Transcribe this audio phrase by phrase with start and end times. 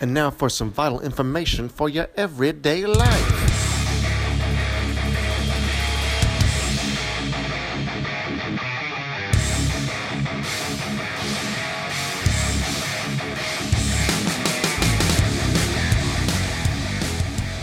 [0.00, 3.58] And now for some vital information for your everyday life.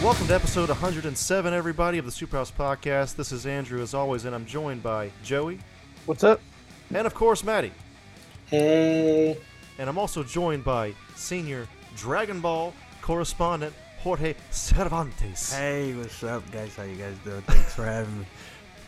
[0.04, 3.15] Welcome to episode 107, everybody, of the Superhouse Podcast.
[3.15, 5.59] This is Andrew, as always, and I'm joined by Joey
[6.05, 6.41] What's up?
[6.93, 7.71] and, of course, Maddie.
[8.47, 9.38] Hey.
[9.79, 11.65] And I'm also joined by senior
[11.96, 15.53] Dragon Ball correspondent Jorge Cervantes.
[15.53, 16.76] Hey, what's up, guys?
[16.76, 17.41] How you guys doing?
[17.44, 18.26] Thanks for having me.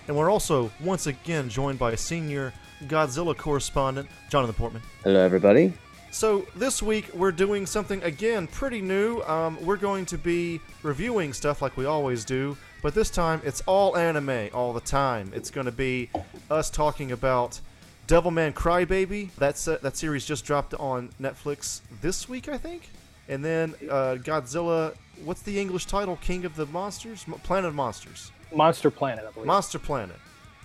[0.07, 2.53] And we're also, once again, joined by a senior
[2.85, 4.81] Godzilla correspondent Jonathan Portman.
[5.03, 5.73] Hello, everybody.
[6.11, 9.21] So this week we're doing something again pretty new.
[9.23, 13.61] Um, we're going to be reviewing stuff like we always do, but this time it's
[13.65, 15.31] all anime all the time.
[15.35, 16.09] It's going to be
[16.49, 17.59] us talking about
[18.07, 19.31] Devilman Crybaby.
[19.37, 22.89] That's uh, that series just dropped on Netflix this week, I think.
[23.29, 24.95] And then uh, Godzilla.
[25.23, 26.17] What's the English title?
[26.21, 27.25] King of the Monsters?
[27.43, 28.31] Planet of Monsters.
[28.53, 29.47] Monster Planet, I believe.
[29.47, 30.15] Monster Planet.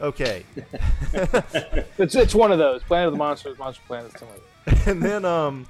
[0.01, 0.45] Okay.
[1.99, 2.83] it's, it's one of those.
[2.83, 4.29] Planet of the Monsters, Monster Planet, something
[4.67, 5.67] like and then um,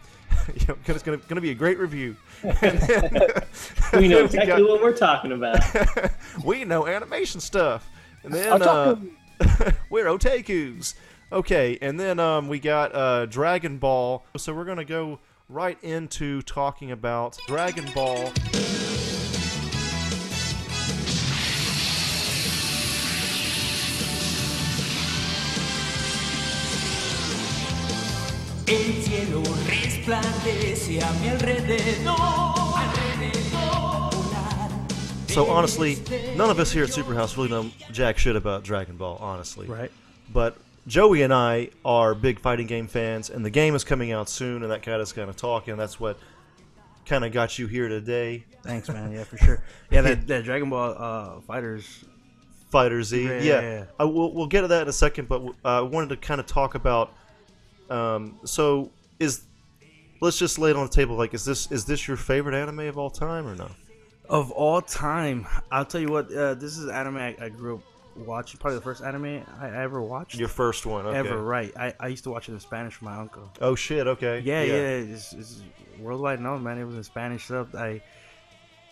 [0.54, 2.16] you know, 'cause it's gonna gonna be a great review.
[2.42, 2.78] Then,
[3.94, 5.58] We know we exactly got- what we're talking about.
[6.44, 7.88] we know animation stuff.
[8.24, 8.96] And then uh,
[9.90, 10.94] we're otakus.
[11.30, 14.24] Okay, and then um, we got uh, Dragon Ball.
[14.36, 15.18] So we're gonna go
[15.53, 18.33] right into talking about Dragon Ball.
[28.69, 32.17] El cielo resplandece a mi alrededor,
[32.75, 34.11] alrededor.
[35.28, 35.98] So honestly,
[36.36, 39.19] none of us here at Superhouse really know jack shit about Dragon Ball.
[39.20, 39.91] Honestly, Right.
[40.33, 44.28] But Joey and I are big fighting game fans, and the game is coming out
[44.28, 45.77] soon, and that kind got us kind of talking.
[45.77, 46.19] That's what
[47.06, 48.44] kind of got you here today.
[48.62, 49.12] Thanks, man.
[49.12, 49.62] Yeah, for sure.
[49.91, 52.05] Yeah, that, that Dragon Ball uh, Fighters.
[52.70, 53.22] Fighter Z.
[53.22, 53.84] Yeah, Yeah, yeah, yeah.
[54.00, 56.40] I, we'll, we'll get to that in a second, but uh, I wanted to kind
[56.40, 57.12] of talk about.
[57.90, 58.90] Um, so
[59.20, 59.42] is
[60.23, 61.14] let's just lay it on the table.
[61.14, 63.70] Like, is this is this your favorite anime of all time or no?
[64.29, 67.83] Of all time, I'll tell you what, uh, this is anime I, I grew up
[68.17, 68.58] watching.
[68.58, 70.36] Probably the first anime I ever watched.
[70.36, 71.18] Your first one, okay.
[71.18, 71.73] Ever, right.
[71.77, 73.50] I, I used to watch it in Spanish with my uncle.
[73.61, 74.06] Oh shit.
[74.06, 74.40] Okay.
[74.40, 75.62] Yeah, yeah, it's, it's
[75.98, 76.78] worldwide known, man.
[76.78, 77.74] It was in Spanish stuff.
[77.74, 78.02] I,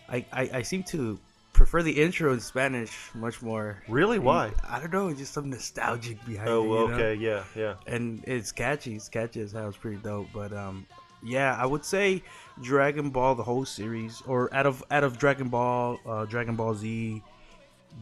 [0.09, 1.19] I, I, I seem to
[1.53, 3.83] prefer the intro in Spanish much more.
[3.87, 4.19] Really?
[4.19, 4.51] Why?
[4.67, 6.51] I don't know, just some nostalgic behind it.
[6.51, 6.93] Oh, know?
[6.93, 7.13] okay.
[7.15, 7.75] Yeah, yeah.
[7.87, 8.95] And it's catchy.
[8.95, 9.67] It's catchy as hell.
[9.67, 10.27] It's pretty dope.
[10.33, 10.87] But um,
[11.23, 12.23] yeah, I would say
[12.61, 16.73] Dragon Ball, the whole series, or out of out of Dragon Ball, uh, Dragon Ball
[16.73, 17.21] Z,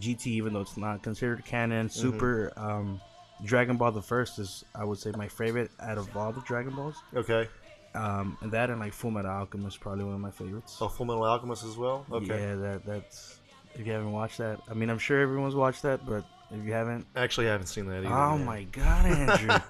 [0.01, 2.00] GT, even though it's not considered canon, Mm-hmm.
[2.00, 2.53] Super.
[2.57, 3.01] Um,
[3.44, 6.75] Dragon Ball the first is I would say my favorite out of all the Dragon
[6.75, 6.95] Balls.
[7.16, 7.47] Okay.
[7.95, 10.77] Um, and that and like Full Metal Alchemist probably one of my favorites.
[10.81, 12.05] Oh, Full Metal Alchemist as well.
[12.11, 12.27] Okay.
[12.39, 13.39] Yeah, that that's
[13.75, 14.59] if you haven't watched that.
[14.69, 17.85] I mean, I'm sure everyone's watched that, but if you haven't, Actually, I haven't seen
[17.88, 18.07] that either.
[18.13, 18.45] oh man.
[18.45, 19.57] my god, Andrew,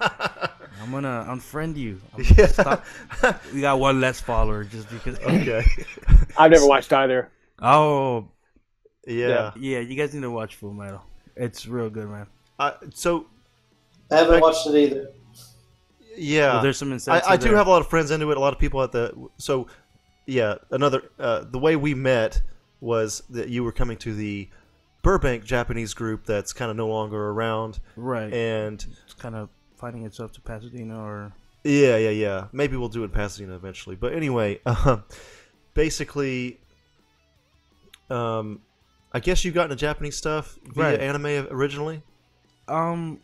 [0.82, 2.00] I'm gonna unfriend you.
[2.16, 2.46] I'm Yeah.
[2.48, 2.84] Stop.
[3.54, 5.18] We got one less follower just because.
[5.20, 5.64] Okay.
[6.38, 7.30] I've never watched either.
[7.62, 8.28] Oh
[9.06, 9.52] yeah.
[9.56, 11.02] yeah, you guys need to watch Full Metal.
[11.36, 12.26] It's real good, man.
[12.58, 13.26] Uh, so
[14.10, 15.10] I haven't Like- watched it either.
[16.16, 17.22] yeah, Well, there's some I.
[17.26, 18.36] I do have a lot of friends into it.
[18.36, 19.66] A lot of people at the so
[20.26, 20.56] yeah.
[20.70, 22.42] Another uh, the way we met
[22.80, 24.48] was that you were coming to the
[25.02, 28.32] Burbank Japanese group that's kind of no longer around, right.
[28.32, 31.32] and it's kind of finding itself to Pasadena or
[31.64, 32.46] yeah, yeah, yeah.
[32.52, 33.96] Maybe we'll do it in Pasadena eventually.
[33.96, 35.04] But anyway, um,
[35.74, 36.58] basically,
[38.08, 38.60] um,
[39.12, 41.00] I guess you got into Japanese stuff via Right.
[41.00, 42.02] anime originally.
[42.68, 43.20] Um,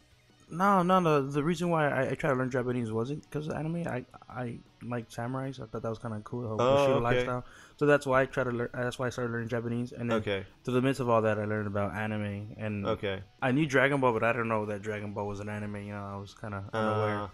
[0.51, 1.23] no, no, no.
[1.29, 3.87] The reason why I, I tried to learn Japanese wasn't because of anime.
[3.87, 5.61] I I like samurais.
[5.61, 6.43] I thought that was kind of cool.
[6.43, 7.01] The whole Oh, okay.
[7.01, 7.45] lifestyle.
[7.79, 8.69] So that's why I tried to learn.
[8.73, 9.93] That's why I started learning Japanese.
[9.93, 12.55] And then Okay, through the midst of all that, I learned about anime.
[12.59, 13.23] And okay.
[13.43, 15.77] I knew Dragon Ball, but I didn't know that Dragon Ball was an anime.
[15.77, 17.19] You know, I was kind of unaware.
[17.23, 17.29] Uh,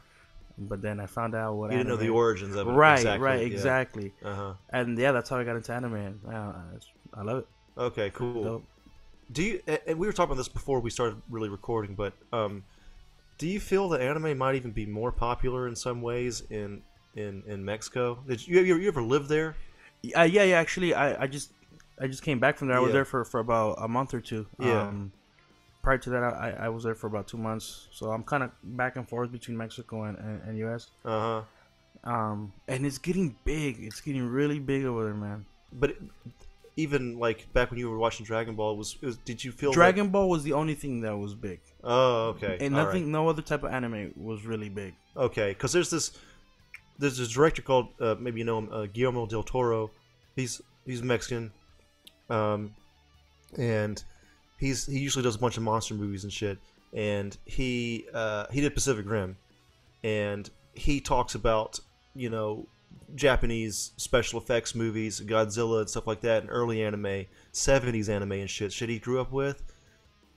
[0.59, 2.73] but then I found out what you didn't know the anime- origins of it.
[2.73, 3.47] Right, exactly, right, yeah.
[3.47, 4.13] exactly.
[4.25, 4.55] Uh-huh.
[4.71, 5.95] And yeah, that's how I got into anime.
[5.95, 6.19] And
[7.15, 7.47] I love it.
[7.77, 8.45] Okay, cool.
[8.45, 8.65] Dope.
[9.31, 9.63] Do you?
[9.87, 12.65] And we were talking about this before we started really recording, but um,
[13.39, 16.83] do you feel that anime might even be more popular in some ways in
[17.15, 18.19] in in Mexico?
[18.27, 19.57] Did you you, you ever live there?
[20.17, 20.57] Uh, yeah, yeah.
[20.57, 21.53] Actually, I, I just
[22.01, 22.77] I just came back from there.
[22.77, 24.47] I was there for, for about a month or two.
[24.59, 24.83] Yeah.
[24.83, 25.13] Um,
[25.83, 27.89] prior to that, I, I was there for about two months.
[27.93, 30.89] So I'm kind of back and forth between Mexico and, and, and U.S.
[31.05, 31.43] Uh
[32.05, 32.11] huh.
[32.11, 33.77] Um, and it's getting big.
[33.81, 35.47] It's getting really big over there, man.
[35.73, 36.03] But it,
[36.77, 39.75] even like back when you were watching Dragon Ball, was, was did you feel like-
[39.75, 42.59] Dragon Ball was the only thing that was big, oh, okay.
[42.61, 43.13] and all nothing, right.
[43.13, 44.95] no other type of anime was really big.
[45.17, 46.13] Okay, because there's this
[46.99, 49.91] there's this director called uh, maybe you know him, uh, Guillermo del Toro.
[50.37, 51.53] He's he's Mexican,
[52.31, 52.75] um,
[53.59, 54.03] and
[54.59, 56.59] he's he usually does a bunch of monster movies and shit.
[56.95, 59.37] And he uh, he did Pacific Rim,
[60.05, 61.81] and he talks about
[62.15, 62.67] you know
[63.15, 68.51] Japanese special effects movies, Godzilla and stuff like that, and early anime, '70s anime and
[68.51, 68.73] shit.
[68.73, 69.63] Shit he grew up with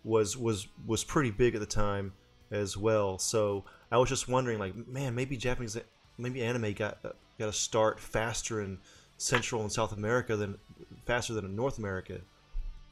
[0.04, 2.14] was was was pretty big at the time
[2.52, 3.18] as well.
[3.18, 5.78] So I was just wondering, like, man, maybe Japanese,
[6.18, 8.78] maybe anime got got to start faster in
[9.18, 10.58] Central and South America than
[11.06, 12.20] faster than in North America.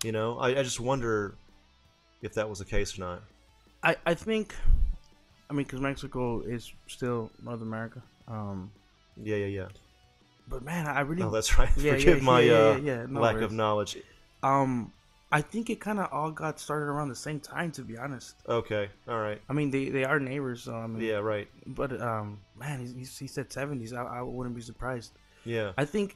[0.03, 1.36] You know, I, I just wonder
[2.21, 3.24] if that was the case or not.
[3.83, 4.56] I, I think,
[5.50, 8.01] I mean, because Mexico is still North America.
[8.27, 8.71] Um,
[9.21, 9.68] Yeah, yeah, yeah.
[10.48, 11.69] but man, I really Oh, that's right.
[11.77, 13.45] Yeah, Forgive yeah, my yeah, uh, yeah, yeah, no lack worries.
[13.45, 13.98] of knowledge.
[14.42, 14.92] um,
[15.31, 17.71] I think it kind of all got started around the same time.
[17.71, 19.42] To be honest, Okay, all right.
[19.50, 20.63] I mean they, they are neighbors.
[20.63, 21.48] So I mean, Yeah, right.
[21.65, 23.94] But um, man, he, he- he said seventies.
[23.94, 25.13] I, I wouldn't be surprised.
[25.44, 26.15] Yeah, I think,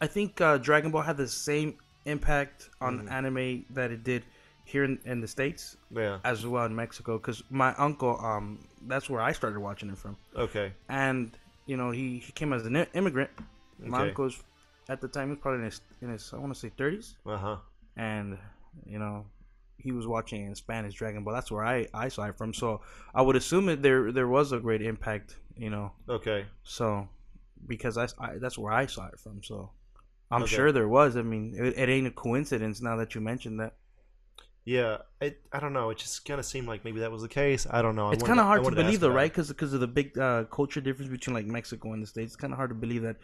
[0.00, 1.74] I think uh, Dragon Ball had the same
[2.06, 3.10] impact on Mm.
[3.12, 4.22] anime that it did
[4.64, 6.18] here in, in the states yeah.
[6.24, 7.18] as well in Mexico.
[7.18, 11.36] Because my uncle, um, that's where I started watching it from, Okay, and
[11.70, 13.30] you know he, he came as an immigrant.
[13.78, 14.14] My Okay.
[14.22, 14.42] was
[14.88, 17.16] at the time he was probably in his, in his I want to say thirties,
[17.24, 17.56] uh huh.
[17.96, 18.38] and
[18.84, 19.26] you know
[19.78, 21.34] he was watching in Spanish Dragon Ball.
[21.34, 22.52] That's where I, I saw it from.
[22.52, 22.82] So
[23.14, 25.36] I would assume that there there was a great impact.
[25.56, 27.08] You know, Okay, so
[27.66, 29.42] because I, I that's where I saw it from.
[29.42, 29.70] So
[30.30, 30.56] I'm Okay.
[30.56, 31.16] sure there was.
[31.16, 33.74] I mean, it, it ain't a coincidence now that you mentioned that.
[34.64, 34.98] Yeah.
[35.20, 35.90] It, I don't know.
[35.90, 37.66] It just kind of seemed like maybe that was the case.
[37.70, 38.08] I don't know.
[38.08, 39.32] I it's kind of hard to believe though, right?
[39.32, 42.32] Because of the big uh, culture difference between like Mexico and the states.
[42.32, 43.16] It's kind of hard to believe that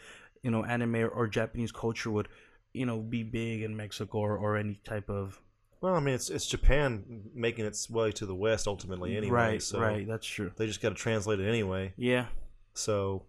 [0.43, 2.29] you know anime or, or Japanese culture would
[2.73, 5.41] you know be big in Mexico or, or any type of
[5.81, 9.35] Well, I mean, it's it's Japan making its way to the west ultimately, anyway.
[9.35, 10.07] right, so right.
[10.07, 10.51] That's true.
[10.57, 11.93] They just got to translate it anyway.
[11.97, 12.27] Yeah,
[12.75, 13.25] So,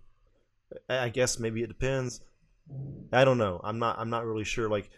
[0.90, 2.22] I I guess maybe it depends.
[3.14, 3.62] I don't know.
[3.64, 3.98] I'm not.
[4.00, 4.68] I'm not really sure.
[4.70, 4.90] Like,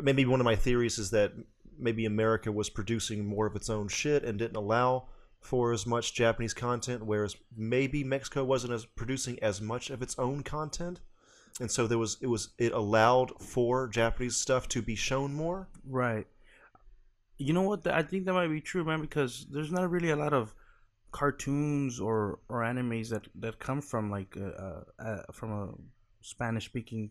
[0.00, 1.32] maybe one of my theories is that
[1.78, 5.08] maybe America was producing more of its own shit and didn't allow
[5.40, 10.18] for as much Japanese content, whereas maybe Mexico wasn't as producing as much of its
[10.18, 11.00] own content,
[11.60, 15.68] and so there was it was it allowed for Japanese stuff to be shown more.
[15.88, 16.26] right.
[17.38, 17.86] You know what?
[17.86, 19.02] I think that might be true, man.
[19.02, 20.54] Because there's not really a lot of
[21.12, 25.74] cartoons or or animes that that come from like uh, uh, uh, from a
[26.22, 27.10] Spanish speaking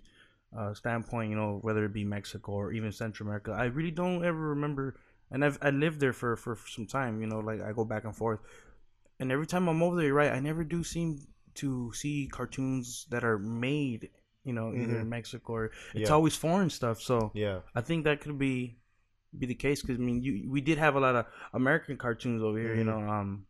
[0.58, 1.30] uh, standpoint.
[1.30, 3.52] You know, whether it be Mexico or even Central America.
[3.52, 4.96] I really don't ever remember.
[5.32, 7.22] And I've I lived there for, for some time.
[7.22, 8.40] You know, like I go back and forth,
[9.20, 13.24] and every time I'm over there, right, I never do seem to see cartoons that
[13.24, 14.10] are made.
[14.44, 16.16] You know, either in Mexico or it's Yeah.
[16.16, 17.02] always foreign stuff.
[17.02, 17.62] So Yeah.
[17.74, 18.78] I think that could be
[19.38, 22.44] be the case because I mean, you we did have a lot of American cartoons
[22.44, 22.76] over here.
[22.76, 22.86] You Mhm.
[22.86, 23.48] know, um,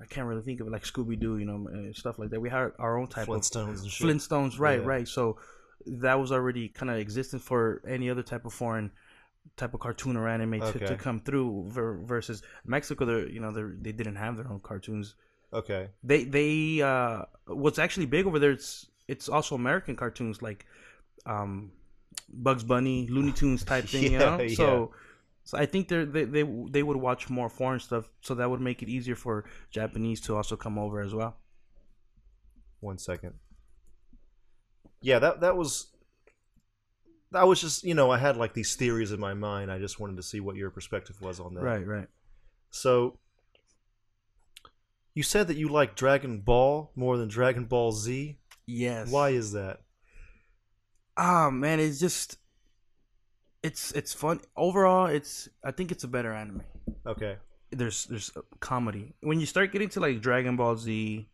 [0.00, 2.40] I can't really think of it like Scooby Doo, you know, stuff like that.
[2.40, 4.06] We had our own type of Flintstones and of shit.
[4.06, 4.86] Flintstones, right, Yeah.
[4.86, 5.06] right.
[5.06, 5.36] So
[5.86, 8.90] that was already kind of existent for any other type of foreign
[9.56, 10.86] type of cartoon or anime to, Okay.
[10.86, 13.04] to come through ver- versus Mexico.
[13.04, 15.14] They you know they they didn't have their own cartoons.
[15.52, 15.88] Okay.
[16.02, 18.52] They they uh, what's actually big over there.
[18.52, 20.66] It's it's also American cartoons like
[21.26, 21.72] um,
[22.32, 24.04] Bugs Bunny, Looney Tunes type thing.
[24.04, 24.54] you Yeah, know, yeah.
[24.54, 24.92] so
[25.44, 28.60] so I think they're, they they they would watch more foreign stuff, so that would
[28.60, 31.36] make it easier for Japanese to also come over as well.
[32.80, 33.34] One second.
[35.02, 35.88] Yeah, that that was.
[37.32, 39.70] That was just you know I had like these theories in my mind.
[39.70, 41.62] I just wanted to see what your perspective was on that.
[41.62, 42.08] Right, right.
[42.70, 43.18] So.
[45.14, 48.38] You said that you like Dragon Ball more than Dragon Ball Z.
[48.66, 49.10] Yes.
[49.10, 49.80] Why is that?
[51.18, 52.38] Ah, man, it's just
[53.62, 55.06] it's it's fun overall.
[55.06, 56.62] It's I think it's a better anime.
[57.06, 57.36] Okay.
[57.70, 58.30] There's there's
[58.60, 61.28] comedy when you start getting to like Dragon Ball Z,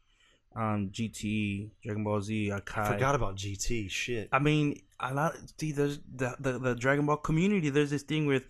[0.58, 2.92] um, GT, Dragon Ball Z, Kai.
[2.92, 3.88] Forgot about GT.
[3.88, 4.28] Shit.
[4.32, 5.36] I mean, a lot.
[5.58, 7.70] See, there's the, the the Dragon Ball community.
[7.70, 8.44] There's this thing with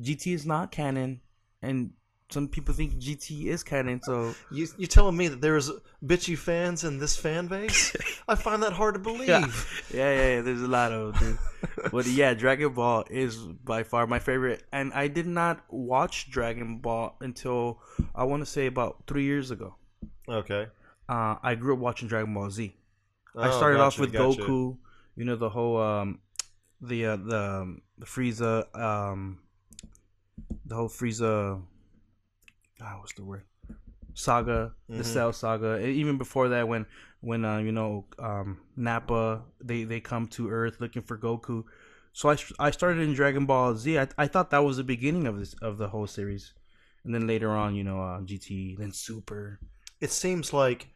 [0.00, 1.20] GT is not canon,
[1.62, 1.92] and
[2.30, 4.00] some people think GT is canon.
[4.02, 5.70] So You you telling me that there's
[6.04, 7.94] bitchy fans in this fan base?
[8.28, 9.28] I find that hard to believe.
[9.28, 9.46] yeah,
[9.94, 11.38] yeah, yeah, yeah, There's a lot of them,
[11.92, 16.78] but yeah, Dragon Ball is by far my favorite, and I did not watch Dragon
[16.78, 17.78] Ball until
[18.12, 19.76] I want to say about three years ago.
[20.28, 20.66] Okay.
[21.08, 22.74] Uh, I grew up watching Dragon Ball Z.
[23.40, 24.40] I Oh, started off with gotcha.
[24.42, 24.76] Goku.
[25.16, 26.20] You know the whole um,
[26.80, 29.40] the uh, the um, the Frieza um,
[30.66, 31.60] the whole Frieza.
[32.80, 33.44] Ah, what's the word?
[34.14, 35.04] Saga, the Mhm.
[35.04, 35.72] Cell Saga.
[35.74, 36.86] And even before that, when
[37.20, 41.64] when uh, you know um, Nappa, they they come to Earth looking for Goku.
[42.12, 43.98] So I, I started in Dragon Ball Z.
[43.98, 46.54] I, I thought that was the beginning of this of the whole series,
[47.04, 49.58] and then later on, you know, uh, GT, then Super.
[50.00, 50.88] It seems like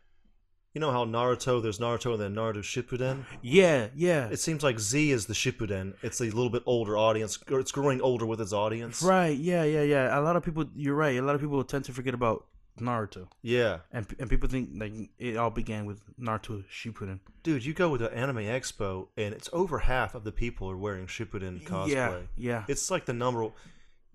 [0.75, 3.25] You know how Naruto, there's Naruto and then Naruto Shippuden.
[3.43, 4.29] Yeah, yeah.
[4.29, 5.95] It seems like Z is the Shippuden.
[6.03, 7.39] It's a little bit older audience.
[7.51, 9.03] or It's growing older with its audience.
[9.03, 9.37] right.
[9.37, 10.19] Yeah, yeah, yeah.
[10.19, 10.67] A lot of people.
[10.77, 11.17] You're right.
[11.17, 12.45] A lot of people tend to forget about
[12.79, 17.19] Naruto, Yeah, and and people think like it all began with Naruto Shippuden.
[17.43, 20.77] dude, you go with the Anime Expo, and it's over half of the people are
[20.77, 21.89] wearing Shippuden cosplay.
[21.89, 22.65] Yeah, yeah.
[22.69, 23.49] It's like the number.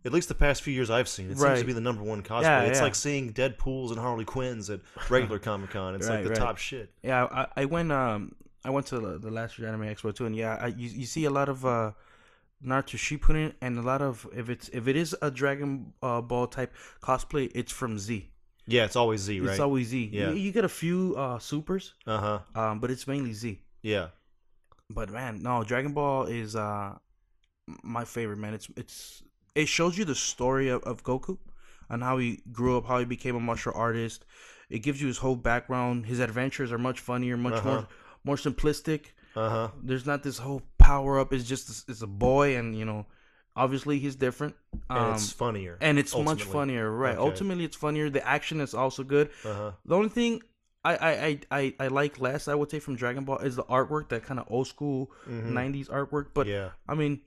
[0.05, 2.23] At least the past few years I've seen, it seems to be the number one
[2.23, 2.43] cosplay.
[2.43, 2.83] Yeah, it's yeah.
[2.83, 5.95] like seeing Deadpool's and Harley Quinn's at regular Comic Con.
[5.95, 6.37] It's like the right.
[6.37, 6.91] top shit.
[7.03, 10.25] Yeah, I, I went um I went to the, the last year anime expo too,
[10.25, 11.91] and yeah, I, you, you see a lot of uh
[12.65, 16.47] Naruto Shippuden and a lot of if it's if it is a Dragon uh, Ball
[16.47, 18.29] type cosplay, it's from Z.
[18.65, 19.51] Yeah, it's always Z, right?
[19.51, 20.09] It's always Z.
[20.13, 20.29] Yeah.
[20.29, 22.17] You, you get a few uh supers, uh
[22.55, 22.61] huh.
[22.61, 23.59] um, but it's mainly Z.
[23.81, 24.07] Yeah.
[24.89, 26.97] But man, no, Dragon Ball is uh
[27.83, 28.53] my favorite man.
[28.53, 29.23] It's it's
[29.55, 31.37] it shows you the story of, of Goku
[31.89, 34.25] and how he grew up, how he became a martial artist.
[34.69, 36.05] It gives you his whole background.
[36.07, 37.69] His adventures are much funnier, much Uh-huh.
[37.69, 37.87] more
[38.23, 39.01] more simplistic.
[39.35, 39.67] Uh huh.
[39.83, 41.33] There's not this whole power up.
[41.33, 43.05] It's just it's a boy, and you know,
[43.55, 44.55] obviously he's different.
[44.89, 45.77] And Um, it's funnier.
[45.81, 47.17] and it's much funnier, right?
[47.17, 47.29] Okay.
[47.29, 48.09] Ultimately, it's funnier.
[48.09, 49.29] The action is also good.
[49.45, 49.71] Uh huh.
[49.85, 50.41] The only thing
[50.85, 54.09] I I, I, I, like less, I would say, from Dragon Ball is the artwork,
[54.09, 56.27] that kind of old school '90s artwork.
[56.33, 56.55] But Mm-hmm.
[56.55, 57.21] yeah, I mean,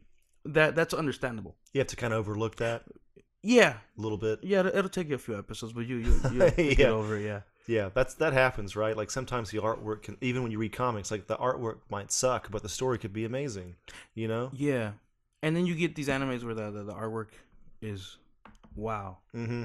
[0.53, 1.57] that that's understandable.
[1.73, 2.85] you have to kind of overlook that
[3.43, 4.41] Yeah, a little bit.
[4.43, 7.25] yeah, it'll, take you a few episodes, but you you, you you get over it.
[7.25, 8.97] Yeah, Yeah, that's that happens, right?
[8.97, 12.51] Like sometimes the artwork can, even when you read comics, like the artwork might suck,
[12.51, 13.77] but the story could be amazing.
[14.15, 14.51] You know?
[14.55, 14.93] yeah.
[15.43, 17.29] And then you get these animes where the the, the artwork
[17.83, 18.17] is
[18.75, 19.65] wow, Mm-hmm.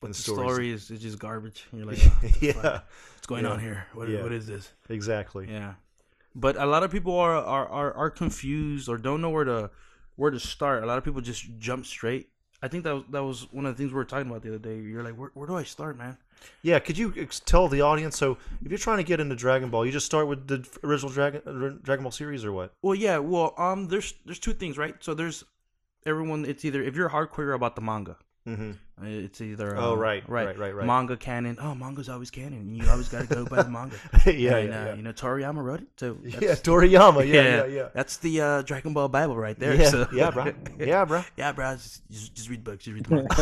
[0.00, 1.66] but And the stories- story is, is just garbage.
[1.70, 2.42] And you're like, oh, the fuck?
[2.42, 2.80] yeah,
[3.14, 3.50] what's going Yeah.
[3.52, 3.86] on here?
[3.94, 4.22] What, Yeah.
[4.22, 4.72] what is this?
[4.90, 5.46] exactly.
[5.50, 5.74] Yeah,
[6.34, 9.70] but a lot of people are, are are are confused or don't know where to
[10.16, 10.82] where to start.
[10.82, 12.30] A lot of people just jump straight.
[12.62, 14.48] I think that was that was one of the things we were talking about the
[14.48, 14.78] other day.
[14.78, 16.16] You're like, where, where do I start, man?
[16.62, 18.16] Yeah, could you ex- tell the audience?
[18.16, 21.12] So, if you're trying to get into Dragon Ball, you just start with the original
[21.12, 22.72] Dragon Dragon Ball series, or what?
[22.82, 23.18] Well, yeah.
[23.18, 24.94] Well, um, there's there's two things, right?
[25.00, 25.44] So there's
[26.06, 26.44] everyone.
[26.44, 28.72] It's either if you're hardcore about the manga, Mm-hmm.
[29.06, 30.86] it's either Oh, uh, right, right, right, right.
[30.86, 31.56] manga canon.
[31.58, 32.74] Oh, manga's always canon.
[32.74, 33.96] You always got to go by the manga.
[34.26, 34.94] yeah, and, yeah, uh, yeah.
[34.96, 37.26] You know, Toriyama wrote it, so yeah, Toriyama.
[37.26, 37.88] Yeah, yeah, yeah.
[37.94, 39.74] That's the uh, Dragon Ball Bible right there.
[39.74, 40.06] Yeah, so.
[40.12, 40.52] yeah, bro.
[40.78, 41.24] Yeah, bro.
[41.38, 41.72] Yeah, bro.
[41.76, 42.84] Just, just, just read books.
[42.84, 43.32] Just read the manga.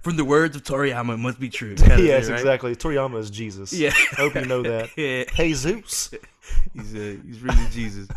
[0.00, 1.74] From the words of Toriyama, it must be true.
[1.78, 2.40] Yes, thing, right?
[2.40, 2.74] exactly.
[2.74, 3.70] Toriyama is Jesus.
[3.72, 3.92] Yeah.
[4.12, 4.88] I hope you know that.
[4.96, 5.24] Yeah.
[5.30, 6.14] Hey, Zeus.
[6.72, 8.08] He's uh, he's really Jesus.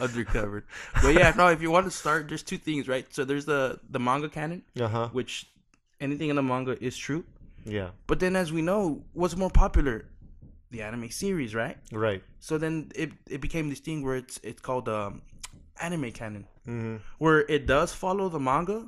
[0.00, 0.62] Undercovered.
[1.02, 1.48] But yeah, no.
[1.48, 3.06] If you want to start, there's two things, right?
[3.12, 5.08] So there's the the manga canon, Uh huh.
[5.12, 5.46] which
[6.00, 7.24] anything in the manga is true.
[7.64, 7.90] Yeah.
[8.06, 10.04] But then, as we know, what's more popular?
[10.70, 11.76] The anime series, right?
[11.90, 12.22] Right.
[12.40, 15.22] So then it it became this thing where it's it's called um,
[15.80, 16.96] anime canon, Mm-hmm.
[17.18, 18.86] where it does follow the manga,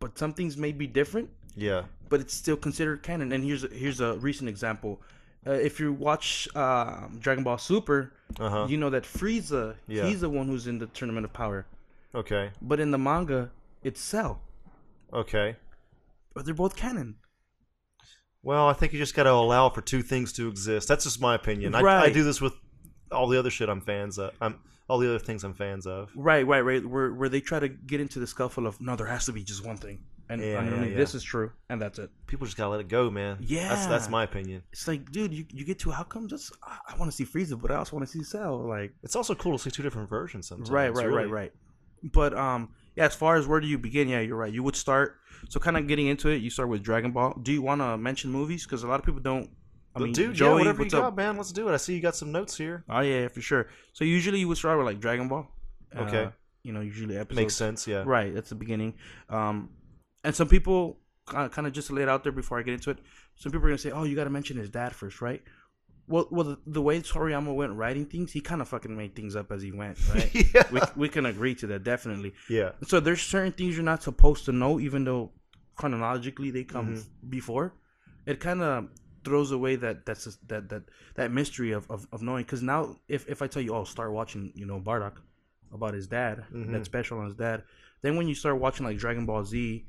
[0.00, 1.82] but some things may be different, Yeah.
[2.08, 3.32] but it's still considered canon.
[3.32, 5.00] And here's a, here's a recent example.
[5.46, 8.66] Uh, if you watch uh, Dragon Ball Super, Uh huh.
[8.68, 10.06] you know that Frieza, Yeah.
[10.06, 11.66] he's the one who's in the Tournament of Power.
[12.14, 12.50] Okay.
[12.62, 13.50] But in the manga,
[13.82, 14.40] it's Cell.
[15.12, 15.56] Okay.
[16.32, 17.16] But they're both canon.
[18.42, 20.88] Well, I think you just got to allow for two things to exist.
[20.88, 21.74] That's just my opinion.
[21.74, 22.52] I, I do this with
[23.10, 24.32] all the other shit I'm fans of.
[24.40, 24.58] I'm
[24.88, 26.10] all the other things I'm fans of.
[26.14, 26.84] Right, right, right.
[26.84, 29.42] Where where they try to get into the scuffle of no, there has to be
[29.44, 30.96] just one thing, and Yeah, underneath yeah, yeah.
[30.96, 32.10] this is true, and that's it.
[32.26, 33.38] People just gotta let it go, man.
[33.68, 34.62] That's that's my opinion.
[34.72, 37.24] It's like, dude, you, you get to how come just I, I want to see
[37.24, 38.58] Frieza, but I also want to see Cell.
[38.66, 40.70] Like, It's also cool to see two different versions sometimes.
[40.70, 41.18] right, right, really.
[41.24, 41.52] right, right.
[42.02, 44.08] But um, yeah, as far as where do you begin?
[44.08, 44.52] Yeah, you're right.
[44.52, 45.16] You would start.
[45.48, 47.38] So kind of getting into it, you start with Dragon Ball.
[47.42, 48.64] Do you want to mention movies?
[48.64, 49.50] Because a lot of people don't.
[49.96, 51.16] I mean, dude, Joey, yeah, whatever you got, up?
[51.16, 51.36] man.
[51.36, 51.72] Let's do it.
[51.72, 52.84] I see you got some notes here.
[52.88, 53.68] Oh yeah, yeah, for sure.
[53.92, 55.46] So usually you would start with like Dragon Ball.
[55.96, 56.24] Okay.
[56.24, 56.30] Uh,
[56.64, 57.36] you know, usually episodes.
[57.36, 58.02] Makes sense, yeah.
[58.06, 58.94] Right, that's the beginning.
[59.28, 59.70] Um,
[60.24, 62.98] and some people kind of just lay it out there before I get into it.
[63.36, 65.42] Some people are gonna say, "Oh, you got to mention his dad first, right?"
[66.06, 69.34] Well, well, the, the way Toriyama went writing things, he kind of fucking made things
[69.36, 70.30] up as he went, right?
[70.34, 70.66] yeah.
[70.70, 72.34] we we can agree to that definitely.
[72.50, 72.72] yeah.
[72.86, 75.30] So there's certain things you're not supposed to know, even though
[75.76, 77.30] chronologically they come Mm-hmm.
[77.30, 77.74] before.
[78.26, 78.88] It kind of
[79.24, 80.82] throws away that that's that that
[81.14, 82.44] that mystery of of, of knowing.
[82.44, 85.16] Because now, if if I tell you, oh, start watching, you know, Bardock
[85.72, 86.72] about his dad, Mhm.
[86.72, 87.64] that special on his dad,
[88.02, 89.86] then when you start watching like Dragon Ball Z,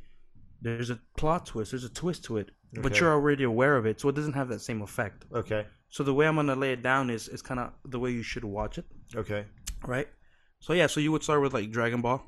[0.62, 4.00] there's a plot twist, there's a twist to it, but you're already aware of it,
[4.02, 5.26] so it doesn't have that same effect.
[5.34, 5.66] Okay.
[5.90, 8.24] So the way I'm gonna lay it down is is kind of the way you
[8.24, 8.86] should watch it
[9.16, 9.46] Okay.
[9.86, 10.08] right?
[10.60, 12.22] So yeah, so you would start with like Dragon Ball.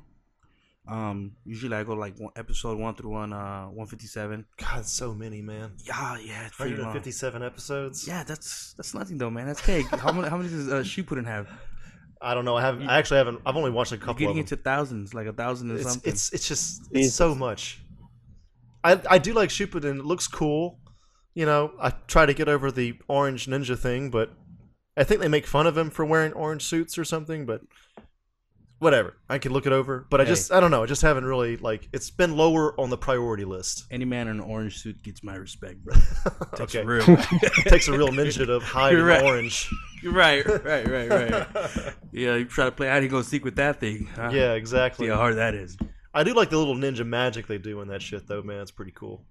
[0.86, 4.46] Um, usually I go like one, episode one through one, uh, one fifty seven.
[4.56, 5.72] God, so many, man.
[5.84, 6.94] Yeah, yeah, it's pretty long.
[6.94, 8.08] 157 episodes.
[8.08, 9.46] Yeah, that's that's nothing though, man.
[9.46, 9.86] That's cake.
[9.86, 11.48] how many how many does uh, Shippuden have?
[12.22, 12.56] I don't know.
[12.56, 12.88] I haven't.
[12.88, 13.40] I actually haven't.
[13.44, 14.54] I've only watched a You're couple getting of them.
[14.54, 16.10] into thousands, like a thousand or it's, something.
[16.10, 17.14] it's it's just it's Jesus.
[17.14, 17.82] so much.
[18.84, 19.98] I I do like Shippuden.
[20.00, 20.80] It looks cool.
[21.34, 24.32] you know, I try to get over the orange ninja thing, but
[24.96, 27.46] I think they make fun of him for wearing orange suits or something.
[27.46, 27.60] But
[28.80, 30.06] whatever, I can look it over.
[30.10, 30.30] But I Hey.
[30.30, 31.88] just, I don't know, I just haven't really like.
[31.92, 33.84] It's been lower on the priority list.
[33.90, 35.94] Any man in an orange suit gets my respect, bro.
[36.56, 36.84] Takes Okay.
[36.84, 37.04] real.
[37.08, 39.22] It takes a real ninja to hide You're in right.
[39.24, 39.68] orange.
[40.02, 41.46] You're right, right, right, right.
[42.12, 44.06] yeah, you try to play hide and go seek with that thing.
[44.14, 44.30] Huh?
[44.32, 45.08] Yeah, See exactly.
[45.08, 45.76] how hard that is.
[46.18, 48.60] I do like the little ninja magic they do in that shit, though, man.
[48.60, 49.24] It's pretty cool.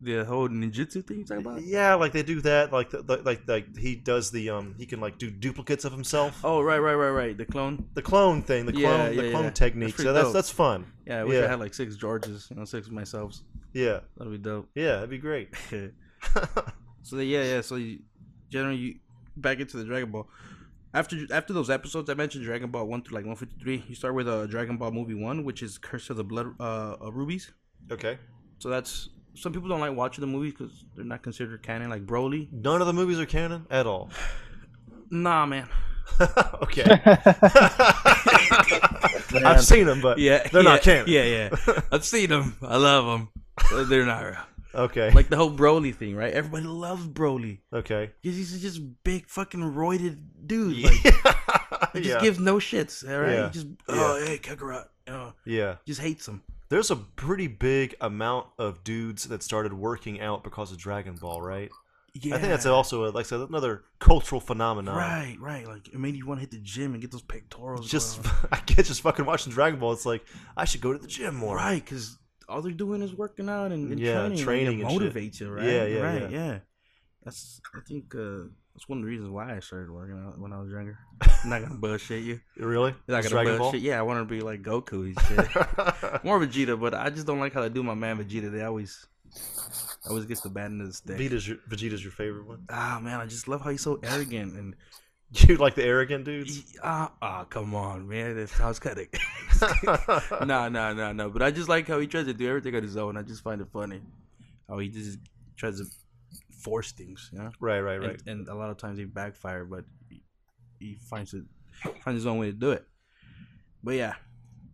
[0.00, 1.62] The whole ninjutsu thing you talking about?
[1.62, 2.72] Yeah, like they do that.
[2.72, 5.92] Like, the, the, like, like he does the um, he can like do duplicates of
[5.92, 6.40] himself.
[6.42, 7.38] Oh, right, right, right, right.
[7.38, 7.88] The clone.
[7.94, 9.50] The clone thing, the clone, Yeah, the clone yeah.
[9.50, 9.96] technique.
[9.96, 10.32] That's so that's dope.
[10.34, 10.86] that's fun.
[11.06, 11.44] Yeah, I wish Yeah.
[11.44, 13.36] I had like six Georges, you know, six myself.
[13.72, 14.68] Yeah, That'd be dope.
[14.74, 15.54] yeah, that'd be great.
[17.02, 17.60] so yeah, yeah.
[17.60, 18.00] So you,
[18.50, 18.94] generally, you,
[19.36, 20.28] back into the Dragon Ball.
[20.94, 23.84] After after those episodes, I mentioned Dragon Ball one through like one fifty three.
[23.88, 26.94] You start with uh, Dragon Ball movie one, which is Curse of the Blood uh,
[27.04, 27.50] uh, Rubies.
[27.90, 28.18] okay.
[28.60, 32.06] So that's some people don't like watching the movies because they're not considered canon, like
[32.06, 32.48] Broly.
[32.52, 34.10] None of the movies are canon at all.
[35.10, 35.68] Nah, man.
[36.62, 36.82] okay.
[39.44, 41.04] I've seen them, but Yeah, they're yeah, not canon.
[41.08, 41.50] Yeah, yeah.
[41.92, 42.56] I've seen them.
[42.62, 43.28] I love them.
[43.70, 44.36] But they're not real.
[44.74, 45.10] Okay.
[45.12, 46.32] Like the whole Broly thing, right?
[46.32, 47.58] Everybody loves Broly.
[47.72, 48.10] okay.
[48.22, 50.84] He's he's just big fucking roided dude.
[51.70, 52.20] Like, he just yeah.
[52.20, 53.08] gives no shits.
[53.08, 53.46] All right, Yeah.
[53.48, 55.76] he just oh hey Kakarot, uh, yeah.
[55.86, 56.42] just hates him.
[56.68, 61.40] There's a pretty big amount of dudes that started working out because of Dragon Ball,
[61.42, 61.70] right?
[62.14, 64.96] Yeah, I think that's also a, like I said, another cultural phenomenon.
[64.96, 65.66] right, right.
[65.66, 67.90] Like it made you want to hit the gym and get those pectorals.
[67.90, 68.34] Just going.
[68.52, 69.92] I get just fucking watching Dragon Ball.
[69.92, 70.24] It's like
[70.56, 71.56] I should go to the gym more.
[71.56, 74.38] right, because all they're doing is working out and, and Yeah, training.
[74.44, 75.64] training and motivates you, right?
[75.64, 76.58] Yeah, yeah, right, yeah.
[77.24, 80.52] That's I think uh, that's one of the reasons why I started working out when
[80.52, 80.98] I was younger.
[81.22, 82.40] I'm not gonna bullshit you.
[82.58, 82.90] Really?
[82.90, 83.80] I'm not gonna Dragon bullshit.
[83.80, 86.24] Yeah, I want to be like Goku and shit.
[86.24, 88.52] More Vegeta, but I just don't like how they do my man Vegeta.
[88.52, 89.06] They always
[90.08, 91.16] always gets the bad end of the stick.
[91.16, 92.66] Vegeta's your, Vegeta's your favorite one.
[92.68, 94.74] Ah man, I just love how he's so arrogant and
[95.48, 96.76] You like the arrogant dudes?
[96.82, 99.08] ah ah come on man, that's how it's cutting.
[100.46, 102.82] no no no no, but I just like how he tries to do everything on
[102.82, 103.16] his own.
[103.16, 104.00] I just find it funny
[104.68, 105.18] how he just
[105.56, 105.86] tries to
[106.50, 107.50] force things, you know.
[107.60, 108.20] Right, right, right.
[108.26, 110.22] And, and a lot of times he backfire, but he,
[110.78, 111.44] he finds it
[112.02, 112.86] finds his own way to do it.
[113.82, 114.14] But yeah,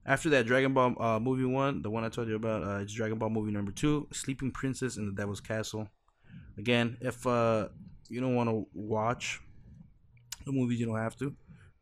[0.05, 2.93] after that Dragon Ball uh, movie one, the one I told you about, uh, it's
[2.93, 5.89] Dragon Ball movie number two, Sleeping Princess in the Devil's Castle.
[6.59, 7.69] Again, if uh,
[8.09, 9.41] you don't want to watch
[10.51, 11.35] the movies, you don't have to,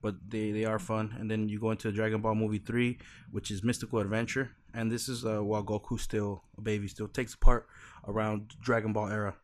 [0.02, 1.16] but they, they are fun.
[1.18, 2.98] And then you go into Dragon Ball movie three,
[3.30, 7.34] which is Mystical Adventure, and this is uh, while goku still a baby, still takes
[7.34, 7.66] part
[8.06, 9.34] around Dragon Ball era.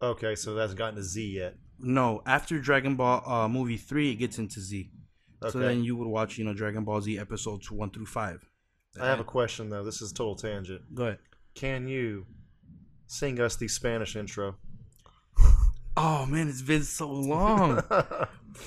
[0.00, 1.54] Okay, so that's gotten to Z yet.
[1.80, 4.90] No, after Dragon Ball uh, movie three, it gets into Z.
[5.42, 5.52] Okay.
[5.52, 8.44] So then you would watch, you know, Dragon Ball Z episodes one through five.
[9.00, 9.84] I have a question though.
[9.84, 10.82] This is a total tangent.
[10.94, 11.18] Go ahead.
[11.54, 12.26] Can you
[13.06, 14.56] sing us the Spanish intro?
[16.00, 17.82] Oh man, it's been so long.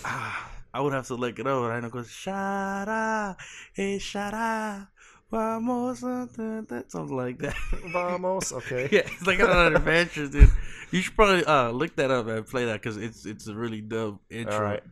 [0.05, 1.63] Ah, I would have to look it up.
[1.63, 3.35] I know goes shara,
[3.73, 4.87] hey shara,
[5.29, 7.55] vamos a da- da," something like that.
[7.91, 8.53] Vamos.
[8.53, 8.87] Okay.
[8.91, 10.49] yeah, it's like another adventure, dude.
[10.91, 13.81] You should probably uh look that up and play that because it's it's a really
[13.81, 14.55] dope intro.
[14.55, 14.83] All right.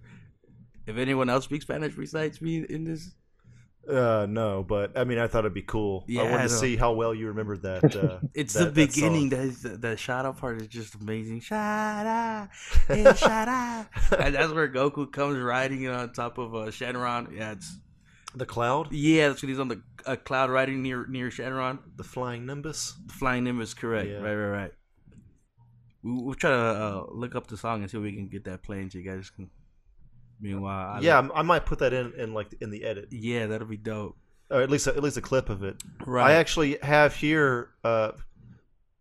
[0.85, 3.15] If anyone else speaks Spanish besides me in this,
[3.89, 6.05] Uh, no, but I mean, I thought it'd be cool.
[6.07, 7.95] Yeah, I wanted I to see how well you remembered that.
[7.95, 9.01] Uh, It's that- the that song.
[9.01, 9.29] beginning.
[9.29, 11.41] That is the, the shada part is just amazing.
[11.41, 12.49] Shada,
[12.87, 13.87] hey shada,
[14.19, 17.35] and that's where Goku comes riding on top of uh, Shenron.
[17.35, 17.77] Yeah, it's
[18.35, 19.29] The cloud, yeah.
[19.29, 21.79] That's when he's on the uh, cloud riding near near Shenron.
[21.97, 22.93] the flying nimbus.
[23.07, 24.07] The flying nimbus, correct?
[24.09, 24.17] Yeah.
[24.17, 24.71] Right, right, right.
[26.03, 28.43] We, we'll try to uh, look up the song and see if we can get
[28.45, 29.49] that playing so you guys can.
[30.41, 33.67] Meanwhile, I yeah, I might put that in in like in the edit, yeah, that'll
[33.67, 34.17] be dope.
[34.49, 35.81] or at least at least a clip of it.
[36.05, 36.31] Right.
[36.31, 37.71] I actually have here.
[37.83, 38.11] Uh,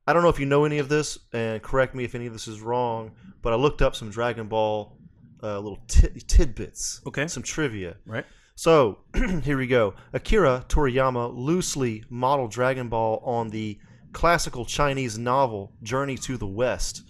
[0.06, 2.32] I don't know if you know any of this, and correct me if any of
[2.32, 3.12] this is wrong.
[3.42, 4.96] But I looked up some Dragon Ball
[5.42, 7.00] uh, little ti- tidbits.
[7.06, 7.28] Okay.
[7.28, 7.96] Some trivia.
[8.06, 8.24] right.
[8.56, 8.98] So
[9.44, 9.94] here we go.
[10.12, 13.78] Akira Toriyama loosely modeled Dragon Ball on the
[14.12, 17.02] classical Chinese novel Journey to the West,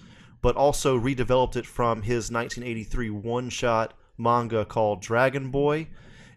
[0.43, 5.89] but also redeveloped it from his 1983 one-shot manga called Dragon Boy.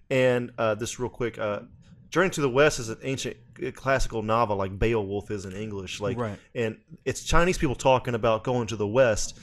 [0.10, 1.62] And uh, this real quick, uh,
[2.10, 6.02] Journey to the West is an ancient uh, classical novel like Beowulf is in English,
[6.02, 6.38] like, Right.
[6.54, 9.40] and it's Chinese people talking about going to the West.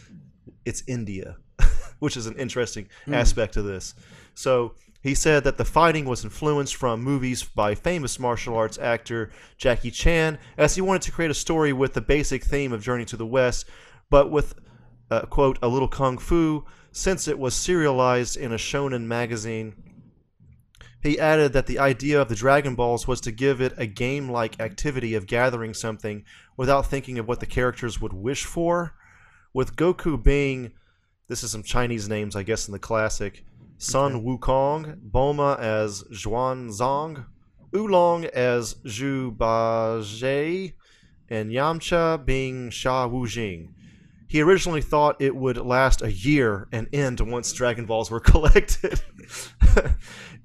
[0.67, 1.37] It's India,
[1.99, 3.95] which is an interesting aspect to this.
[4.35, 9.31] So he said that the fighting was influenced from movies by famous martial arts actor
[9.57, 13.07] Jackie Chan, as he wanted to create a story with the basic theme of Journey
[13.07, 13.65] to the West,
[14.11, 14.55] but with,
[15.11, 19.75] uh, quote, a little kung fu, since it was serialized in a shonen magazine.
[21.03, 24.29] He added that the idea of the Dragon Balls was to give it a game
[24.29, 26.25] like activity of gathering something
[26.57, 28.95] without thinking of what the characters would wish for,
[29.53, 30.73] with Goku being
[31.29, 33.45] this is some Chinese names, I guess, in the classic.
[33.77, 37.27] Sun Wukong, Bulma as Xuanzang,
[37.77, 40.73] Oolong as Zhu Bajie,
[41.29, 43.69] and Yamcha being Sha Wujing.
[44.29, 49.01] He originally thought it would last a year and end once Dragon Balls were collected.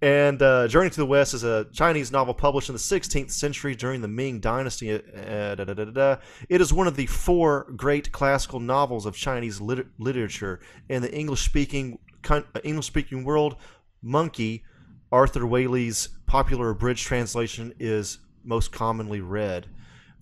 [0.01, 3.75] and uh, Journey to the West is a Chinese novel published in the 16th century
[3.75, 4.93] during the Ming Dynasty.
[4.93, 6.15] Uh, da, da, da, da.
[6.47, 11.13] It is one of the four great classical novels of Chinese lit- literature in the
[11.13, 13.57] English-speaking uh, English-speaking world.
[14.01, 14.63] Monkey,
[15.11, 19.67] Arthur Waley's popular abridged translation, is most commonly read.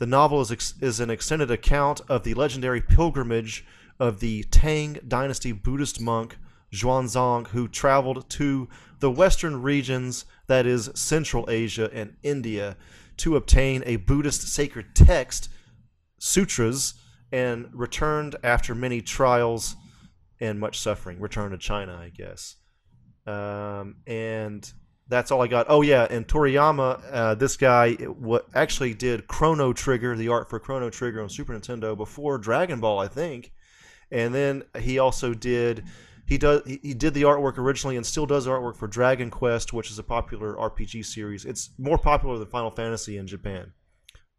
[0.02, 3.64] The novel is, ex- is an extended account of the legendary pilgrimage
[4.00, 6.38] of the Tang Dynasty Buddhist monk
[6.74, 8.68] Xuanzang, who traveled to
[9.00, 12.78] the western regions, that is, Central Asia and India,
[13.18, 15.50] to obtain a Buddhist sacred text,
[16.18, 16.96] sutras,
[17.32, 19.76] and returned after many trials
[20.40, 21.20] and much suffering.
[21.20, 22.56] Returned to China, I guess.
[23.28, 24.68] Um, and
[25.12, 25.66] that's all I got.
[25.70, 30.58] Oh yeah, and Toriyama, uh, this guy, what actually did Chrono Trigger, the art for
[30.58, 33.52] Chrono Trigger on Super Nintendo before Dragon Ball, I think.
[34.10, 35.84] And then he also did
[36.26, 39.92] he does he, did the artwork originally and still does artwork for Dragon Quest, which
[39.92, 41.44] is a popular RPG series.
[41.44, 43.74] It's more popular than Final Fantasy in Japan.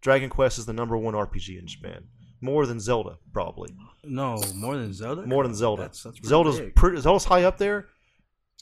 [0.00, 2.04] Dragon Quest is the number one RPG in Japan,
[2.40, 3.74] more than Zelda probably.
[4.04, 5.26] No, more than Zelda.
[5.26, 5.82] More than Zelda.
[5.82, 7.88] That's, that's Zelda's pretty Zelda's high up there,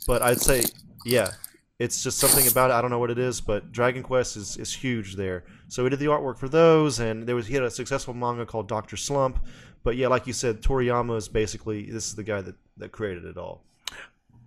[0.09, 0.65] but I'd say
[1.05, 1.31] yeah,
[1.81, 2.75] it's just something about it.
[2.75, 5.45] I don't know what it is, but Dragon Quest is, is huge there.
[5.69, 8.45] So we did the artwork for those, and there was he had a successful manga
[8.47, 9.39] called Doctor Slump.
[9.83, 13.25] But yeah, like you said, Toriyama is basically this is the guy that that created
[13.25, 13.65] it all.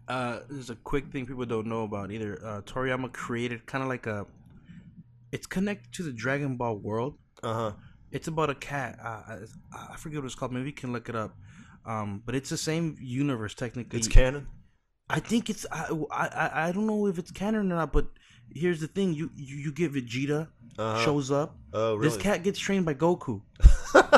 [0.08, 2.39] uh, there's a quick thing people don't know about either.
[2.46, 4.26] Uh, Toriyama created kind of like a.
[5.32, 7.17] It's connected to the Dragon Ball world.
[7.41, 7.72] Uh huh.
[8.12, 9.00] It's about a cat.
[9.04, 9.08] Uh,
[9.74, 10.54] I, I forget what it's called.
[10.54, 11.36] Maybe you can look it up.
[11.84, 13.98] Um, but it's the same universe technically.
[13.98, 14.48] It's canon.
[15.09, 15.65] I think it's.
[15.71, 17.91] I, I I don't know if it's canon or not.
[17.93, 18.07] But
[18.53, 21.03] here's the thing: you you, you get Vegeta Uh-huh.
[21.05, 21.55] shows up.
[21.73, 22.07] Oh really?
[22.09, 23.41] This cat gets trained by Goku.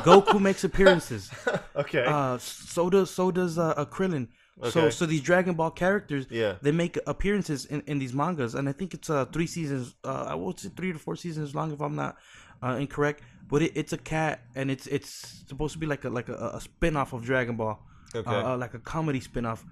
[0.07, 1.29] Goku makes appearances.
[1.75, 2.05] okay.
[2.05, 4.27] Uh, so does so does uh, Krillin.
[4.71, 4.89] So Okay.
[4.91, 6.55] so these Dragon Ball characters, Yeah.
[6.61, 9.95] they make appearances in, in these mangas, and I think it's uh three seasons.
[10.03, 12.15] Uh, I would say three to four seasons long if I'm not
[12.63, 13.21] uh, incorrect.
[13.49, 16.51] But it, it's a cat, and it's it's supposed to be like a like a,
[16.55, 17.75] a spin off of Dragon Ball,
[18.15, 18.29] Okay.
[18.31, 19.65] uh, uh, like a comedy spin off.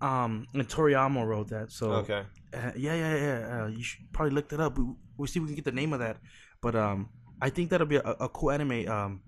[0.00, 1.70] Um, and Toriyama wrote that.
[1.72, 2.22] So okay.
[2.54, 3.62] uh, yeah, yeah, yeah.
[3.62, 4.78] Uh, you should probably look that up.
[4.78, 4.84] We,
[5.16, 6.18] we'll see if we can get the name of that.
[6.60, 7.08] But um,
[7.40, 9.22] I think that'll be a, a cool anime, um,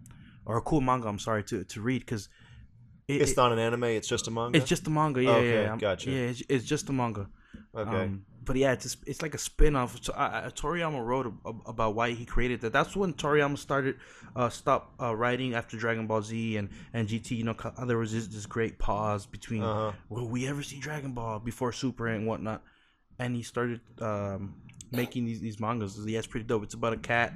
[0.45, 1.09] or a cool manga.
[1.09, 2.29] I'm sorry to to read because
[3.07, 3.85] it, It's it- not an anime.
[3.85, 4.59] It's just a manga.
[4.59, 5.23] It's just a manga.
[5.23, 5.77] Yeah, Okay, yeah, yeah.
[5.79, 6.11] Gotcha.
[6.11, 7.29] Yeah, it's, it's just a manga.
[7.75, 8.05] okay.
[8.05, 9.97] Um, but yeah, it's a, it's like a spin off.
[10.03, 12.73] So, uh, Toriyama wrote ab- about why he created that.
[12.73, 13.95] That's when Toriyama started
[14.35, 17.29] uh, stop uh, writing after Dragon Ball Z and, and GT.
[17.37, 17.57] You know,
[17.87, 19.93] there was this, this great pause between Uh-huh.
[20.09, 22.63] will we ever see Dragon Ball before Super and whatnot,
[23.21, 24.55] and he started um,
[24.91, 25.99] making these these mangas.
[26.07, 26.65] Yeah, it's pretty dope.
[26.65, 27.35] It's about a cat.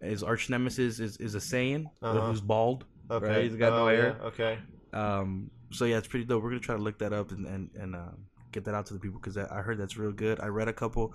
[0.00, 2.20] His arch nemesis is, is a Saiyan Uh-huh.
[2.26, 2.84] who's bald.
[3.10, 3.26] okay.
[3.26, 3.44] Right?
[3.44, 4.16] He's got no Oh, hair.
[4.20, 4.58] yeah, Okay.
[4.92, 6.42] Um, so yeah, it's pretty dope.
[6.42, 8.14] We're gonna try to look that up and and, and uh,
[8.54, 10.40] get that out to the people because I, I heard that's real good.
[10.40, 11.12] I read a couple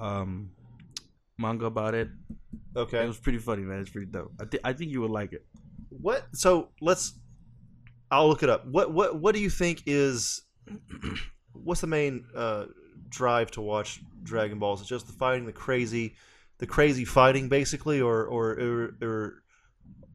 [0.00, 0.50] um,
[1.36, 2.08] manga about it.
[2.74, 3.04] Okay.
[3.04, 3.80] It was pretty funny, man.
[3.80, 4.32] It's pretty dope.
[4.40, 5.46] I think I think you would like it.
[5.90, 6.26] What?
[6.32, 7.18] So let's.
[8.10, 8.66] I'll look it up.
[8.66, 8.92] What?
[8.92, 9.20] What?
[9.20, 10.42] What do you think is?
[11.52, 12.66] What's the main uh,
[13.08, 14.80] drive to watch Dragon Balls?
[14.80, 16.14] Is it just the fighting, the crazy,
[16.58, 19.42] the crazy fighting, basically, or or or, or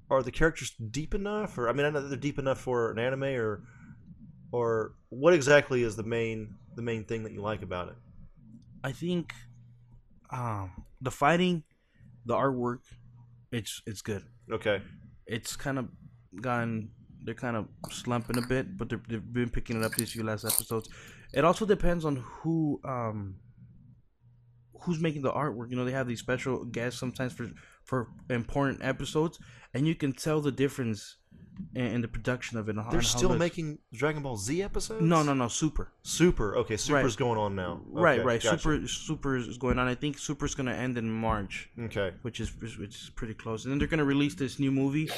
[0.09, 1.57] are the characters deep enough?
[1.57, 3.63] Or I mean, I know they're deep enough for an anime, or
[4.51, 7.95] or what exactly is the main the main thing that you like about it?
[8.83, 9.33] I think
[10.29, 11.63] um, the fighting,
[12.25, 12.79] the artwork,
[13.51, 14.23] it's it's good.
[14.51, 14.81] Okay.
[15.25, 15.87] It's kind of
[16.41, 16.89] gone.
[17.23, 20.43] They're kind of slumping a bit, but they've been picking it up these few last
[20.43, 20.89] episodes.
[21.33, 23.35] It also depends on who um
[24.81, 25.69] who's making the artwork.
[25.69, 27.49] You know, they have these special guests sometimes for
[27.83, 29.39] for important episodes,
[29.73, 31.17] and you can tell the difference
[31.75, 32.75] in the production of it.
[32.75, 35.01] and They're still making Dragon Ball Z episodes.
[35.01, 35.47] No, no, no.
[35.47, 35.91] Super.
[36.03, 36.55] Super.
[36.57, 37.81] Okay, Super's going on now.
[37.91, 38.41] right, right.
[38.41, 38.57] gotcha.
[38.59, 39.87] Super, Super is going on.
[39.87, 42.11] I think Super's gonna end in March, Okay.
[42.21, 43.65] which is which is pretty close.
[43.65, 45.09] And then they're gonna release this new movie.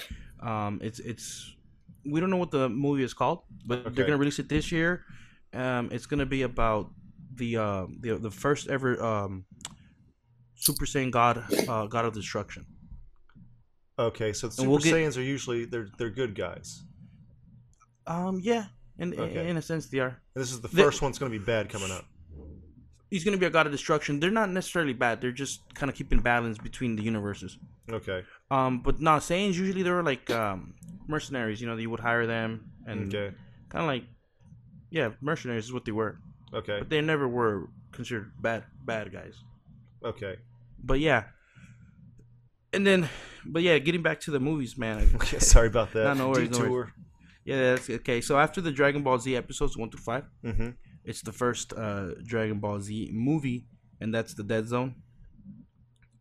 [0.42, 1.54] Um, it's it's
[2.06, 3.90] we don't know what the movie is called, but Okay.
[3.96, 5.04] they're gonna release it this year.
[5.54, 6.92] Um, it's gonna be about
[7.34, 9.46] the uh, the the first ever um,
[10.56, 12.66] Super Saiyan God uh, God of Destruction.
[13.98, 16.84] Okay, so the Super we'll get- Saiyans are usually they're they're good guys.
[18.08, 18.66] Um, yeah,
[19.00, 19.48] in Okay.
[19.50, 20.22] in a sense they are.
[20.36, 22.06] And this is the first one's going to be bad coming up.
[23.10, 24.20] He's gonna be a God of Destruction.
[24.20, 25.22] They're not necessarily bad.
[25.22, 27.58] They're just kind of keeping balance between the universes.
[27.90, 28.24] Okay.
[28.52, 30.74] Um, but no, Saiyans usually they're like um,
[31.08, 31.62] mercenaries.
[31.62, 33.34] You know, you would hire them and Okay.
[33.70, 34.04] kind of like,
[34.90, 36.18] yeah, mercenaries is what they were,
[36.54, 36.80] Okay.
[36.80, 39.36] but they never were considered bad bad guys.
[40.04, 40.36] Okay.
[40.84, 41.26] But yeah,
[42.74, 43.08] and then,
[43.46, 45.10] but yeah, getting back to the movies, man.
[45.16, 45.40] Okay.
[45.40, 46.04] Sorry about that.
[46.06, 46.92] No, no worries, no Detour.
[47.46, 48.22] Yeah, that's okay.
[48.22, 50.70] So after the Dragon Ball Z episodes one through five, Mm-hmm.
[51.04, 53.68] it's the first uh, Dragon Ball Z movie,
[54.02, 54.96] and that's the Dead Zone.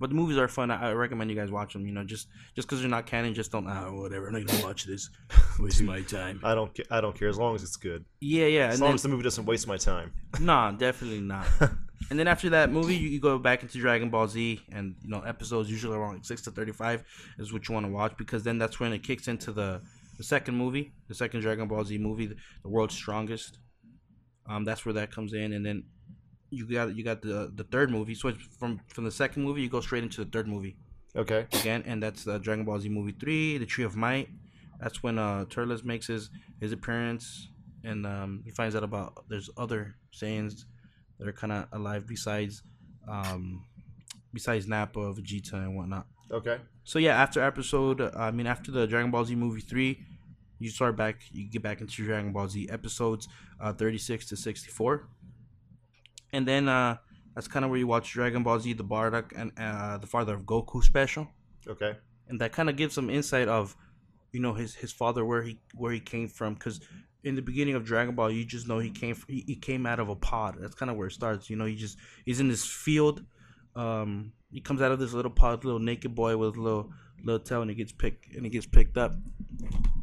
[0.00, 0.70] But the movies are fun.
[0.70, 1.86] I, I recommend you guys watch them.
[1.86, 3.66] You know, just just because they're not canon, just don't.
[3.66, 4.26] Ah, whatever.
[4.26, 5.08] I'm not gonna watch this.
[5.60, 6.40] Waste my time.
[6.44, 6.78] I don't.
[6.90, 8.04] I don't care as long as it's good.
[8.20, 8.66] Yeah, yeah.
[8.68, 10.12] As long then, as the movie doesn't waste my time.
[10.40, 11.46] nah, definitely not.
[12.10, 15.08] and then after that movie, you, you go back into Dragon Ball Z, and you
[15.08, 17.02] know episodes usually around like six to thirty-five
[17.38, 19.80] is what you want to watch because then that's when it kicks into the
[20.16, 23.58] the second movie, the second Dragon Ball Z movie, the, the World's Strongest.
[24.46, 25.84] Um, that's where that comes in, and then
[26.50, 28.14] you got you got the the third movie.
[28.14, 30.76] So from from the second movie, you go straight into the third movie
[31.16, 31.46] Okay.
[31.54, 34.28] again, and that's the Dragon Ball Z movie three, the Tree of Might.
[34.80, 36.30] That's when uh Turles makes his
[36.60, 37.48] his appearance,
[37.82, 40.64] and um, he finds out about there's other Saiyans
[41.18, 42.62] that are kind of alive besides
[43.08, 43.64] um
[44.32, 46.06] besides Nappa, Vegeta, and whatnot.
[46.30, 46.58] Okay.
[46.82, 50.00] So yeah, after episode, I mean after the Dragon Ball Z movie three,
[50.58, 53.28] you start back, you get back into Dragon Ball Z episodes,
[53.60, 55.08] uh, thirty six to sixty four,
[56.32, 56.96] and then uh,
[57.34, 60.34] that's kind of where you watch Dragon Ball Z, the Bardock and uh, the Father
[60.34, 61.28] of Goku special,
[61.68, 61.96] Okay.
[62.28, 63.76] and that kind of gives some insight of,
[64.32, 66.80] you know, his his father where he where he came from, because
[67.24, 69.86] in the beginning of Dragon Ball, you just know he came f- he, he came
[69.86, 70.56] out of a pod.
[70.60, 71.50] That's kind of where it starts.
[71.50, 73.24] You know, he just he's in this field.
[73.74, 76.92] Um, he comes out of this little pod, little naked boy with a little
[77.24, 79.14] little tail, and he gets picked and he gets picked up.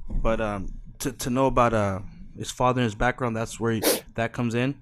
[0.09, 0.67] But um,
[0.99, 1.99] to to know about uh
[2.37, 3.83] his father and his background, that's where he,
[4.15, 4.81] that comes in.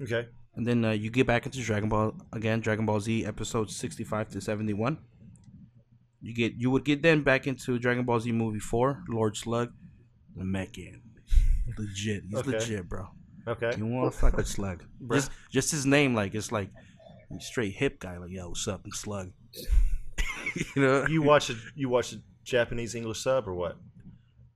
[0.00, 0.28] Okay.
[0.56, 4.04] And then uh, you get back into Dragon Ball again, Dragon Ball Z episodes sixty
[4.04, 4.98] five to seventy one.
[6.20, 9.72] You get you would get then back into Dragon Ball Z movie four, Lord Slug,
[10.36, 11.00] the Namekian.
[11.78, 12.50] Legit, he's Okay.
[12.52, 13.08] legit, bro.
[13.46, 13.72] Okay.
[13.76, 14.84] You want to fuck with Slug?
[15.02, 15.16] Bruh.
[15.16, 16.70] Just just his name, like it's like
[17.40, 19.32] straight hip guy, like yo, what's up, I'm Slug.
[20.76, 21.56] you know, You watch it.
[21.74, 23.76] You watch a Japanese English sub or what?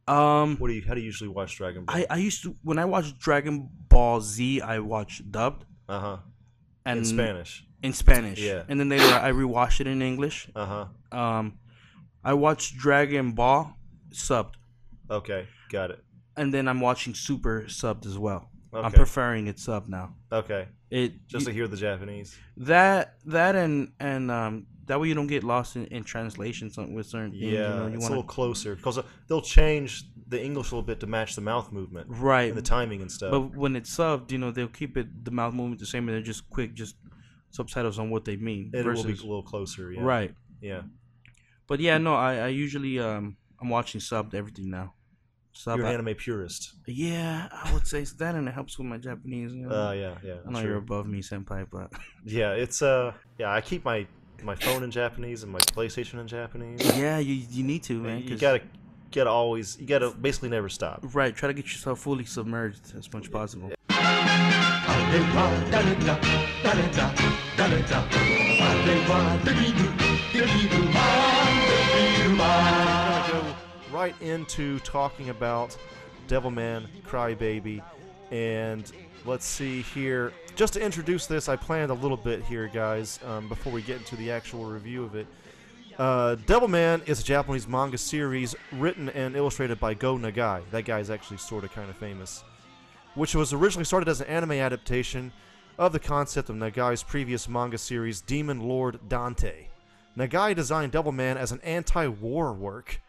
[0.07, 0.83] um, What do you?
[0.87, 1.97] How do you usually watch Dragon Ball?
[1.97, 6.17] I I used to when I watched Dragon Ball Z, I watched dubbed Uh huh.
[6.87, 7.65] and In Spanish.
[7.83, 8.41] in Spanish.
[8.41, 8.63] Yeah.
[8.69, 10.49] and then later I rewatched it in English.
[10.55, 10.67] Uh
[11.13, 11.19] huh.
[11.19, 11.59] Um,
[12.25, 13.75] I watched Dragon Ball
[14.13, 14.55] subbed,
[15.11, 15.47] Okay.
[15.71, 16.03] Got it.
[16.39, 18.51] And then I'm watching Super subbed as well.
[18.73, 20.15] I'm preferring it sub now.
[20.31, 20.69] Okay.
[20.91, 22.37] It Just to hear the Japanese.
[22.59, 27.07] that that and and um that way you don't get lost in, in translation with
[27.07, 27.43] certain things.
[27.43, 30.75] Yeah, you know, you it's a wanna, little closer because they'll change the English a
[30.75, 32.49] little bit to match the mouth movement right.
[32.49, 33.31] and the timing and stuff.
[33.31, 36.17] But when it's subbed, you know they'll keep it the mouth movement the same, and
[36.17, 36.97] they're just quick, just
[37.51, 38.71] subtitles on what they mean.
[38.75, 39.93] it will be a little closer.
[39.93, 40.03] Yeah.
[40.03, 40.35] right.
[40.61, 40.83] Yeah.
[41.67, 44.95] But yeah, no, I, I usually um I'm watching subbed everything now.
[45.59, 46.75] Sub, You're an anime purist.
[46.87, 49.53] yeah, I would say that, and it helps with my Japanese.
[49.53, 49.75] You know?
[49.89, 50.35] Uh, yeah, yeah.
[50.47, 50.69] I know true.
[50.69, 51.91] you're above me, senpai, but
[52.25, 53.51] Yeah, it's uh, yeah.
[53.53, 54.07] I keep my
[54.45, 56.81] my phone in Japanese and my PlayStation in Japanese.
[56.97, 58.23] yeah, you you need to, man.
[58.23, 58.61] you 'cause- gotta
[59.11, 61.01] gotta always you gotta basically never stop.
[61.13, 61.35] right.
[61.35, 63.73] Try to get yourself fully submerged as much as possible.
[70.31, 70.88] We're
[73.99, 75.77] right into talking about
[76.29, 77.83] Devilman Crybaby,
[78.31, 78.93] and
[79.27, 80.33] let's see here.
[80.55, 83.97] Just to introduce this, I planned a little bit here, guys, um, before we get
[83.97, 85.27] into the actual review of it.
[85.99, 90.63] Uh, Devilman is a Japanese manga series written and illustrated by Go Nagai.
[90.71, 92.45] That guy's actually sort of kind of famous.
[93.17, 95.33] Which was originally started as an anime adaptation
[95.77, 99.67] of the concept of Nagai's previous manga series, Demon Lord Dante.
[100.17, 103.01] Nagai designed Devilman as an anti war work.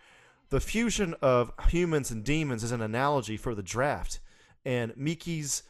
[0.49, 4.19] The fusion of humans and demons is an analogy for the draft,
[4.65, 5.61] and Miki's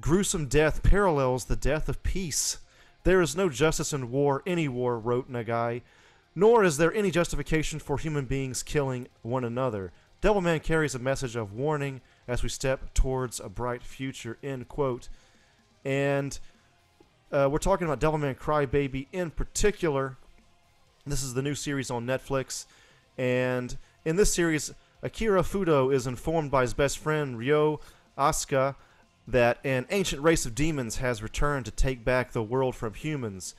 [0.00, 2.58] gruesome death parallels the death of peace.
[3.04, 5.82] There is no justice in war, any war, wrote Nagai,
[6.34, 9.92] nor is there any justification for human beings killing one another.
[10.22, 15.10] Devilman carries a message of warning as we step towards a bright future, end quote.
[15.84, 16.38] And
[17.30, 20.16] uh, we're talking about Devilman Crybaby in particular.
[21.04, 22.64] This is the new series on Netflix,
[23.18, 27.80] and in this series, Akira Fudo is informed by his best friend Ryo
[28.16, 28.76] Asuka
[29.26, 33.54] that an ancient race of demons has returned to take back the world from humans,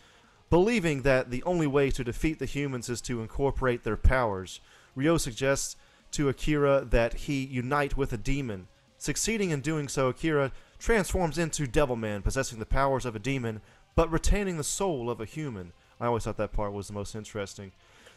[0.49, 4.59] believing that the only way to defeat the humans is to incorporate their powers.
[4.95, 5.75] Ryo suggests
[6.11, 8.67] to Akira that he unite with a demon.
[8.97, 13.61] Succeeding in doing so, Akira transforms into Devilman, possessing the powers of a demon,
[13.95, 15.71] but retaining the soul of a human.
[15.99, 17.71] I always thought that part was the most interesting.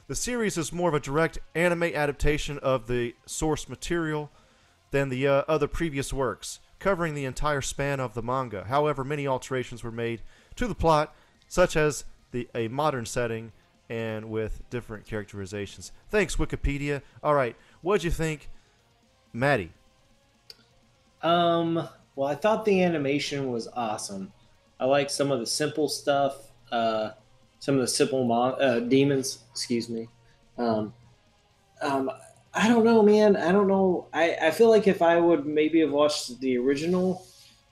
[0.09, 4.31] The series is more of a direct anime adaptation of the source material
[4.93, 8.65] than the uh, other previous works, covering the entire span of the manga.
[8.69, 10.23] However, many alterations were made
[10.55, 11.13] to the plot,
[11.49, 13.51] such as the a modern setting
[13.89, 15.91] and with different characterizations.
[16.09, 17.03] Thanks, Wikipedia.
[17.23, 18.49] All right, what'd you think,
[19.33, 19.73] Maddie?
[21.21, 24.33] Um, well, I thought the animation was awesome.
[24.79, 27.11] I like some of the simple stuff, uh,
[27.59, 30.09] some of the simple uh, demons, excuse me.
[30.59, 30.95] Um,
[31.83, 32.11] um,
[32.55, 33.37] I don't know, man.
[33.37, 34.09] I don't know.
[34.13, 37.27] I, I feel like if I would maybe have watched the original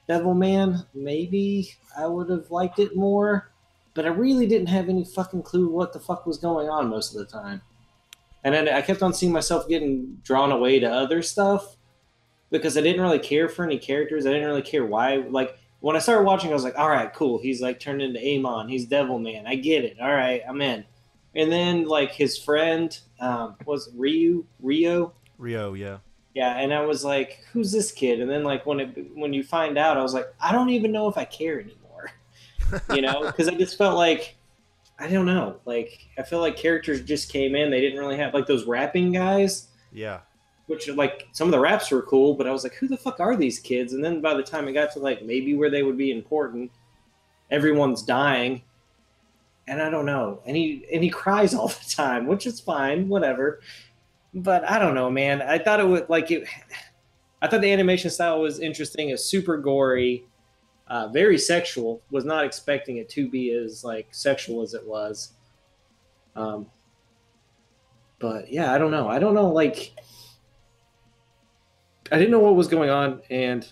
[0.07, 3.51] Devil Man, maybe I would have liked it more.
[3.94, 7.14] But I really didn't have any fucking clue what the fuck was going on most
[7.14, 7.62] of the time.
[8.42, 11.77] And then I kept on seeing myself getting drawn away to other stuff
[12.51, 14.27] because I didn't really care for any characters.
[14.27, 15.25] I didn't really care why.
[15.29, 17.38] Like when I started watching, I was like, "All right, cool.
[17.38, 18.70] He's like turned into Amon.
[18.70, 19.47] He's Devil Man.
[19.47, 20.01] I get it.
[20.01, 20.83] All right, I'm in."
[21.35, 25.12] And then like his friend um, was Ryu Rio.
[25.37, 25.99] Rio, yeah.
[26.33, 29.44] Yeah, and I was like, "Who's this kid?" And then like when it when you
[29.44, 32.11] find out, I was like, "I don't even know if I care anymore."
[32.94, 34.37] you know, because I just felt like
[34.99, 35.61] I don't know.
[35.66, 37.70] Like I feel like characters just came in.
[37.70, 40.20] They didn't really have like those rapping guys Yeah.
[40.66, 43.20] Which like some of the raps were cool, but I was like, who the fuck
[43.20, 43.92] are these kids?
[43.92, 46.70] And then by the time it got to like maybe where they would be important,
[47.50, 48.62] everyone's dying,
[49.66, 50.40] and I don't know.
[50.46, 53.61] And he and he cries all the time, which is fine, whatever.
[54.33, 55.42] But I don't know, man.
[55.42, 56.48] I thought it would like it.
[57.42, 59.11] I thought the animation style was interesting.
[59.11, 60.24] It's super gory,
[60.88, 62.03] uh, very sexual.
[62.11, 65.33] Was not expecting it to be as like sexual as it was.
[66.35, 66.66] Um,
[68.18, 69.09] but yeah, I don't know.
[69.09, 69.50] I don't know.
[69.50, 69.92] Like,
[72.12, 73.67] I didn't know what was going on, and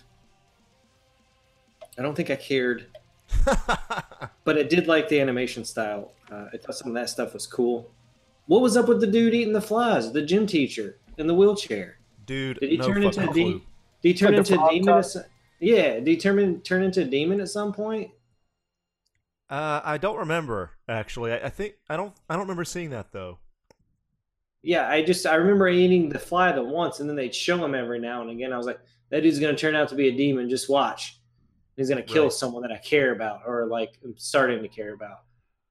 [1.97, 2.87] I don't think I cared.
[4.43, 6.13] but I did like the animation style.
[6.31, 7.91] Uh, I thought some of that stuff was cool.
[8.47, 10.11] What was up with the dude eating the flies?
[10.11, 11.97] The gym teacher in the wheelchair.
[12.25, 13.33] Dude, Did he no turn into a clue.
[13.33, 13.61] demon?
[14.01, 14.85] Did he turn Like into a demon?
[14.87, 14.97] type?
[14.97, 15.23] At some,
[15.59, 15.93] yeah.
[15.95, 18.11] Did he turn turn into a demon at some point?
[19.49, 21.31] Uh, I don't remember actually.
[21.33, 22.13] I, I think I don't.
[22.29, 23.39] I don't remember seeing that though.
[24.63, 27.75] Yeah, I just I remember eating the fly the once, and then they'd show him
[27.75, 28.53] every now and again.
[28.53, 28.79] I was like,
[29.11, 30.49] that dude's gonna turn out to be a demon.
[30.49, 31.19] Just watch.
[31.75, 32.31] He's gonna kill Right.
[32.33, 35.19] someone that I care about, or like I'm starting to care about.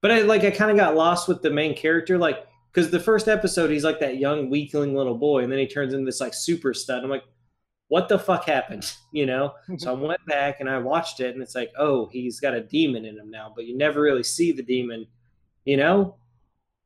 [0.01, 2.99] But I like I kind of got lost with the main character, like because the
[2.99, 6.21] first episode he's like that young weakling little boy, and then he turns into this
[6.21, 7.03] like super stud.
[7.03, 7.23] I'm like,
[7.87, 8.91] what the fuck happened?
[9.11, 9.53] You know?
[9.77, 12.61] so I went back and I watched it, and it's like, oh, he's got a
[12.61, 15.05] demon in him now, but you never really see the demon.
[15.65, 16.15] You know?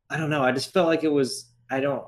[0.10, 0.44] I don't know.
[0.44, 1.52] I just felt like it was.
[1.70, 2.06] I don't.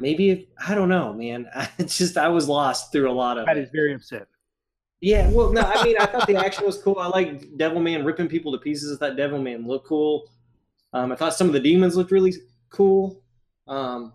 [0.00, 1.48] Maybe if, I don't know, man.
[1.78, 4.26] It's just I was lost through a lot of That is very upset.
[5.00, 6.98] Yeah, well, no, I mean, I thought the action was cool.
[6.98, 8.96] I like Devilman ripping people to pieces.
[8.96, 10.30] I thought Devilman looked cool.
[10.92, 12.32] Um, I thought some of the demons looked really
[12.70, 13.22] cool.
[13.66, 14.14] Um,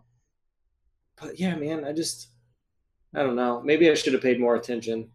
[1.21, 2.29] but yeah, man, I just,
[3.13, 3.62] I don't know.
[3.62, 5.09] Maybe I should have paid more attention.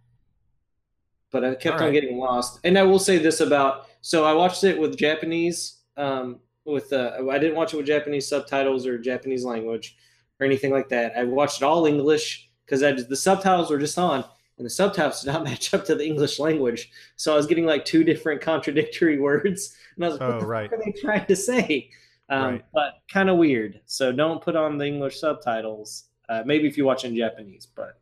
[1.33, 2.61] But I kept All on getting lost.
[2.63, 5.79] And I will say this about so I watched it with Japanese.
[5.97, 9.97] Um, with uh, I didn't watch it with Japanese subtitles or Japanese language
[10.41, 11.13] or anything like that.
[11.17, 14.25] I watched it all English because the subtitles were just on
[14.57, 16.91] and the subtitles did not match up to the English language.
[17.17, 20.41] So I was getting like two different contradictory words, and I was like, "What Oh,
[20.41, 20.71] the right.
[20.71, 21.91] fuck are they trying to say?"
[22.31, 22.65] Um, Right.
[22.73, 23.81] But kind of weird.
[23.85, 26.05] So don't put on the English subtitles.
[26.29, 28.01] Uh, maybe if you watch in Japanese, but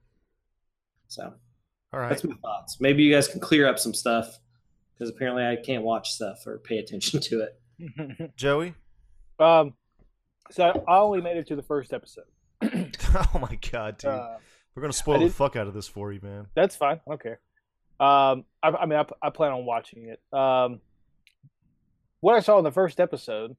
[1.08, 1.34] so
[1.92, 2.08] All right.
[2.08, 2.80] that's my thoughts.
[2.80, 4.38] Maybe you guys can clear up some stuff
[4.94, 7.60] because apparently I can't watch stuff or pay attention to it.
[8.36, 8.74] Joey.
[9.38, 9.74] um,
[10.50, 12.24] so I only made it to the first episode.
[12.62, 14.10] oh my god, dude.
[14.10, 14.36] Uh,
[14.74, 16.46] We're gonna spoil the fuck out of this for you, man.
[16.54, 17.00] that's fine.
[17.06, 17.40] I don't care.
[18.00, 20.20] Um, I, I mean, I, I plan on watching it.
[20.36, 20.80] Um,
[22.20, 23.56] what I saw in the first episode,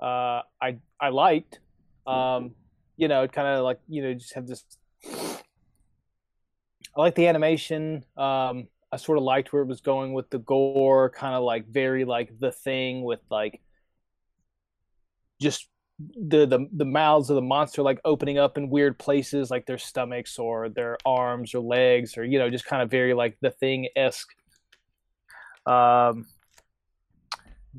[0.00, 1.60] uh, I I liked.
[2.06, 2.54] Um,
[2.96, 4.64] you know, it kind of like you know just have this.
[6.94, 8.04] I like the animation.
[8.16, 11.66] Um, I sort of liked where it was going with the gore, kind of like
[11.66, 13.60] very like the thing with like
[15.40, 19.66] just the the the mouths of the monster like opening up in weird places, like
[19.66, 23.38] their stomachs or their arms or legs, or you know, just kind of very like
[23.40, 24.28] the thing esque.
[25.66, 26.26] Um,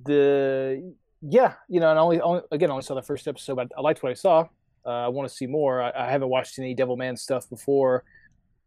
[0.03, 3.55] the yeah, you know, and I only, only again I only saw the first episode,
[3.55, 4.47] but I liked what I saw.
[4.85, 5.81] Uh, I want to see more.
[5.81, 8.03] I, I haven't watched any Devil Man stuff before.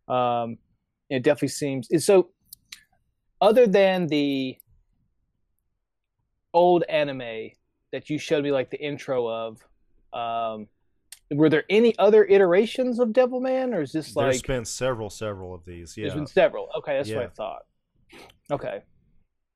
[0.09, 0.59] Um,
[1.11, 2.31] it definitely seems so.
[3.41, 4.57] Other than the
[6.55, 7.51] old anime
[7.93, 9.63] that you showed me, like the intro of,
[10.13, 10.69] um,
[11.31, 15.55] were there any other iterations of Devilman, or is this There's like been several, several
[15.55, 15.97] of these.
[15.97, 16.69] Yeah, there's been several?
[16.79, 17.63] Okay, that's what I thought.
[18.51, 18.83] Okay,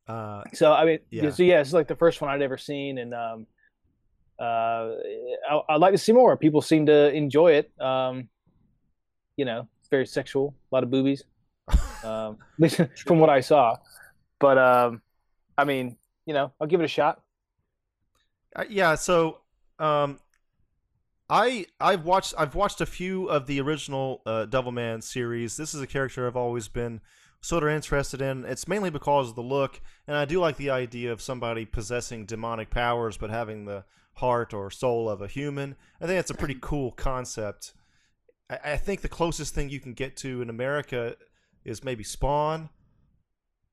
[0.09, 1.31] Uh, so I mean, Yeah.
[1.31, 3.47] so yeah, it's like the first one I'd ever seen, and um,
[4.41, 4.43] uh,
[5.49, 6.37] I, I'd like to see more.
[6.37, 7.71] People seem to enjoy it.
[7.81, 8.29] Um,
[9.37, 11.23] you know, it's very sexual, a lot of boobies,
[12.05, 13.77] um, at least from what I saw.
[14.39, 15.03] But um,
[15.57, 15.97] I mean,
[16.27, 17.23] you know, I'll give it a shot.
[18.57, 19.39] Uh, yeah, so
[19.79, 20.19] um,
[21.29, 25.57] I I've watched I've watched a few of the original uh, Devilman series.
[25.57, 27.01] This is a character I've always been
[27.41, 28.45] sort of interested in.
[28.45, 32.27] It's mainly because of the look, and I do like the idea of somebody possessing
[32.27, 33.85] demonic powers but having the
[34.15, 35.77] heart or soul of a human.
[36.01, 37.75] I think it's a pretty cool concept.
[38.51, 41.17] I, I think the closest thing you can get to in America
[41.65, 42.71] is maybe Spawn.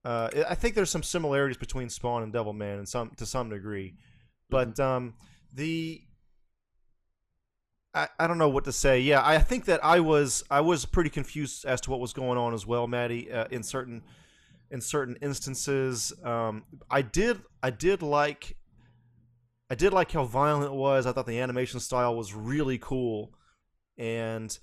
[0.06, 3.96] Uh, I think there's some similarities between Spawn and Devilman, in some to some degree,
[4.50, 5.16] but um,
[5.54, 6.02] the
[7.94, 9.00] I, I don't know what to say.
[9.00, 12.38] Yeah, I think that I was I was pretty confused as to what was going
[12.38, 13.32] on as well, Maddie.
[13.32, 14.04] Uh, in certain
[14.70, 18.56] in certain instances, um, I did I did like
[19.70, 21.06] I did like how violent it was.
[21.06, 23.34] I thought the animation style was really cool,
[23.98, 24.58] and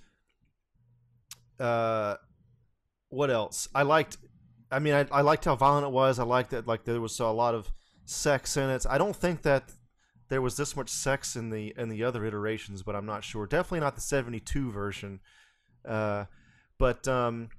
[1.58, 2.16] uh,
[3.14, 3.68] what else?
[3.74, 4.16] I liked.
[4.70, 6.18] I mean, I, I liked how violent it was.
[6.18, 7.70] I liked that like there was a lot of
[8.04, 8.84] sex in it.
[8.88, 9.72] I don't think that
[10.28, 13.46] there was this much sex in the in the other iterations, but I'm not sure.
[13.46, 15.20] Definitely not the 72 version.
[15.86, 16.24] Uh,
[16.78, 17.50] but um,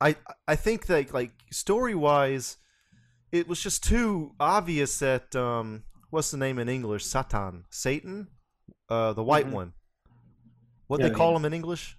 [0.00, 0.16] I
[0.48, 2.56] I think that like story wise,
[3.30, 7.04] it was just too obvious that um, what's the name in English?
[7.04, 8.28] Satan, Satan,
[8.88, 9.52] uh, the white Mhm.
[9.52, 9.72] one.
[10.86, 11.96] What Yeah, they call him in English?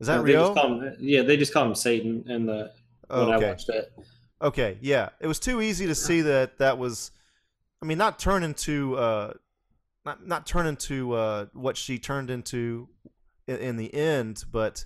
[0.00, 0.54] Is that they real?
[0.54, 2.72] him, yeah, they just call him Satan in the
[3.08, 3.92] when I watched it.
[4.42, 7.10] Okay, yeah, it was too easy to see that that was.
[7.82, 9.32] I mean, not turn into, uh,
[10.04, 12.88] not not turn into uh, what she turned into
[13.46, 14.84] in, in the end, but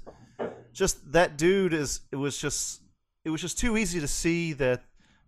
[0.73, 2.01] just that dude is.
[2.13, 2.83] It was just.
[3.25, 4.83] It was just too easy to see that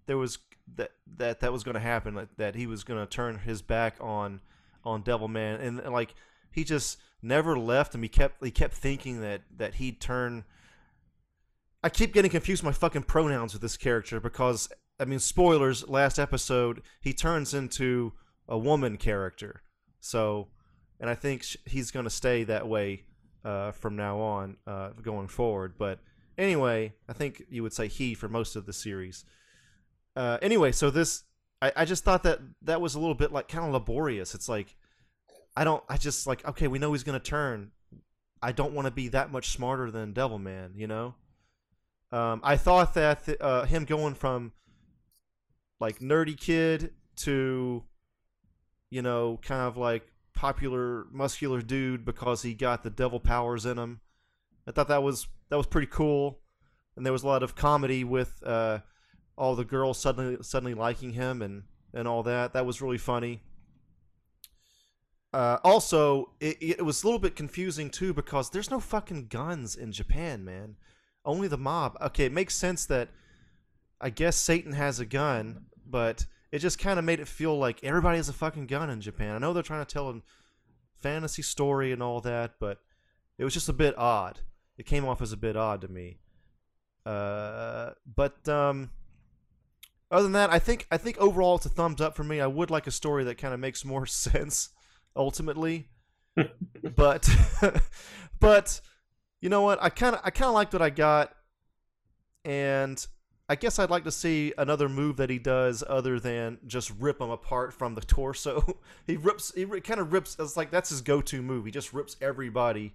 [0.06, 0.38] there was
[0.76, 2.14] that that that was going to happen.
[2.14, 4.40] That, that he was going to turn his back on
[4.84, 6.14] on Devilman, and, and like
[6.52, 8.02] he just never left him.
[8.02, 10.44] He kept he kept thinking that that he'd turn.
[11.82, 14.68] I keep getting confused my fucking pronouns with this character because
[15.00, 15.88] I mean spoilers.
[15.88, 18.12] Last episode, he turns into
[18.48, 19.62] a woman character.
[20.00, 20.48] So,
[21.00, 23.04] and I think he's going to stay that way
[23.44, 25.74] uh, from now on, uh, going forward.
[25.78, 26.00] But
[26.36, 29.24] anyway, I think you would say he for most of the series.
[30.14, 31.22] Uh, anyway, so this,
[31.60, 34.34] I, I just thought that that was a little bit like kind of laborious.
[34.34, 34.76] It's like,
[35.56, 37.72] I don't, I just like, okay, we know he's to turn.
[38.42, 41.14] I don't want to be that much smarter than Devilman, you know?
[42.10, 44.52] Um, I thought that th- uh, him going from
[45.80, 47.82] like nerdy kid to,
[48.90, 53.78] you know, kind of like popular muscular dude because he got the devil powers in
[53.78, 54.00] him.
[54.66, 56.40] I thought that was that was pretty cool,
[56.96, 58.80] and there was a lot of comedy with uh,
[59.36, 62.52] all the girls suddenly suddenly liking him and and all that.
[62.52, 63.40] That was really funny.
[65.32, 69.74] Uh, also, it, it was a little bit confusing too because there's no fucking guns
[69.74, 70.76] in Japan, man.
[71.24, 71.96] Only the mob.
[72.00, 73.08] Okay, it makes sense that
[74.00, 77.82] I guess Satan has a gun, but it just kind of made it feel like
[77.82, 79.34] everybody has a fucking gun in Japan.
[79.34, 80.20] I know they're trying to tell a
[80.98, 82.78] fantasy story and all that, but
[83.38, 84.40] it was just a bit odd.
[84.76, 86.18] It came off as a bit odd to me.
[87.06, 88.90] Uh, but um,
[90.10, 92.40] other than that, I think I think overall it's a thumbs up for me.
[92.40, 94.70] I would like a story that kind of makes more sense
[95.16, 95.88] ultimately,
[96.96, 97.28] but
[98.40, 98.80] but
[99.40, 99.82] you know what?
[99.82, 101.34] I kind of I kind of liked what I got,
[102.44, 103.04] and
[103.48, 107.20] I guess I'd like to see another move that he does other than just rip
[107.20, 108.78] him apart from the torso.
[109.06, 110.36] he rips he kind of rips.
[110.38, 111.64] It's like that's his go-to move.
[111.64, 112.94] He just rips everybody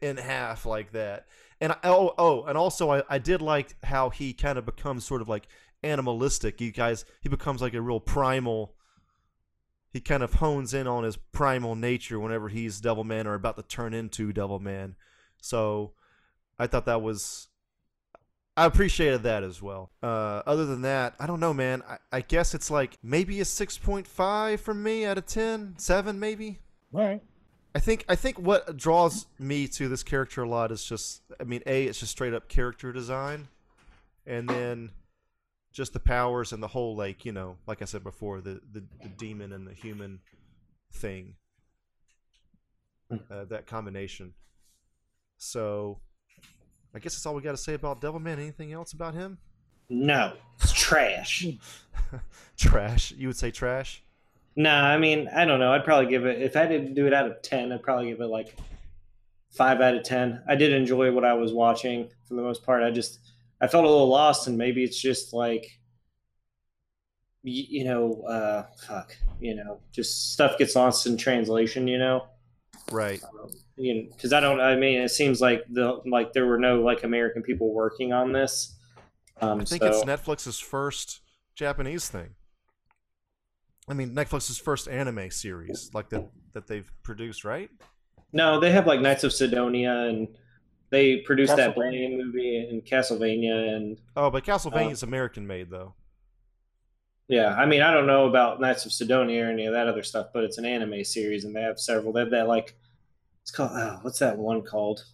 [0.00, 1.26] in half like that.
[1.60, 5.04] And I, oh oh, and also I, I did like how he kind of becomes
[5.04, 5.48] sort of like
[5.82, 6.60] animalistic.
[6.60, 8.74] You guys, he becomes like a real primal.
[9.96, 13.56] He kind of hones in on his primal nature whenever he's Devil Man or about
[13.56, 14.94] to turn into Devil Man.
[15.40, 15.92] So
[16.58, 17.48] I thought that was
[18.58, 19.90] I appreciated that as well.
[20.02, 21.82] Uh, other than that, I don't know, man.
[21.88, 26.58] I, I guess it's like maybe a 6.5 from me out of 10, 7 maybe.
[26.92, 27.22] All right.
[27.74, 31.44] I think I think what draws me to this character a lot is just I
[31.44, 33.48] mean, A, it's just straight up character design.
[34.26, 34.90] And then
[35.76, 38.82] just the powers and the whole like, you know, like I said before, the the,
[39.02, 40.20] the demon and the human
[40.94, 41.34] thing.
[43.30, 44.32] Uh, that combination.
[45.36, 46.00] So
[46.94, 48.38] I guess that's all we got to say about Devilman.
[48.38, 49.38] Anything else about him?
[49.88, 51.46] No, it's trash.
[52.56, 53.12] trash.
[53.12, 54.02] You would say trash?
[54.56, 55.72] Nah, I mean, I don't know.
[55.72, 57.70] I'd probably give it if I didn't do it out of ten.
[57.70, 58.56] I'd probably give it like
[59.50, 60.42] five out of ten.
[60.48, 62.82] I did enjoy what I was watching for the most part.
[62.82, 63.20] I just
[63.60, 65.66] I felt a little lost, and maybe it's just like
[67.48, 71.86] you know, uh, fuck, you know, just stuff gets lost in translation.
[71.86, 72.26] You know,
[72.90, 73.22] Right.
[73.22, 74.60] um, you know, because I don't.
[74.60, 78.32] I mean, it seems like the like there were no like American people working on
[78.32, 78.74] this.
[79.40, 81.20] Um, I think so, it's Netflix's first
[81.54, 82.30] Japanese thing.
[83.88, 87.70] I mean, Netflix's first anime series, like that that they've produced, right?
[88.32, 90.26] No, they have like Knights of Sidonia, and
[90.90, 91.74] they produced that Castlevania.
[91.74, 95.94] Blade movie and Castlevania, and Oh, but Uh, Castlevania's American made though.
[97.28, 100.02] yeah, I mean, I don't know about Knights of Sidonia or any of that other
[100.02, 102.12] stuff, but it's an anime series, and they have several.
[102.12, 102.76] They have that like,
[103.42, 105.04] it's called oh, what's that one called?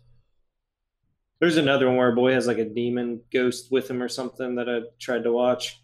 [1.40, 4.54] There's another one where a boy has like a demon ghost with him or something
[4.56, 5.82] that I tried to watch.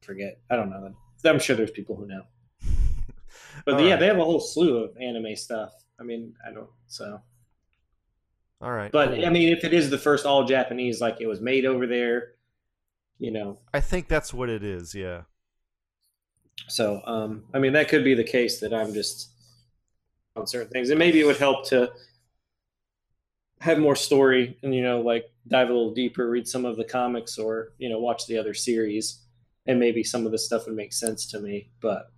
[0.00, 0.94] Forget, I don't know.
[1.26, 2.22] I'm sure there's people who know.
[3.64, 4.00] But All yeah, right.
[4.00, 5.72] they have a whole slew of anime stuff.
[5.98, 7.20] I mean, I don't so.
[8.60, 8.90] All right.
[8.90, 9.26] But cool.
[9.26, 12.32] I mean, if it is the first all Japanese, like it was made over there,
[13.18, 13.58] you know.
[13.72, 14.94] I think that's what it is.
[14.94, 15.22] Yeah.
[16.68, 19.30] So, um, I mean, that could be the case that I'm just
[20.36, 21.92] on certain things, and maybe it would help to
[23.60, 26.84] have more story and you know, like dive a little deeper, read some of the
[26.84, 29.20] comics, or you know, watch the other series,
[29.66, 31.70] and maybe some of the stuff would make sense to me.
[31.80, 32.10] But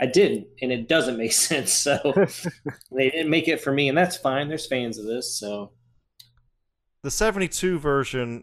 [0.00, 1.72] I didn't, and it doesn't make sense.
[1.72, 1.98] So
[2.92, 4.48] they didn't make it for me, and that's fine.
[4.48, 5.72] There's fans of this, so
[7.02, 8.42] The 72 version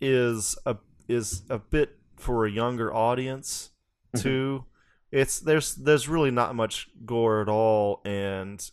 [0.00, 0.76] is a
[1.08, 3.70] is a bit for a younger audience
[4.14, 4.22] Mhm.
[4.22, 4.64] too.
[5.12, 8.68] It's there's there's really not much gore at all and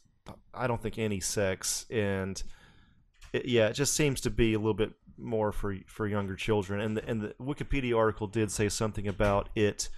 [0.53, 2.41] I don't think any sex and
[3.33, 6.81] it, yeah, it just seems to be a little bit more for for younger children
[6.81, 9.89] and the, and the Wikipedia article did say something about it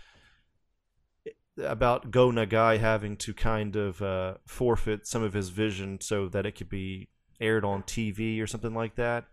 [1.58, 6.45] about Go Nagai having to kind of uh, forfeit some of his vision so that
[6.45, 9.26] it could be aired on TV or something like that.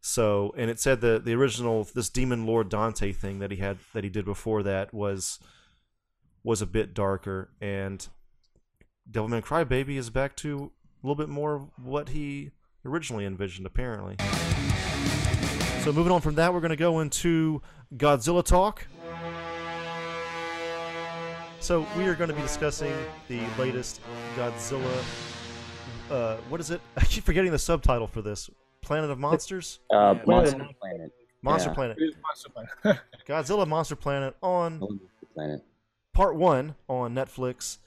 [0.00, 3.78] So, and it said that the original this Demon Lord Dante thing that he had
[3.92, 5.40] that he did before that was
[6.44, 8.06] was a bit darker, and
[9.10, 10.70] Devilman Crybaby is back to
[11.02, 12.52] a little bit more what he
[12.84, 14.16] originally envisioned, apparently.
[15.82, 17.62] So, moving on from that, we're going to go into
[17.96, 18.86] Godzilla talk.
[21.60, 22.92] So, we are going to be discussing
[23.28, 24.00] the latest
[24.36, 25.02] Godzilla.
[26.10, 26.80] Uh, what is it?
[26.96, 28.48] I keep forgetting the subtitle for this.
[28.82, 29.80] Planet of Monsters?
[29.92, 30.22] Uh, Yeah.
[30.26, 30.76] Monster Planet.
[30.80, 31.12] Planet.
[31.42, 31.74] Monster Yeah.
[31.74, 31.98] Planet.
[32.22, 33.00] Monster Planet.
[33.26, 34.98] Godzilla Monster Planet on Monster
[35.34, 35.64] Planet.
[36.12, 37.78] part one on Netflix,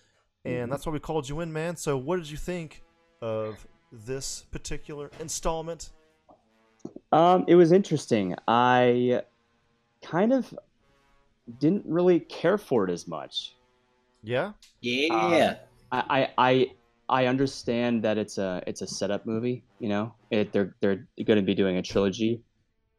[0.44, 0.72] and Mhm.
[0.72, 1.76] that's why we called you in, man.
[1.78, 2.84] So, what did you think
[3.22, 5.92] of this particular installment?
[7.12, 8.36] Um, it was interesting.
[8.48, 9.24] I
[10.02, 10.54] kind of
[11.60, 13.56] didn't really care for it as much.
[14.22, 14.54] Yeah,
[15.32, 15.56] yeah.
[15.92, 16.72] I, I, I
[17.10, 19.64] I understand that it's a it's a setup movie.
[19.80, 22.42] You know, it, they're they're going to be doing a trilogy,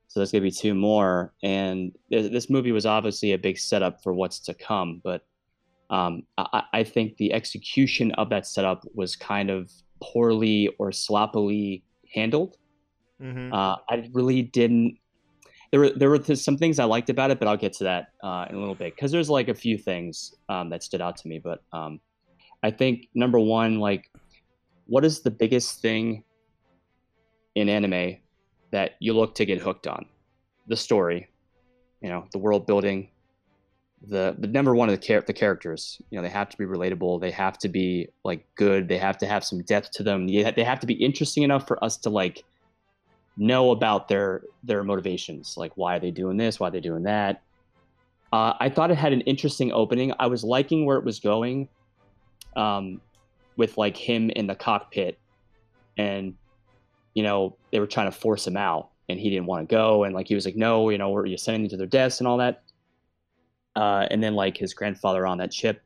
[0.09, 1.33] so there's going to be two more.
[1.43, 5.01] And this this movie was obviously a big setup for what's to come.
[5.05, 5.25] But
[5.91, 9.71] um, I, I think the execution of that setup was kind of
[10.03, 12.57] poorly or sloppily handled.
[13.23, 13.53] mm-hmm.
[13.53, 14.99] Uh, I really didn't.
[15.71, 18.09] There were there were some things I liked about it, but I'll get to that
[18.23, 21.17] uh, in a little bit because there's like a few things um, that stood out
[21.19, 21.39] to me.
[21.39, 22.01] But um,
[22.63, 24.11] I think number one, like,
[24.87, 26.25] what is the biggest thing
[27.55, 28.17] in anime
[28.73, 30.07] that you look to get hooked on?
[30.67, 31.29] The story,
[32.01, 33.09] you know, the world building.
[34.09, 36.65] The the number one of the char- the characters, you know, they have to be
[36.65, 37.21] relatable.
[37.21, 38.89] They have to be like good.
[38.89, 40.27] They have to have some depth to them.
[40.27, 42.43] They have to be interesting enough for us to like
[43.37, 47.03] know about their their motivations like why are they doing this why are they doing
[47.05, 47.43] that.
[48.33, 50.13] Uh, i thought it had an interesting opening.
[50.19, 51.69] I was liking where it was going
[52.57, 53.01] um,
[53.57, 55.19] with like him in the cockpit
[55.97, 56.35] and
[57.15, 60.05] you know they were trying to force him out and he didn't want to go.
[60.05, 62.21] And like he was like no you know we're you sending them to their deaths
[62.21, 62.63] and all that.
[63.77, 65.83] Uh, and then like his grandfather on that ship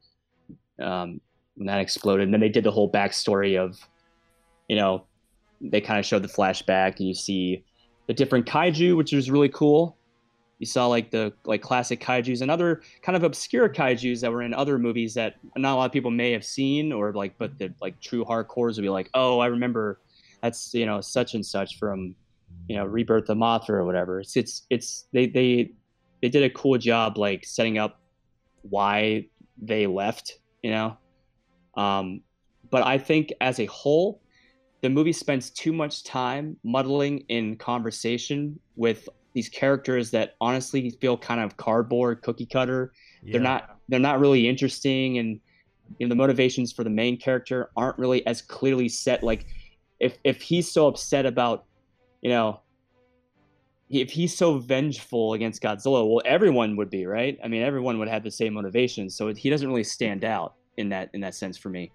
[0.80, 1.20] um,
[1.56, 2.24] when that exploded.
[2.24, 3.78] And then they did the whole backstory of
[4.68, 5.04] you know
[5.60, 7.64] they kind of showed the flashback and you see
[8.06, 9.96] the different kaiju which was really cool.
[10.58, 14.42] You saw like the like classic kaijus and other kind of obscure kaijus that were
[14.42, 17.58] in other movies that not a lot of people may have seen or like but
[17.58, 20.00] the like true hardcores would be like oh i remember
[20.44, 22.14] that's you know such and such from
[22.68, 24.20] you know rebirth of mothra or whatever.
[24.20, 25.72] It's it's it's they they
[26.20, 28.00] they did a cool job like setting up
[28.62, 29.26] why
[29.60, 30.96] they left you know?
[31.76, 32.20] Um
[32.70, 34.20] but i think as a whole
[34.84, 41.16] the movie spends too much time muddling in conversation with these characters that honestly feel
[41.16, 45.40] kind of cardboard cookie cutter they're not they're not really interesting and
[45.98, 49.46] you know, the motivations for the main character aren't really as clearly set like
[50.00, 51.64] if if he's so upset about
[52.20, 52.60] you know
[53.88, 57.38] if he's so vengeful against Godzilla, well, everyone would be, right?
[57.44, 59.08] I mean, everyone would have the same motivation.
[59.08, 61.92] So he doesn't really stand out in that in that sense for me.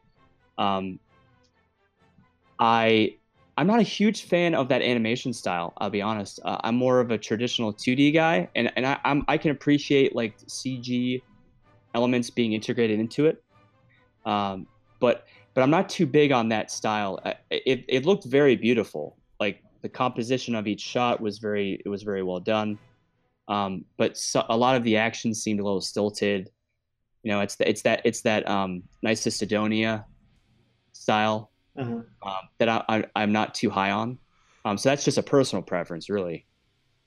[0.58, 1.00] Um,
[2.60, 3.16] I
[3.58, 5.74] I'm not a huge fan of that animation style.
[5.80, 6.40] I'll be honest.
[6.46, 10.16] Uh, I'm more of a traditional 2D guy, and and I, I'm I can appreciate
[10.16, 11.22] like CG
[11.94, 13.44] elements being integrated into it.
[14.26, 14.68] Um,
[15.00, 17.20] but but I'm not too big on that style.
[17.26, 19.18] Uh, It it looked very beautiful.
[19.40, 22.80] Like the composition of each shot was very it was very well done.
[23.50, 26.50] Um, but so, a lot of the action seemed a little stilted.
[27.24, 30.06] You know, it's the, it's that it's that um, Knights of Sidonia
[30.94, 31.49] style
[31.80, 32.30] Uh-huh.
[32.30, 34.18] um, that I, I, I'm not too high on.
[34.66, 36.46] Um, so that's just a personal preference, really.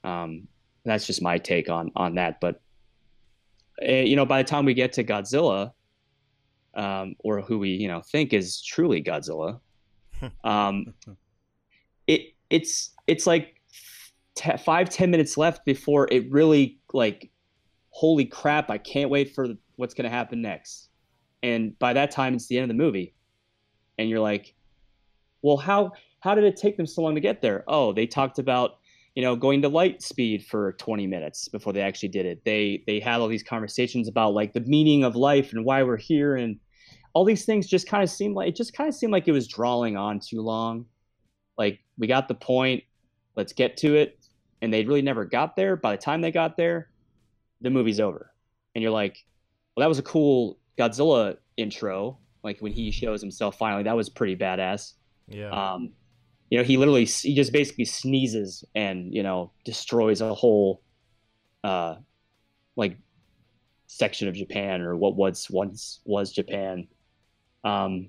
[0.02, 0.48] Um,
[0.84, 2.40] that's just my take on on that.
[2.40, 2.60] But
[3.86, 5.72] uh, you know, by the time we get to Godzilla,
[6.74, 9.60] um, or who we you know think is truly Godzilla,
[10.44, 10.94] um,
[12.06, 13.60] it it's it's like
[14.34, 17.30] te- five ten minutes left before it really like,
[17.90, 18.70] holy crap!
[18.70, 20.88] I can't wait for what's gonna happen next.
[21.42, 23.14] And by that time, it's the end of the movie,
[23.98, 24.54] and you're like,
[25.42, 27.64] well how how did it take them so long to get there?
[27.68, 28.78] Oh they talked about
[29.14, 32.44] you know going to light speed for 20 minutes before they actually did it.
[32.44, 35.96] They they had all these conversations about like the meaning of life and why we're
[35.96, 36.58] here and
[37.14, 39.32] all these things just kind of seemed like it just kind of seemed like it
[39.32, 40.86] was drawing on too long.
[41.58, 42.84] Like we got the point
[43.36, 44.18] let's get to it
[44.62, 45.76] and they really never got there.
[45.76, 46.88] By the time they got there
[47.60, 48.32] the movie's over.
[48.74, 49.24] And you're like
[49.76, 53.82] well that was a cool godzilla intro like when he shows himself finally.
[53.82, 54.94] That was pretty badass
[55.28, 55.50] Yeah.
[55.50, 55.90] um,
[56.50, 60.82] you know, he literally he just basically sneezes and you know destroys a whole
[61.64, 61.96] uh,
[62.76, 62.96] like
[63.86, 66.88] section of Japan or what was once was Japan.
[67.64, 68.08] Um,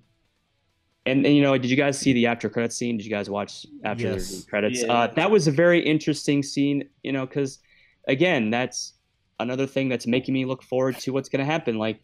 [1.06, 2.98] and, and you know, did you guys see the after credits scene?
[2.98, 4.44] Did you guys watch after Yes.
[4.44, 4.82] the credits?
[4.84, 4.92] Yeah.
[4.94, 6.88] Uh, that was a very interesting scene.
[7.04, 7.60] You know, because
[8.08, 8.94] again, that's
[9.40, 11.78] another thing that's making me look forward to what's going to happen.
[11.78, 12.02] Like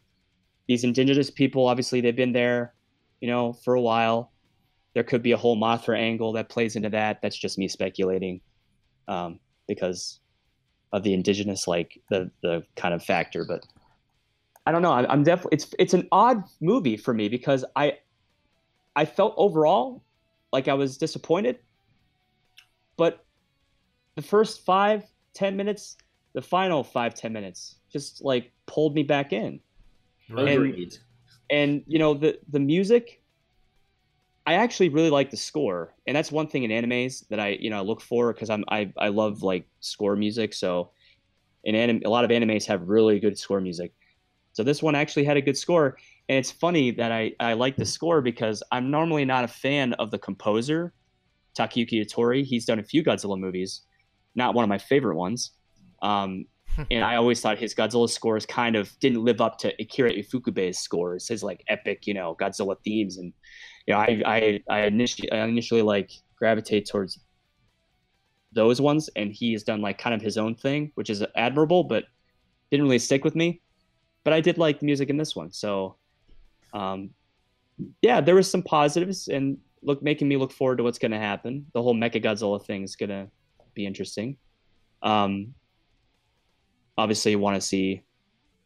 [0.68, 2.74] these indigenous people, obviously, they've been there,
[3.22, 4.32] you know, for a while
[4.94, 7.22] there could be a whole Mothra angle that plays into that.
[7.22, 8.42] That's just me speculating,
[9.08, 10.20] um, because
[10.92, 13.46] of the indigenous like the the kind of factor.
[13.46, 13.66] But
[14.66, 14.92] I don't know.
[14.92, 17.98] I'm, I'm definitely it's it's an odd movie for me because I
[18.96, 20.04] I felt overall
[20.52, 21.60] like I was disappointed,
[22.98, 23.26] but
[24.16, 25.98] the first five ten minutes,
[26.34, 29.60] the final five ten minutes, just like pulled me back in.
[30.32, 30.98] Agreed.
[31.50, 33.19] and you know the the music
[34.50, 37.70] i actually really like the score and that's one thing in animes that i you
[37.70, 40.90] know look for because i'm I, I love like score music so
[41.64, 43.94] in anim- a lot of animes have really good score music
[44.54, 45.98] so this one actually had a good score
[46.30, 49.94] and it's funny that i i like the score because i'm normally not a fan
[49.94, 50.94] of the composer
[51.58, 52.44] Takayuki Hattori.
[52.44, 53.82] he's done a few godzilla movies
[54.34, 55.52] not one of my favorite ones
[56.02, 56.46] um,
[56.92, 60.78] and I always thought his Godzilla scores kind of didn't live up to Akira Ifukube's
[60.78, 63.34] scores, his like epic, you know, Godzilla themes, and
[63.86, 67.20] you know, I I I initially I initially like gravitate towards
[68.52, 71.84] those ones, and he has done like kind of his own thing, which is admirable,
[71.84, 72.06] but
[72.72, 73.62] didn't really stick with me.
[74.24, 75.96] But I did like the music in this one, so
[76.74, 77.12] um,
[78.02, 81.20] yeah, there was some positives, and look making me look forward to what's going to
[81.20, 81.66] happen.
[81.74, 83.28] The whole Mecha Godzilla thing is going to
[83.74, 84.38] be interesting.
[85.02, 85.54] Um,
[87.00, 88.04] obviously you want to see,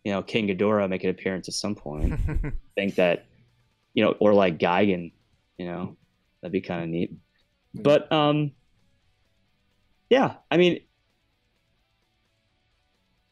[0.03, 2.19] you know, King Ghidorah make an appearance at some point.
[2.75, 3.25] think that,
[3.93, 5.11] you know, or like Gigan,
[5.57, 5.95] you know,
[6.41, 7.13] that'd be kind of neat.
[7.75, 8.51] But um,
[10.09, 10.79] yeah, I mean,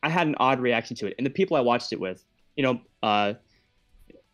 [0.03, 2.23] I had an odd reaction to it, and the people I watched it with,
[2.55, 3.33] you know, uh,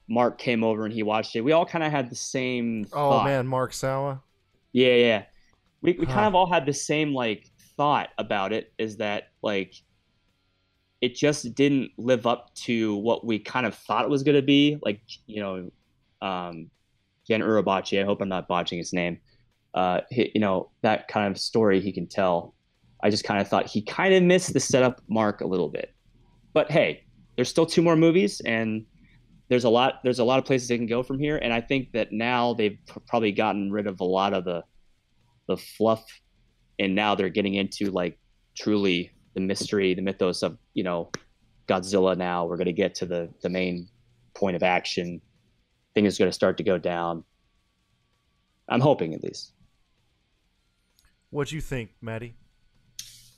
[0.07, 1.41] Mark came over and he watched it.
[1.41, 2.85] We all kind of had the same.
[2.93, 3.25] oh thought.
[3.25, 4.21] man, Mark Sawa.
[4.71, 5.23] Yeah, yeah.
[5.81, 6.13] We we Huh.
[6.13, 9.73] kind of all had the same like thought about it is that like
[11.07, 14.41] it just didn't live up to what we kind of thought it was going to
[14.41, 14.77] be.
[14.81, 15.71] Like, you know,
[16.27, 16.69] um
[17.25, 19.19] Gen Urobuchi, I hope I'm not botching his name.
[19.73, 22.55] Uh he, you know, that kind of story he can tell.
[23.01, 25.93] I just kind of thought he kind of missed the setup mark a little bit.
[26.53, 27.05] But hey,
[27.35, 28.85] there's still two more movies and
[29.47, 31.61] there's a lot there's a lot of places they can go from here and I
[31.61, 32.77] think that now they've
[33.07, 34.61] probably gotten rid of a lot of the
[35.47, 36.03] the fluff
[36.79, 38.19] and now they're getting into like
[38.57, 41.09] truly the mystery the mythos of you know
[41.67, 43.87] godzilla now we're going to get to the the main
[44.33, 45.21] point of action
[45.93, 47.23] thing is going to start to go down
[48.69, 49.53] i'm hoping at least
[51.29, 52.35] What'd you think, Maddie?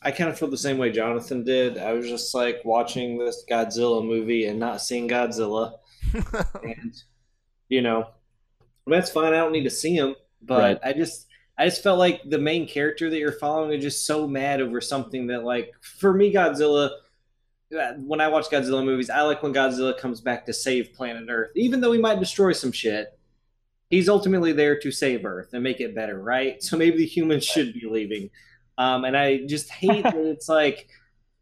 [0.01, 1.77] I kind of feel the same way Jonathan did.
[1.77, 5.73] I was just like watching this Godzilla movie and not seeing Godzilla,
[6.63, 6.95] and
[7.67, 8.09] you know,
[8.87, 9.33] that's fine.
[9.33, 10.79] I don't need to see him, but Right.
[10.83, 11.27] I just
[11.59, 14.81] I just felt like the main character that you're following is just so mad over
[14.81, 16.91] something that, like, for me, Godzilla.
[17.77, 21.27] uh, When I watch Godzilla movies, I like when Godzilla comes back to save planet
[21.29, 23.19] Earth, even though he might destroy some shit.
[23.89, 26.63] He's ultimately there to save Earth and make it better, right?
[26.63, 28.31] So maybe the humans should be leaving.
[28.77, 30.89] Um, and I just hate that it's like,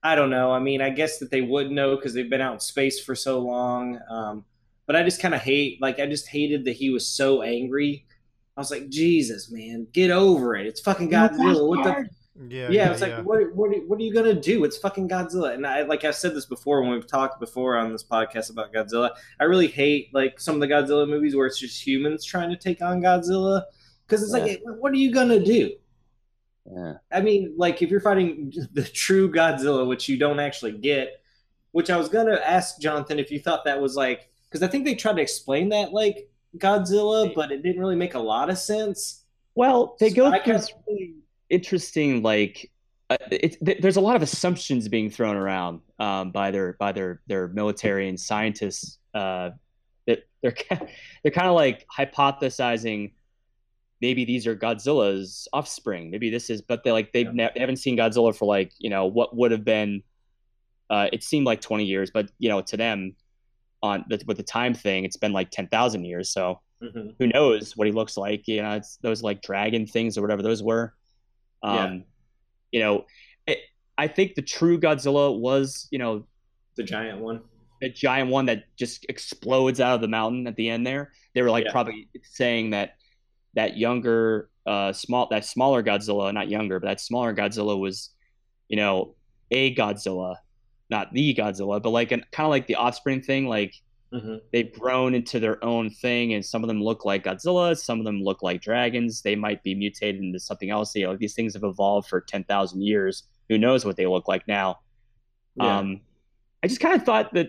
[0.03, 0.51] I don't know.
[0.53, 3.15] I mean, I guess that they would know because they've been out in space for
[3.15, 3.99] so long.
[4.09, 4.45] Um,
[4.87, 8.06] but I just kind of hate, like, I just hated that he was so angry.
[8.57, 10.65] I was like, Jesus, man, get over it.
[10.65, 11.67] It's fucking Godzilla.
[11.67, 12.09] What the?
[12.49, 14.63] Yeah, Yeah, it's like, what, what, are- what are you gonna do?
[14.63, 15.53] It's fucking Godzilla.
[15.53, 18.73] And I, like I've said this before when we've talked before on this podcast about
[18.73, 19.11] Godzilla.
[19.39, 22.57] I really hate like some of the Godzilla movies where it's just humans trying to
[22.57, 23.63] take on Godzilla
[24.07, 25.71] because it's like, what are you gonna do?
[26.71, 26.93] Yeah.
[27.11, 31.21] I mean, like if you're fighting the true Godzilla, which you don't actually get,
[31.71, 34.85] which I was gonna ask Jonathan if you thought that was like because I think
[34.85, 36.29] they tried to explain that like
[36.59, 39.23] Godzilla, but it didn't really make a lot of sense.
[39.55, 41.15] Well, they So go I through this really
[41.49, 42.71] interesting, like,
[43.09, 46.91] uh, it, th- there's a lot of assumptions being thrown around um, by their by
[46.91, 48.99] their their military and scientists.
[49.13, 49.51] Uh,
[50.05, 50.55] that they're
[51.23, 53.11] they're kind of like hypothesizing
[54.01, 56.11] maybe these are Godzilla's offspring.
[56.11, 58.89] Maybe this is, but they like they've ne- they haven't seen Godzilla for like you
[58.89, 60.03] know what would have been.
[60.89, 63.15] Uh, it seemed like 20 years, but you know to them,
[63.87, 66.29] on the, with the time thing, it's been like 10,000 years.
[66.31, 67.15] So Mhm.
[67.17, 68.47] who knows what he looks like?
[68.47, 70.93] You know, it's those like dragon things or whatever those were.
[71.63, 71.99] Um, Yeah.
[72.73, 73.05] You know,
[73.47, 73.59] it,
[73.97, 76.27] I think the true Godzilla was, you know,
[76.75, 77.41] The giant one.
[77.81, 81.13] a giant one that just explodes out of the mountain at the end there.
[81.33, 81.71] They were like Yeah.
[81.71, 82.95] probably saying that
[83.55, 88.11] that younger, uh, small, that smaller Godzilla, not younger, but that smaller Godzilla was,
[88.67, 89.15] you know,
[89.49, 90.35] a Godzilla,
[90.89, 93.75] not the Godzilla, but like an kind of like the offspring thing, like
[94.13, 97.99] hmm they've grown into their own thing and some of them look like godzilla some
[97.99, 99.21] of them look like dragons.
[99.21, 100.95] They might be mutated into something else.
[100.95, 103.23] You know these things have evolved for 10,000 years.
[103.49, 104.79] Who knows what they look like now?
[105.55, 105.79] Yeah.
[105.79, 106.01] um
[106.63, 107.47] i just kind of thought that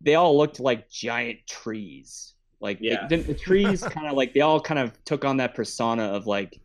[0.00, 2.34] they all looked like giant trees.
[2.60, 3.06] Like Yeah.
[3.08, 6.60] the trees kind of like they all kind of took on that persona of like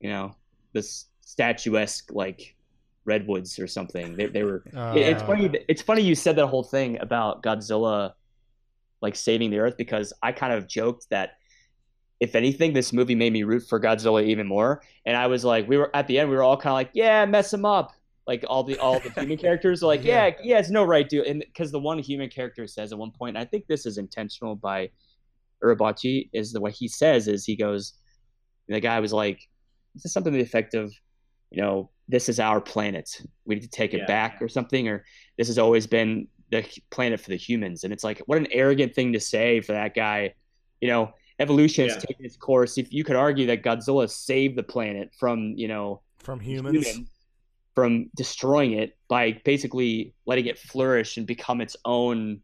[0.00, 0.34] you know
[0.72, 2.53] this statuesque like
[3.06, 5.50] redwoods or something they, they were Uh, it- it's funny.
[5.68, 8.14] It's funny you said that whole thing about Godzilla,
[9.02, 11.32] like saving the Earth, because I kind of joked that
[12.20, 14.82] if anything, this movie made me root for Godzilla even more.
[15.04, 16.90] And I was like, we were at the end, we were all kind of like,
[16.94, 17.92] yeah, mess him up.
[18.26, 20.32] Like all the all the human characters are like, yeah, Yeah.
[20.42, 21.26] yeah, it's no right, dude.
[21.26, 24.56] And because the one human character says at one point, I think this is intentional
[24.56, 24.88] by
[25.62, 27.94] Urobuchi, is the what he says is he goes,
[28.68, 29.40] the guy was like,
[29.94, 30.94] this is something to the effect of,
[31.54, 33.22] you know, this is our planet.
[33.46, 34.06] We need to take it Yeah.
[34.06, 35.04] back or something, or
[35.38, 37.84] this has always been the planet for the humans.
[37.84, 40.34] And it's like, what an arrogant thing to say for that guy.
[40.80, 41.94] You know, evolution Yeah.
[41.94, 42.76] has taken its course.
[42.76, 46.86] If you could argue that Godzilla saved the planet from, you know, from humans.
[46.86, 47.08] humans,
[47.74, 52.40] from destroying it by basically letting it flourish and become its own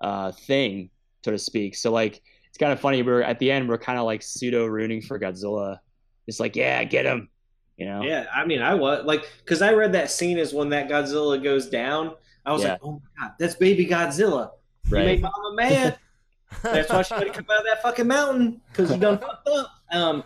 [0.00, 0.90] uh, thing,
[1.24, 1.76] so to speak.
[1.76, 3.02] So like, it's kind of funny.
[3.02, 5.78] We're at the end, we're kind of like pseudo rooting for Godzilla.
[6.26, 7.28] It's like, yeah, get him.
[7.76, 8.02] You know?
[8.02, 11.42] Yeah, I mean, I was like, because I read that scene as when that Godzilla
[11.42, 12.14] goes down.
[12.46, 12.72] I was Yeah.
[12.72, 14.50] like, oh my god, that's baby Godzilla.
[14.88, 15.04] You Right.
[15.06, 15.98] made mama mad.
[16.62, 19.48] That's why she had to come out of that fucking mountain because you done fucked
[19.48, 19.70] up.
[19.90, 20.22] Um,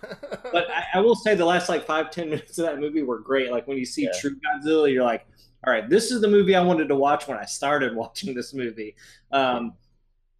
[0.53, 3.21] but I, I will say the last like five ten minutes of that movie were
[3.21, 3.51] great.
[3.51, 4.11] Like when you see Yeah.
[4.21, 5.27] true Godzilla, you're like,
[5.67, 8.53] all right, this is the movie I wanted to watch when I started watching this
[8.53, 8.95] movie.
[9.33, 9.73] Um,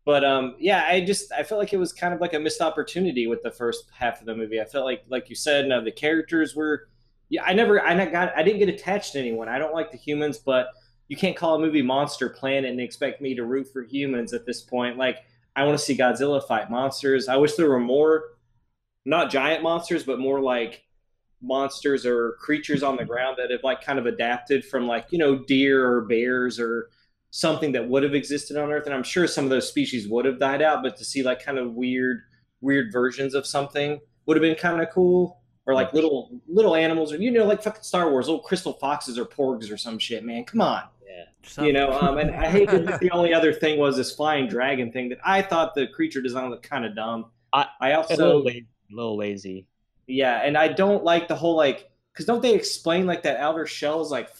[0.05, 2.61] but um, yeah, I just I felt like it was kind of like a missed
[2.61, 4.61] opportunity with the first half of the movie.
[4.61, 6.89] I felt like, like you said, no, the characters were.
[7.31, 9.49] Yeah, I never, I got, I didn't get attached to anyone.
[9.49, 10.69] I don't like the humans, but
[11.09, 14.47] you can't call a movie Monster Planet and expect me to root for humans at
[14.47, 14.97] this point.
[14.97, 15.19] Like,
[15.55, 17.29] I want to see Godzilla fight monsters.
[17.29, 18.25] I wish there were more,
[19.05, 20.85] not giant monsters, but more like
[21.41, 25.19] monsters or creatures on the ground that have like kind of adapted from like you
[25.19, 26.91] know deer or bears or
[27.31, 28.87] something that would have existed on Earth.
[28.87, 31.43] And I'm sure some of those species would have died out, but to see like
[31.45, 32.23] kind of weird,
[32.61, 35.38] weird versions of something would have been kind of cool.
[35.69, 39.19] Or like little little animals, or you know, like fucking Star Wars, little crystal foxes
[39.19, 40.45] or porgs or some shit, man.
[40.45, 41.65] Come on Yeah.
[41.65, 44.91] you know um, and i hate that the only other thing was this flying dragon
[44.91, 48.67] thing that i thought the creature design looked kind of dumb I also little, lazy,
[48.91, 49.67] a little lazy.
[50.07, 53.67] yeah and i don't like the whole like because don't they explain like that outer
[53.67, 54.31] shell is like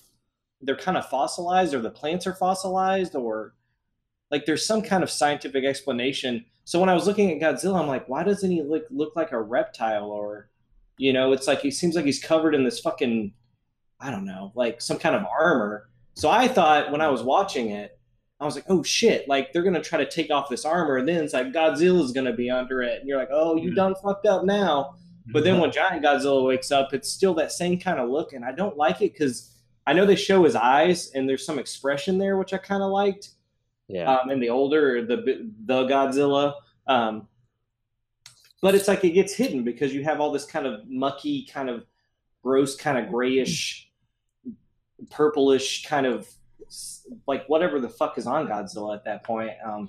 [0.63, 3.55] they're kind of fossilized or the plants are fossilized or
[4.31, 7.87] like there's some kind of scientific explanation so when i was looking at godzilla i'm
[7.89, 10.49] like why doesn't he look look like a reptile or
[10.99, 13.33] you know it's like he seems like he's covered in this fucking
[14.01, 17.71] i don't know like some kind of armor so I thought when I was watching
[17.71, 17.97] it,
[18.41, 21.07] I was like, oh shit, like they're gonna try to take off this armor, and
[21.09, 23.77] then it's like Godzilla's gonna be under it, and you're like, oh, you Mhm.
[23.77, 24.97] done fucked up now.
[25.33, 28.45] But then when Giant Godzilla wakes up, it's still that same kind of look, and
[28.45, 29.55] I don't like it because
[29.87, 32.91] I know they show his eyes and there's some expression there, which I kind of
[32.91, 33.29] liked.
[33.87, 34.13] Yeah.
[34.13, 36.55] Um, in the older the the Godzilla,
[36.89, 37.29] um,
[38.61, 41.69] but it's like it gets hidden because you have all this kind of mucky, kind
[41.69, 41.85] of
[42.43, 43.91] gross, kind of grayish,
[45.11, 46.27] purplish, kind of
[47.27, 49.53] like whatever the fuck is on Godzilla at that point.
[49.65, 49.89] Um,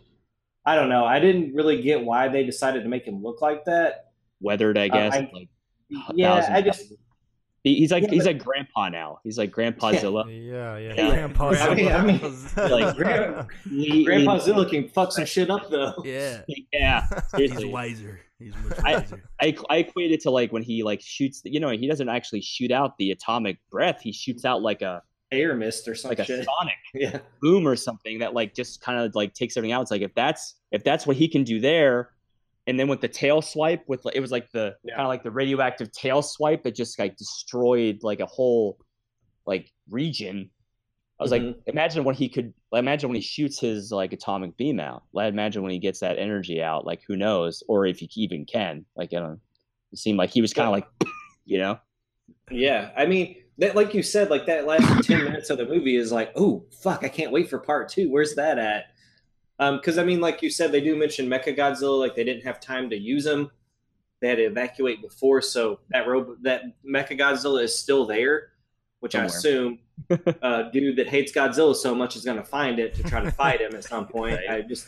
[0.66, 1.06] I don't know.
[1.06, 4.12] I didn't really get why they decided to make him look like that.
[4.40, 5.14] Weathered, I guess.
[5.14, 5.50] I- like
[6.14, 7.00] Yeah, I just times.
[7.64, 9.20] He- he's like Yeah, he's but- like grandpa now.
[9.24, 10.26] He's like Grandpa Zilla.
[10.30, 10.94] Yeah, yeah.
[10.96, 11.10] Yeah.
[11.10, 12.22] Grandpa I mean- I mean,
[12.56, 15.94] like, Grandpa- He- Grandpa Zilla can fuck some shit up though.
[16.06, 16.42] Yeah,
[16.74, 17.08] yeah,
[17.38, 18.22] he's wiser.
[18.40, 19.24] He's much wiser.
[19.42, 21.42] I, I equate it to like when he like shoots.
[21.44, 24.00] You know, he doesn't actually shoot out the atomic breath.
[24.02, 27.20] He shoots out like a Air mist or something like a sonic Yeah.
[27.42, 29.82] boom or something that like just kind of like takes everything out.
[29.84, 32.10] It's like if that's if that's what he can do there,
[32.70, 34.94] and then with the tail swipe with it was like the Yeah.
[34.96, 38.78] kind of like the radioactive tail swipe that just like destroyed like a whole
[39.48, 40.52] like region.
[41.20, 41.48] I was Mhm.
[41.48, 42.54] like, imagine when he could.
[42.72, 45.04] Imagine when he shoots his like atomic beam out.
[45.12, 46.86] Like, Imagine when he gets that energy out.
[46.86, 48.86] Like who knows, or if he even can.
[48.96, 49.40] Like it
[49.96, 50.88] seemed like he was kind of like,
[51.46, 51.80] you know,
[52.52, 55.96] Yeah, I mean, that like you said, like that last ten minutes of the movie
[55.96, 58.12] is like, oh fuck, I can't wait for part two.
[58.12, 58.86] Where's that at?
[59.60, 62.44] Um, because I mean, like you said, they do mention Mecha Godzilla, like they didn't
[62.44, 63.52] have time to use him.
[64.22, 68.50] They had to evacuate before, so that robo- that Mecha Godzilla is still there,
[69.00, 69.80] which I assume
[70.42, 73.32] uh, dude that hates Godzilla so much is going to find it to try to
[73.32, 74.40] fight him at some point.
[74.50, 74.88] I just,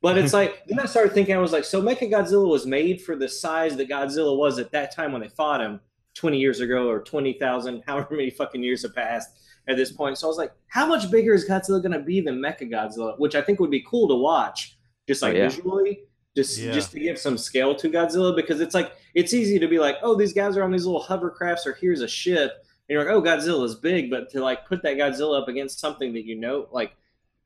[0.00, 3.02] but it's like then I started thinking, I was like, so Mecha Godzilla was made
[3.02, 5.80] for the size that Godzilla was at that time when they fought him.
[6.14, 9.30] 20 years ago or 20,000, however many fucking years have passed
[9.68, 10.18] at this point.
[10.18, 13.18] So I was like, how much bigger is Godzilla going to be than Mecha Godzilla?
[13.18, 14.76] Which I think would be cool to watch,
[15.08, 15.48] just Oh, like yeah.
[15.48, 16.00] visually,
[16.36, 16.72] just Yeah.
[16.72, 19.96] just to give some scale to Godzilla because it's like it's easy to be like,
[20.02, 22.50] oh, these guys are on these little hovercrafts or here's a ship.
[22.88, 26.12] And you're like, oh, Godzilla's big, but to like put that Godzilla up against something
[26.14, 26.92] that you know, like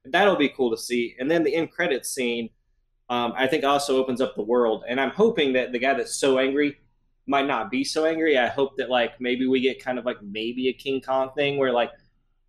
[0.04, 1.14] that'll be cool to see.
[1.18, 2.48] And then the end credits scene,
[3.10, 4.84] um, I think also opens up the world.
[4.88, 6.78] And I'm hoping that the guy that's so angry
[7.26, 8.38] might not be so angry.
[8.38, 11.58] I hope that like maybe we get kind of like maybe a King Kong thing
[11.58, 11.90] where like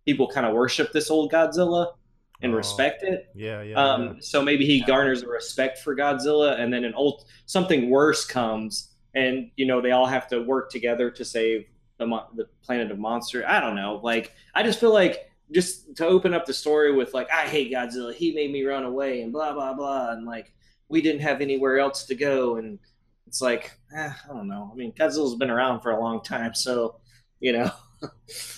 [0.08, 1.92] people kind of worship this old Godzilla
[2.40, 2.56] and Oh.
[2.56, 3.28] respect it.
[3.34, 3.76] Yeah, yeah.
[3.76, 4.12] Um, yeah.
[4.20, 8.94] so maybe he garners a respect for Godzilla, and then an old something worse comes,
[9.14, 11.66] and you know they all have to work together to save
[11.98, 13.44] the mon- the planet of monster.
[13.46, 14.00] I don't know.
[14.02, 17.70] Like I just feel like just to open up the story with like I hate
[17.70, 18.14] Godzilla.
[18.14, 20.54] He made me run away, and blah blah blah, and like
[20.88, 22.78] we didn't have anywhere else to go, and
[23.26, 24.70] it's like eh, I don't know.
[24.72, 26.96] I mean, Godzilla's been around for a long time, so
[27.40, 27.70] you know.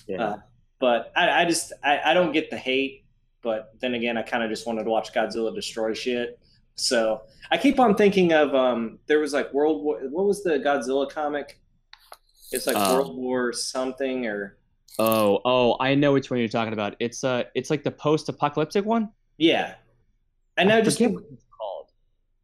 [0.07, 0.22] Yeah.
[0.22, 0.36] Uh,
[0.81, 3.05] but I, I just I, I don't get the hate
[3.43, 6.39] but then again, I kind of just wanted to watch Godzilla destroy shit.
[6.74, 9.99] So I keep on thinking of um, there was like World War.
[10.11, 11.59] What was the Godzilla comic?
[12.53, 14.59] It's like Um, World War something or
[14.99, 16.97] oh oh, I know which one you're talking about.
[17.01, 19.09] It's uh, it's like the post-apocalyptic one.
[19.39, 19.76] yeah.
[20.59, 21.87] And I just forget what it's called.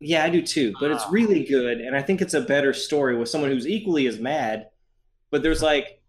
[0.00, 0.72] yeah, I do too.
[0.80, 1.10] But it's Ah.
[1.10, 4.68] really good, and I think it's a better story with someone who's equally as mad.
[5.30, 6.00] But there's like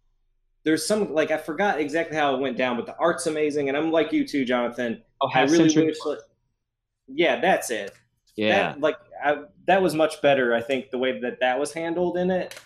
[0.67, 3.77] there's some like I forgot exactly how it went down, but the art's amazing, and
[3.77, 5.01] I'm like you too, Jonathan.
[5.21, 5.85] Oh, I really century.
[5.85, 5.97] wish.
[6.05, 6.19] Like,
[7.07, 7.93] yeah, that's it.
[8.35, 11.71] yeah, that, like I, that was much better i think the way that that was
[11.71, 12.59] handled in it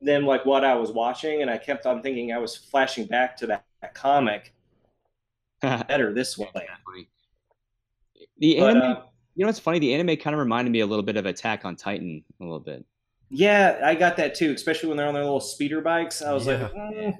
[0.00, 3.36] than like what i was watching and i kept on thinking i was flashing back
[3.38, 4.52] to that, that comic
[5.62, 6.50] better this way
[8.38, 8.82] the but anime.
[8.82, 9.00] uh,
[9.36, 9.78] you know what's funny?
[9.78, 12.58] The anime kind of reminded me a little bit of Attack on Titan, a little
[12.58, 12.84] bit.
[13.30, 16.46] Yeah i got that too especially when they're on their little speeder bikes i was
[16.46, 16.62] Yeah.
[16.62, 17.14] like mm.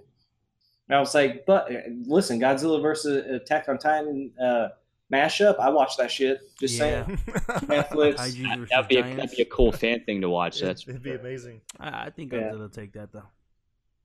[0.90, 1.70] i was like but
[2.06, 4.68] listen godzilla versus attack on titan uh
[5.12, 7.04] mashup i watched that shit just Yeah.
[7.06, 7.18] saying
[7.66, 10.60] netflix Kaiju That'd be a, that'd be a cool fan thing to watch.
[10.60, 11.60] That's it'd be amazing.
[11.78, 12.40] I, I think Yeah.
[12.52, 13.22] Godzilla take that though.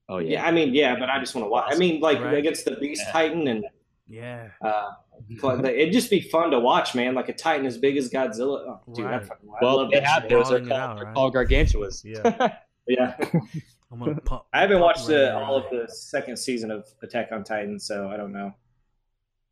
[0.09, 0.29] oh yeah.
[0.41, 0.45] yeah.
[0.47, 2.37] i mean yeah but i just want to watch i mean like Right.
[2.37, 3.11] against the beast Yeah.
[3.11, 3.65] titan and
[4.11, 4.49] Yeah.
[4.61, 4.89] Uh,
[5.41, 7.15] but it'd just be fun to watch, man.
[7.15, 8.79] Like a Titan as big as Godzilla.
[8.87, 9.25] Oh, dude, I, Right.
[9.25, 10.49] fucking, I Well, they have those.
[10.49, 11.15] They're it called, out, they're right?
[11.15, 12.03] called gargantuas.
[12.03, 12.55] Yeah.
[12.87, 13.15] Yeah,
[13.91, 14.47] I'm gonna pop.
[14.51, 17.79] I haven't pop watched right the, all of the second season of Attack on Titan,
[17.79, 18.53] so I don't know.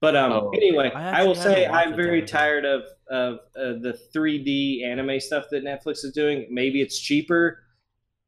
[0.01, 0.49] But um, Oh.
[0.49, 5.45] anyway, I I, will say I'm very tired of of uh, the 3D anime stuff
[5.51, 6.47] that Netflix is doing.
[6.49, 7.64] Maybe it's cheaper,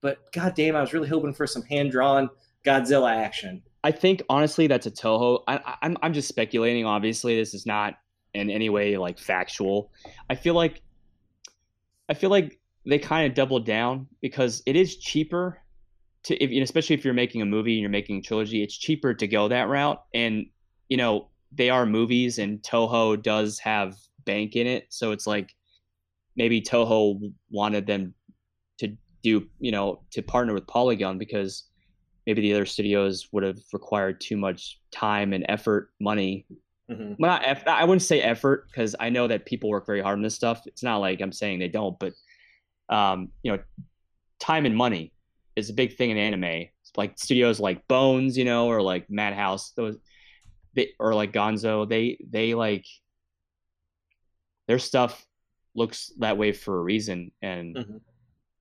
[0.01, 2.29] but goddamn, I was really hoping for some hand drawn
[2.63, 3.63] Godzilla action.
[3.83, 5.43] I think honestly that's a Toho.
[5.47, 6.85] I, I'm I'm just speculating.
[6.85, 7.95] Obviously, this is not
[8.33, 9.91] in any way like factual.
[10.29, 10.81] I feel like
[12.09, 15.61] I feel like they kind of doubled down because it is cheaper
[16.23, 19.13] to if especially if you're making a movie and you're making a trilogy, it's cheaper
[19.13, 20.01] to go that route.
[20.13, 20.45] And
[20.89, 25.55] you know they are movies, and Toho does have bank in it, so it's like
[26.35, 28.13] maybe Toho wanted them
[28.77, 31.63] to do you know to partner with Polygon because
[32.31, 36.45] maybe the other studios would have required too much time and effort, money.
[36.89, 37.17] Mhm.
[37.19, 40.17] Well, not eff- I wouldn't say effort because I know that people work very hard
[40.17, 40.65] on this stuff.
[40.65, 42.13] It's not like I'm saying they don't, but
[42.87, 43.59] um, you know,
[44.39, 45.11] time and money
[45.57, 46.43] is a big thing in anime.
[46.45, 49.97] It's like studios like Bones, you know, or like Madhouse, those,
[50.73, 51.87] they, or like Gonzo.
[51.87, 52.85] They they like
[54.67, 55.25] their stuff
[55.75, 58.01] looks that way for a reason, and Mhm.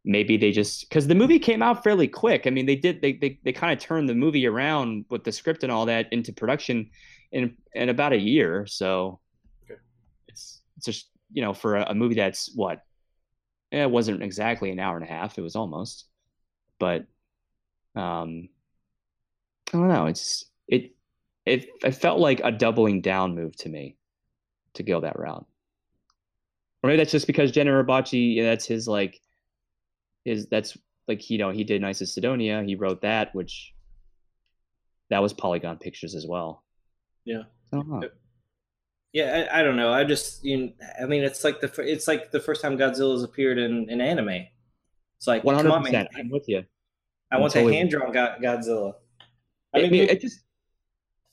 [0.05, 2.47] Maybe they just because the movie came out fairly quick.
[2.47, 5.33] I mean, they did they they, they kind of turned the movie around with the
[5.33, 6.91] script and all that into production
[7.33, 8.67] in in about a year.
[8.67, 9.21] So
[9.65, 9.81] Okay.
[10.29, 12.83] it's it's just you know for a, a movie that's what
[13.73, 15.39] eh, it wasn't exactly an hour and a half.
[15.39, 16.07] It was almost,
[16.79, 17.07] but
[17.97, 18.49] um,
[19.73, 20.07] I don't know.
[20.07, 20.95] It's it
[21.47, 23.97] it it felt like a doubling down move to me
[24.75, 25.47] to go that route.
[26.83, 29.21] Or maybe that's just because Gen Urobuchi, yeah, that's his like
[30.25, 30.77] his that's
[31.09, 32.63] like you know he did Knights of Sidonia.
[32.63, 33.75] He wrote that, which
[35.11, 36.65] that was Polygon Pictures as well.
[37.25, 37.43] Yeah.
[37.73, 38.05] Don't.
[39.13, 39.93] Yeah, I, I don't know.
[39.93, 43.25] I just, you know, I mean, it's like the it's like the first time Godzilla's
[43.25, 44.47] appeared in, in anime.
[45.19, 46.09] It's like, One hundred percent.
[46.17, 46.65] I'm with you.
[47.33, 48.95] I want totally- the hand drawn Godzilla.
[49.75, 50.41] I mean, maybe- it just.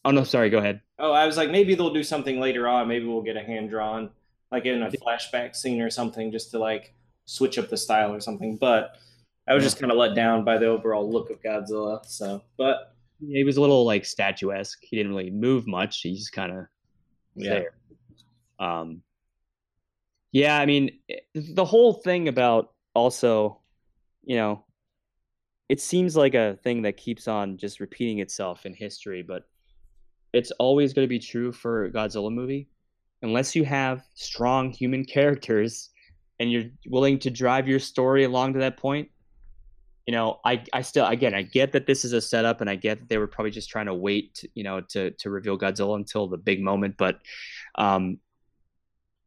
[0.05, 0.23] Oh no!
[0.23, 0.49] Sorry.
[0.49, 0.81] Go ahead.
[0.99, 2.87] oh, I was like, maybe they'll do something later on.
[2.87, 4.09] Maybe we'll get a hand drawn,
[4.51, 6.95] like in a flashback scene or something, just to like
[7.27, 8.57] switch up the style or something.
[8.57, 8.97] But
[9.47, 12.03] I was just kind of let down by the overall look of Godzilla.
[12.05, 14.79] So, but He was a little like statuesque.
[14.81, 16.01] He didn't really move much.
[16.01, 16.65] He just kind of
[17.35, 17.49] Yeah.
[17.49, 17.73] there.
[18.59, 19.03] Um,
[20.31, 20.99] yeah, I mean,
[21.35, 23.61] the whole thing about also,
[24.23, 24.65] you know,
[25.69, 29.43] it seems like a thing that keeps on just repeating itself in history, but
[30.33, 32.69] it's always going to be true for a Godzilla movie.
[33.21, 35.89] Unless you have strong human characters
[36.39, 39.09] and you're willing to drive your story along to that point,
[40.05, 42.75] you know, I, I still again I get that this is a setup and I
[42.75, 45.97] get that they were probably just trying to wait, you know, to to reveal Godzilla
[45.97, 47.19] until the big moment, but
[47.75, 48.19] um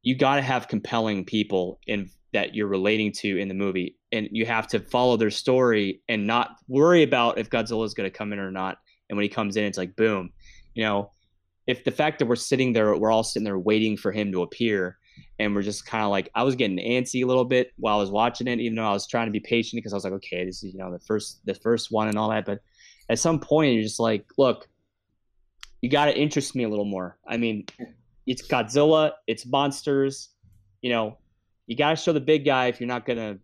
[0.03, 4.29] you got to have compelling people in that you're relating to in the movie and
[4.33, 8.17] you have to follow their story and not worry about if Godzilla is going to
[8.17, 10.33] come in or not and when he comes in it's like boom
[10.75, 11.11] you know?
[11.67, 14.43] If the fact that we're sitting there we're all sitting there waiting for him to
[14.43, 14.97] appear
[15.39, 18.01] and we're just kind of like I was getting antsy a little bit while I
[18.01, 20.13] was watching it even though I was trying to be patient because I was like
[20.15, 22.61] okay this is you know the first the first one and all that but
[23.09, 24.69] at some point you're just like look
[25.81, 27.67] you got to interest me a little more I mean
[28.27, 30.29] it's Godzilla, it's monsters.
[30.83, 31.19] You know,
[31.67, 33.39] you got to show the big guy if you're not gonna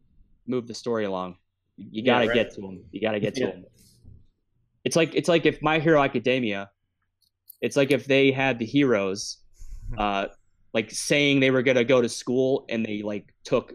[0.46, 1.36] move the story along.
[1.76, 2.34] You got to right.
[2.34, 2.84] get to him.
[2.92, 3.46] You got to get to Yeah.
[3.48, 3.64] him.
[4.84, 6.70] It's like it's like if My Hero Academia,
[7.60, 9.38] it's like if they had the heroes,
[9.98, 10.26] uh,
[10.76, 13.74] like saying they were gonna go to school and they like took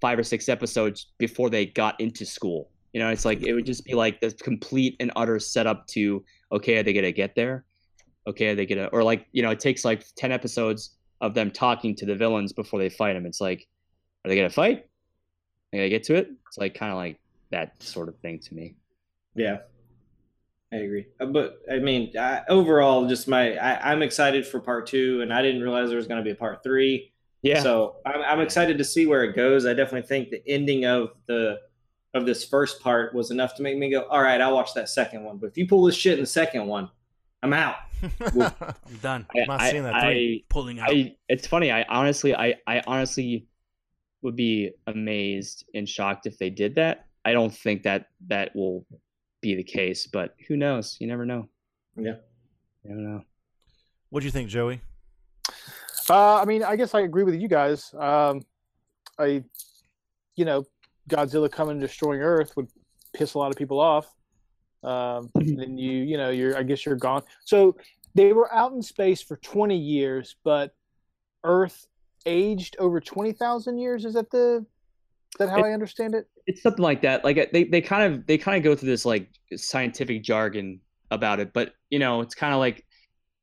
[0.00, 2.70] five or six episodes before they got into school.
[2.92, 6.24] You know, it's like it would just be like the complete and utter setup to
[6.52, 7.64] okay, are they gonna get there?
[8.26, 11.50] okay, are they gonna or like you know it takes like ten episodes of them
[11.50, 13.26] talking to the villains before they fight them.
[13.26, 13.66] It's like,
[14.24, 14.78] are they gonna fight?
[14.78, 14.84] Are
[15.72, 16.30] they gonna get to it?
[16.48, 17.18] It's like kind of like
[17.50, 18.74] that sort of thing to me.
[19.34, 19.58] Yeah,
[20.74, 21.06] I agree.
[21.20, 25.32] Uh, But I mean, I, overall, just my I, I'm excited for part two, and
[25.32, 27.12] I didn't realize there was going to be a part three.
[27.42, 29.66] Yeah, So I'm, I'm excited to see where it goes.
[29.66, 31.60] I definitely think the ending of the
[32.14, 34.88] of this first part was enough to make me go, all right, I'll watch that
[34.88, 35.36] second one.
[35.36, 36.88] But if you pull this shit in the second one,
[37.42, 37.76] I'm out.
[38.20, 39.26] I'm done.
[39.34, 40.44] I, am not I- seeing that I, three.
[40.48, 40.90] Pulling out.
[40.90, 41.70] I, it's funny.
[41.70, 43.46] I honestly, I, I honestly
[44.22, 47.06] would be amazed and shocked if they did that.
[47.26, 48.86] I don't think that that will
[49.44, 50.96] be the case, but who knows?
[51.00, 51.46] You never know.
[51.96, 52.14] Yeah.
[52.82, 53.22] You never know.
[54.08, 54.80] what do you think, Joey?
[56.08, 57.92] Uh, I mean, I guess I agree with you guys.
[57.94, 58.40] Um,
[59.18, 59.44] I,
[60.36, 60.64] you know,
[61.10, 62.68] Godzilla coming and destroying Earth would
[63.12, 64.06] piss a lot of people off.
[64.82, 67.22] Um, and then you, you know, you're, I guess you're gone.
[67.44, 67.76] So
[68.14, 70.74] they were out in space for 20 years, but
[71.44, 71.86] Earth
[72.24, 74.06] aged over 20,000 years.
[74.06, 74.64] Is that the,
[75.34, 76.28] is that how It- I understand it?
[76.46, 79.06] It's something like that like they, they kind of they kind of go through this
[79.06, 80.80] like scientific jargon
[81.10, 82.84] about it but you know it's kind of like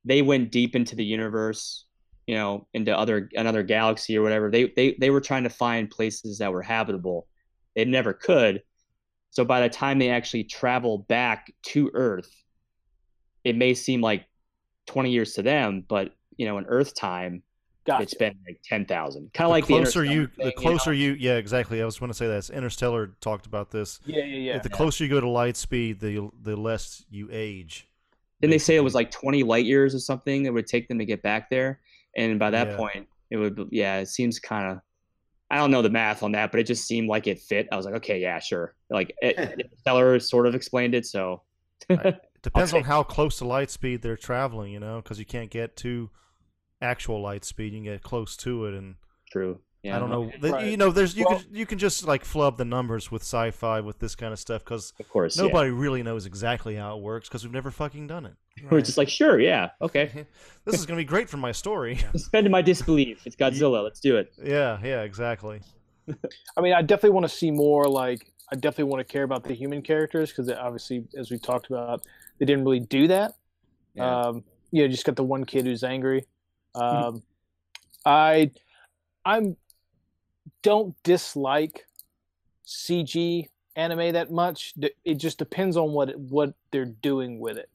[0.05, 1.85] they went deep into the universe
[2.27, 4.49] you know into other another galaxy or whatever.
[4.49, 7.27] They they, they were trying to find places that were habitable.
[7.75, 8.63] They never could.
[9.31, 12.33] So by the time they actually travel back to earth
[13.43, 14.25] it may seem like
[14.87, 17.43] 20 years to them but you know in earth time
[17.91, 18.03] Gotcha.
[18.03, 20.93] it's been like 10,000 kind of the like the closer Interstellar you, thing, the closer
[20.93, 21.81] you, yeah, exactly.
[21.81, 22.49] I was going to say that.
[22.49, 23.99] Interstellar talked about this.
[24.05, 24.59] yeah, yeah, yeah.
[24.59, 27.87] the closer you go to light speed, the the less you age.
[28.41, 30.97] Didn't they say it was like 20 light years or something that would take them
[30.97, 31.79] to get back there?
[32.17, 32.77] And by that Yeah.
[32.77, 34.79] point, it would, yeah, it seems kind of,
[35.51, 37.67] I don't know the math on that, but it just seemed like it fit.
[37.71, 38.73] I was like, okay, yeah, sure.
[38.89, 41.43] Like it, Stellar sort of explained it, so
[42.41, 45.75] Depends on how close to light speed they're traveling, you know, because you can't get
[45.77, 46.09] to
[46.81, 47.73] actual light speed.
[47.73, 48.95] You can get close to it, and
[49.31, 49.59] true.
[49.83, 50.31] Yeah, I don't know.
[50.51, 50.67] Right.
[50.67, 53.79] You know, there's you Well- can you can just like flub the numbers with sci-fi
[53.79, 55.43] with this kind of stuff because Of course, yeah.
[55.43, 58.33] nobody really knows exactly how it works because we've never fucking done it.
[58.69, 60.27] We're just like, sure, yeah, okay.
[60.65, 61.97] This is gonna be great for my story.
[62.11, 63.25] Suspended my disbelief.
[63.25, 63.83] It's Godzilla.
[63.83, 64.31] Let's do it.
[64.43, 65.61] yeah, yeah, exactly.
[66.57, 67.85] I mean, I definitely want to see more.
[67.87, 71.67] Like, I definitely want to care about the human characters because obviously, as we talked
[71.71, 72.03] about,
[72.37, 73.33] they didn't really do that.
[73.95, 74.25] Yeah.
[74.27, 76.25] Um, you know, just got the one kid who's angry.
[76.75, 77.23] Um,
[78.05, 78.51] I,
[79.25, 79.57] I'm,
[80.63, 81.85] don't dislike
[82.65, 84.73] CG anime that much.
[85.03, 87.69] It just depends on what it, what they're doing with it,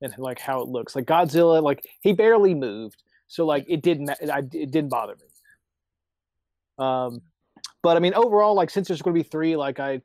[0.00, 0.94] and like how it looks.
[0.94, 4.10] Like Godzilla, like he barely moved, so like it didn't.
[4.10, 6.84] I, it didn't bother me.
[6.84, 7.22] Um,
[7.82, 10.00] but I mean, overall, like since there's going to be three, like I,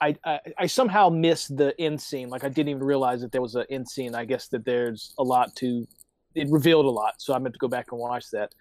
[0.00, 2.28] I, I, I somehow missed the end scene.
[2.28, 4.14] Like I didn't even realize that there was an end scene.
[4.14, 5.86] I guess that there's a lot to.
[6.36, 8.54] It revealed a lot, so I meant to go back and watch that.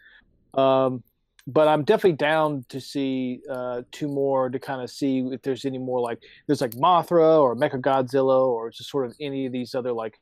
[0.59, 1.03] Um,
[1.47, 5.65] but I'm definitely down to see uh, two more to kind of see if there's
[5.65, 9.51] any more like there's like Mothra or Mecha Godzilla or just sort of any of
[9.51, 10.19] these other like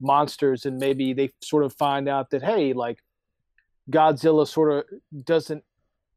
[0.00, 2.98] monsters, and maybe they sort of find out that hey, like
[3.90, 5.62] Godzilla sort of doesn't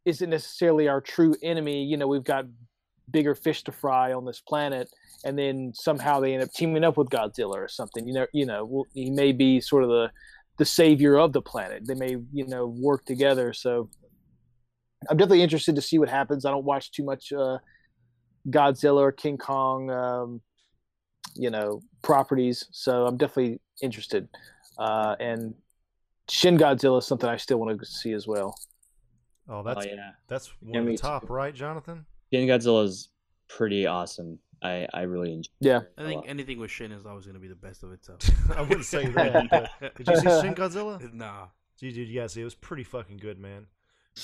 [0.05, 1.83] isn't necessarily our true enemy.
[1.83, 2.45] You know, we've got
[3.11, 4.89] bigger fish to fry on this planet,
[5.25, 8.07] and then somehow they end up teaming up with Godzilla or something.
[8.07, 10.11] You know, you know, well, he may be sort of the
[10.57, 11.85] the savior of the planet.
[11.87, 13.53] They may, you know, work together.
[13.53, 13.89] So
[15.09, 16.45] I'm definitely interested to see what happens.
[16.45, 17.59] I don't watch too much uh,
[18.49, 20.41] Godzilla or King Kong, um,
[21.35, 22.65] you know, properties.
[22.71, 24.27] So I'm definitely interested.
[24.77, 25.53] Uh, and
[26.29, 28.57] Shin Godzilla is something I still want to see as well.
[29.49, 31.33] Oh, that's oh yeah, that's one Yeah, of the top, too.
[31.33, 32.05] right, Jonathan?
[32.33, 33.09] Shin Godzilla is
[33.47, 34.39] pretty awesome.
[34.61, 35.49] I I really enjoy.
[35.59, 35.81] Yeah.
[35.97, 38.19] I think anything with Shin is always going to be the best of itself.
[38.55, 39.47] I wouldn't say that.
[39.81, 41.13] but did you see Shin Godzilla?
[41.13, 41.47] nah.
[41.79, 43.67] Dude, dude, yeah, see, it was pretty fucking good, man.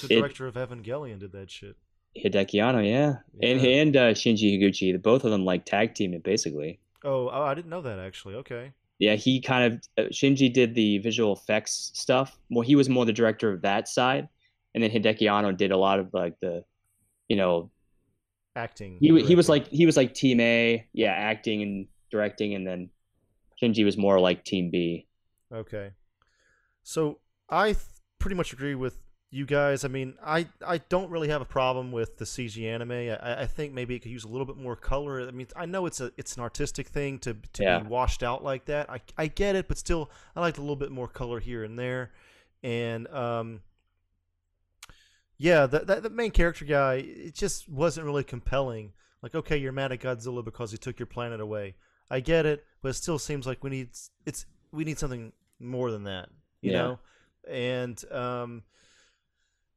[0.01, 1.75] The It- director of Evangelion did that shit.
[2.17, 3.81] Hideaki Anno, yeah, and Yeah.
[3.81, 4.91] and uh, Shinji Higuchi.
[4.91, 6.79] The both of them like tag team it basically.
[7.03, 8.35] Oh, oh, I didn't know that actually.
[8.35, 8.71] Okay.
[8.99, 12.37] Yeah, he kind of uh, Shinji did the visual effects stuff.
[12.49, 14.29] Well, he was more the director of that side,
[14.75, 16.63] and then Hideaki Anno did a lot of like the,
[17.27, 17.71] you know,
[18.55, 18.97] Acting.
[18.99, 22.89] he he was like he was like team A, yeah, acting and directing, and then
[23.61, 25.07] Shinji was more like team B.
[25.51, 25.91] Okay.
[26.83, 27.77] So I th-
[28.19, 28.97] pretty much agree with
[29.31, 29.83] you guys.
[29.83, 32.91] I mean, I, I don't really have a problem with the CG anime.
[32.91, 35.27] I, I think maybe it could use a little bit more color.
[35.27, 37.79] I mean, I know it's a it's an artistic thing to to Yeah.
[37.79, 38.89] be washed out like that.
[38.89, 41.79] I, I get it, but still, I like a little bit more color here and
[41.79, 42.11] there.
[42.61, 43.61] And um,
[45.43, 48.93] yeah, that, that the main character guy, it just wasn't really compelling.
[49.21, 51.75] Like, okay, you're mad at Godzilla because he took your planet away.
[52.09, 53.89] I get it, but it still seems like we need
[54.25, 56.29] it's we need something more than that,
[56.61, 56.77] you Yeah.
[56.81, 56.99] know.
[57.45, 58.63] And um,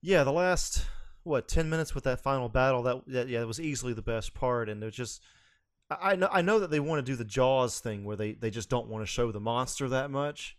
[0.03, 0.87] yeah, the last
[1.25, 4.35] what ten minutes with that final battle that, that yeah, it was easily the best
[4.35, 5.21] part, and it was just.
[5.91, 8.33] I I know I know that they want to do the Jaws thing where they,
[8.35, 10.57] they just don't want to show the monster that much,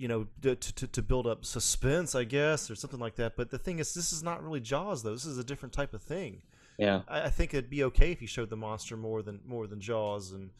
[0.00, 3.36] you know, to, to to build up suspense, I guess, or something like that.
[3.36, 5.12] But the thing is, this is not really Jaws though.
[5.12, 6.40] This is a different type of thing.
[6.78, 9.66] Yeah, I, I think it'd be okay if you showed the monster more than more
[9.66, 10.52] than Jaws and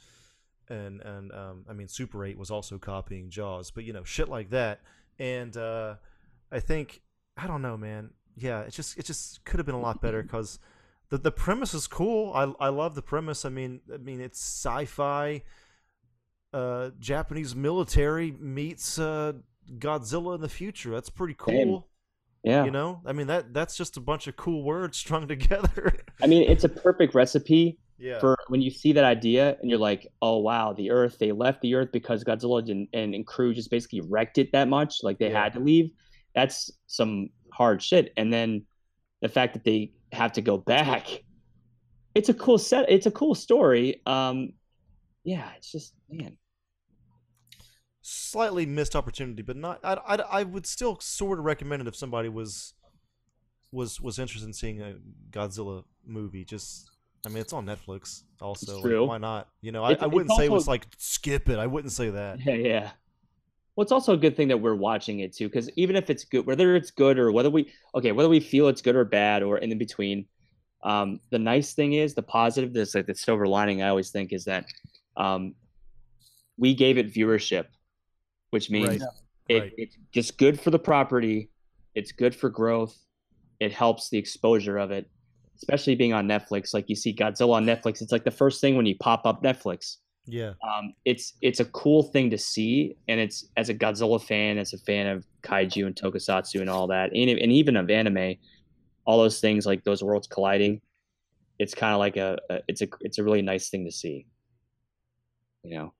[0.69, 4.29] and and um, I mean Super Eight was also copying Jaws, but you know shit
[4.29, 4.83] like that.
[5.19, 5.95] And uh,
[6.53, 7.01] I think
[7.35, 8.11] I don't know, man.
[8.37, 10.59] Yeah, it just it just could have been a lot better because
[11.09, 12.35] the the premise is cool.
[12.35, 13.47] I I love the premise.
[13.47, 15.43] I mean I mean it's sci-fi.
[16.53, 19.33] Uh, Japanese military meets uh,
[19.79, 20.91] Godzilla in the future.
[20.91, 21.89] That's pretty cool.
[22.43, 22.65] yeah.
[22.65, 25.97] You know, I mean that that's just a bunch of cool words strung together.
[26.23, 28.19] I mean, it's a perfect recipe yeah.
[28.19, 31.19] for when you see that idea and you're like, oh wow, the Earth.
[31.19, 34.69] They left the Earth because Godzilla and, and, and crew just basically wrecked it that
[34.69, 35.03] much.
[35.03, 35.45] Like they Yeah.
[35.45, 35.91] had to leave.
[36.35, 38.13] That's some hard shit.
[38.17, 38.65] And then
[39.21, 41.07] the fact that they have to go back.
[42.15, 42.91] It's a cool set.
[42.91, 44.01] It's a cool story.
[44.07, 44.55] Um,
[45.25, 46.37] yeah, it's just man.
[48.03, 49.81] slightly missed opportunity, but not.
[49.85, 52.75] I, I, I would still sort of recommend it if somebody was
[53.73, 54.97] was was interested in seeing a
[55.31, 56.45] Godzilla movie.
[56.45, 56.91] Just,
[57.25, 58.23] I mean, it's on Netflix.
[58.41, 59.07] Also, like, true.
[59.07, 59.49] why not?
[59.61, 61.59] You know, I, It's- I wouldn't say it was like skip it.
[61.59, 62.41] I wouldn't say that.
[62.45, 62.91] Yeah, yeah.
[63.77, 66.25] Well, it's also a good thing that we're watching it too, because even if it's
[66.25, 69.43] good, whether it's good or whether we okay, whether we feel it's good or bad
[69.43, 70.27] or in between,
[70.83, 72.73] um, the nice thing is the positive.
[72.73, 73.83] This like the silver lining.
[73.83, 74.67] I always think is that
[75.17, 75.55] um,
[76.57, 77.67] we gave it viewership,
[78.51, 79.01] which means Right.
[79.49, 79.73] it, Right.
[79.77, 81.51] it's just good for the property.
[81.95, 82.97] It's good for growth.
[83.59, 85.07] it helps the exposure of it,
[85.57, 86.73] especially being on Netflix.
[86.73, 89.43] Like you see Godzilla on Netflix, it's like the first thing when you pop up
[89.43, 89.99] Netflix.
[90.25, 90.55] Yeah.
[90.67, 94.73] Um, it's it's a cool thing to see, and it's as a Godzilla fan, as
[94.73, 98.37] a fan of kaiju and tokusatsu and all that, and, and even of anime,
[99.05, 100.81] all those things like those worlds colliding.
[101.59, 104.25] It's kind of like a, a it's a it's a really nice thing to see.
[105.63, 105.93] You know.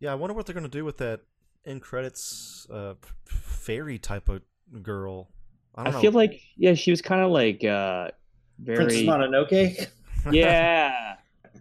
[0.00, 1.20] Yeah, I wonder what they're gonna do with that
[1.64, 2.94] in credits uh,
[3.24, 4.42] fairy type of
[4.82, 5.30] girl.
[5.74, 6.00] I I, don't know.
[6.00, 8.10] feel like yeah, she was kind of like uh
[8.58, 9.88] very Princess very Mononoke.
[10.30, 11.16] yeah,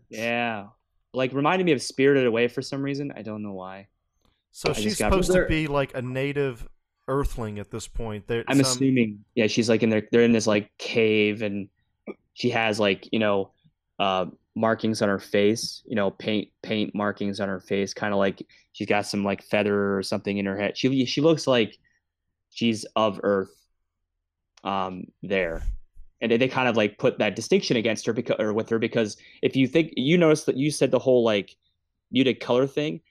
[0.09, 0.67] yeah,
[1.13, 3.13] like reminded me of Spirited Away for some reason.
[3.15, 3.87] I don't know why.
[4.51, 6.67] so I she's supposed to be like a native
[7.07, 8.27] Earthling at this point.
[8.27, 10.07] There, I'm some- assuming yeah, she's like in there.
[10.11, 11.67] They're in this like cave, and
[12.33, 13.51] she has like you know
[13.99, 14.25] uh
[14.55, 15.83] markings on her face.
[15.85, 19.43] You know, paint paint markings on her face, kind of like she's got some like
[19.43, 20.77] feather or something in her head.
[20.77, 21.77] She she looks like
[22.51, 23.51] she's of Earth.
[24.63, 25.61] Um, there.
[26.21, 28.79] and they, they kind of like put that distinction against her because or with her
[28.79, 31.55] because if you think you notice that you said the whole like
[32.11, 33.01] muted color thing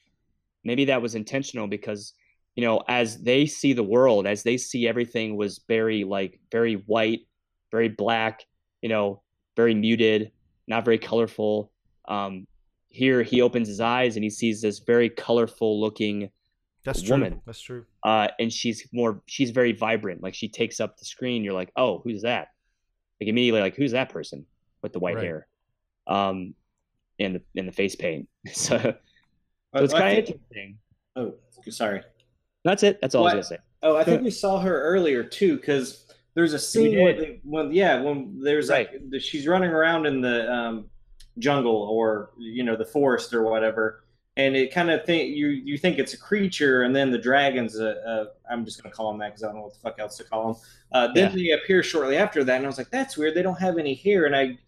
[0.64, 2.14] maybe that was intentional because
[2.56, 6.74] you know as they see the world as they see everything was very like very
[6.86, 7.20] white
[7.70, 8.44] very black
[8.80, 9.22] you know
[9.56, 10.31] very muted
[10.68, 11.70] not very colorful
[12.08, 12.46] um
[12.88, 16.30] here he opens his eyes and he sees this very colorful looking
[16.84, 17.40] That's true.
[17.46, 17.86] That's true.
[18.04, 20.22] uh, and she's more she's very vibrant.
[20.22, 21.42] Like she takes up the screen.
[21.44, 22.48] You're like, oh, who's that?
[23.20, 24.44] Like immediately, like who's that person
[24.82, 25.24] with the white Right.
[25.24, 25.46] hair,
[26.06, 26.54] um,
[27.18, 28.28] and the and the face paint.
[28.52, 28.94] so, so
[29.74, 30.78] it's kind of interesting.
[31.16, 31.34] Oh,
[31.70, 32.02] sorry.
[32.64, 32.98] That's it.
[33.00, 33.36] That's all I What?
[33.38, 33.64] was gonna say.
[33.84, 36.01] Oh, I think we saw her earlier too, because
[36.34, 40.20] there's a scene where, they, when yeah, when there's like the, she's running around in
[40.20, 40.86] the um,
[41.38, 44.04] jungle or you know the forest or whatever,
[44.36, 47.78] and it kind of think you you think it's a creature, and then the dragons.
[47.78, 49.98] Uh, uh, I'm just gonna call them that because I don't know what the fuck
[49.98, 50.62] else to call them.
[50.92, 53.34] Uh, then they appear shortly after that, and I was like, that's weird.
[53.34, 54.58] They don't have any hair, and I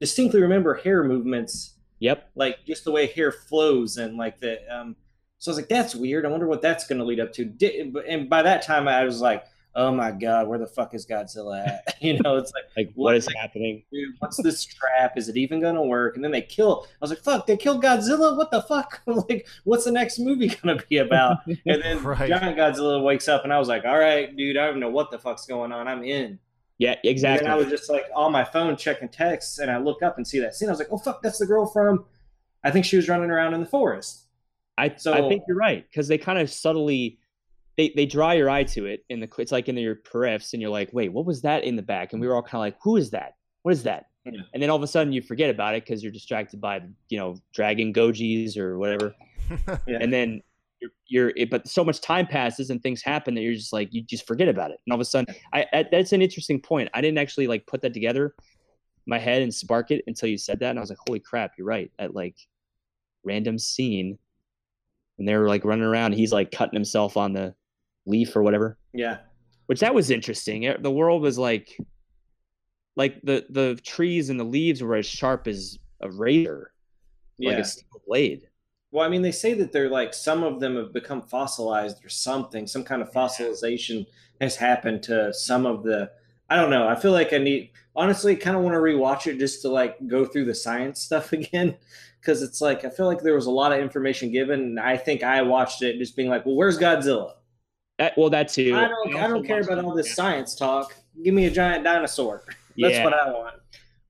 [0.00, 2.30] distinctly remember hair movements Yep.
[2.34, 4.96] like just the way hair flows and like the um
[5.36, 7.52] so i was like that's weird i wonder what that's going to lead up to
[8.08, 9.44] and by that time i was like
[9.76, 13.04] oh my god where the fuck is godzilla at you know it's like Like What-
[13.04, 13.82] what is happening?
[13.92, 16.96] dude what's this trap is it even going to work and then they kill i
[17.00, 20.76] was like fuck they killed godzilla what the fuck like what's the next movie going
[20.76, 22.28] to be about and then Right.
[22.28, 25.10] giant godzilla wakes up and i was like all right dude i don't know what
[25.12, 26.38] the fuck's going on i'm in
[26.78, 26.96] Yeah.
[27.04, 27.44] Exactly.
[27.44, 30.26] and I was just like on my phone checking texts, and I look up and
[30.26, 30.68] see that scene.
[30.70, 32.06] I was like, "Oh fuck, that's the girl from."
[32.64, 34.24] I think she was running around in the forest.
[34.78, 37.18] I So- I think you're right because they kind of subtly
[37.76, 40.60] they they draw your eye to it in the it's like in your periffs and
[40.60, 42.12] you're like wait what was that in the back?
[42.12, 43.36] And we were all kind of like who is that?
[43.62, 44.06] What is that?
[44.26, 44.42] Yeah.
[44.52, 47.18] and then all of a sudden you forget about it because you're distracted by you
[47.18, 49.14] know dragon gojis or whatever.
[49.88, 49.98] Yeah.
[50.00, 50.42] and then
[50.80, 53.92] you're, you're it, but so much time passes and things happen that you're just like
[53.92, 54.78] you just forget about it.
[54.86, 56.88] And all of a sudden I, I that's an interesting point.
[56.94, 60.38] I didn't actually like put that together in my head and spark it until you
[60.38, 61.90] said that and I was like holy crap you're right.
[61.98, 62.36] At like
[63.24, 64.16] random scene
[65.18, 66.12] and they were like running around.
[66.12, 67.54] He's like cutting himself on the
[68.10, 69.18] leaf or whatever, Yeah,
[69.66, 70.74] which that was interesting.
[70.80, 71.76] The world was like,
[72.96, 76.72] like the the trees and the leaves were as sharp as a razor,
[77.38, 78.42] like a steel blade.
[78.92, 82.08] Well, I mean, they say that they're like some of them have become fossilized or
[82.08, 82.66] something.
[82.66, 84.06] Some kind of fossilization
[84.40, 86.10] has happened to some of the.
[86.48, 86.88] I don't know.
[86.88, 89.96] I feel like I need honestly kind of want to rewatch it just to like
[90.08, 91.76] go through the science stuff again
[92.20, 94.60] because it's like I feel like there was a lot of information given.
[94.60, 97.34] And I think I watched it just being like, "Well, where's Godzilla?"
[98.00, 98.74] That, well, that too.
[98.74, 99.14] I don't.
[99.16, 100.94] I don't care about all this science talk.
[101.22, 102.42] Give me a giant dinosaur.
[102.78, 103.04] That's Yeah.
[103.04, 103.56] what I want.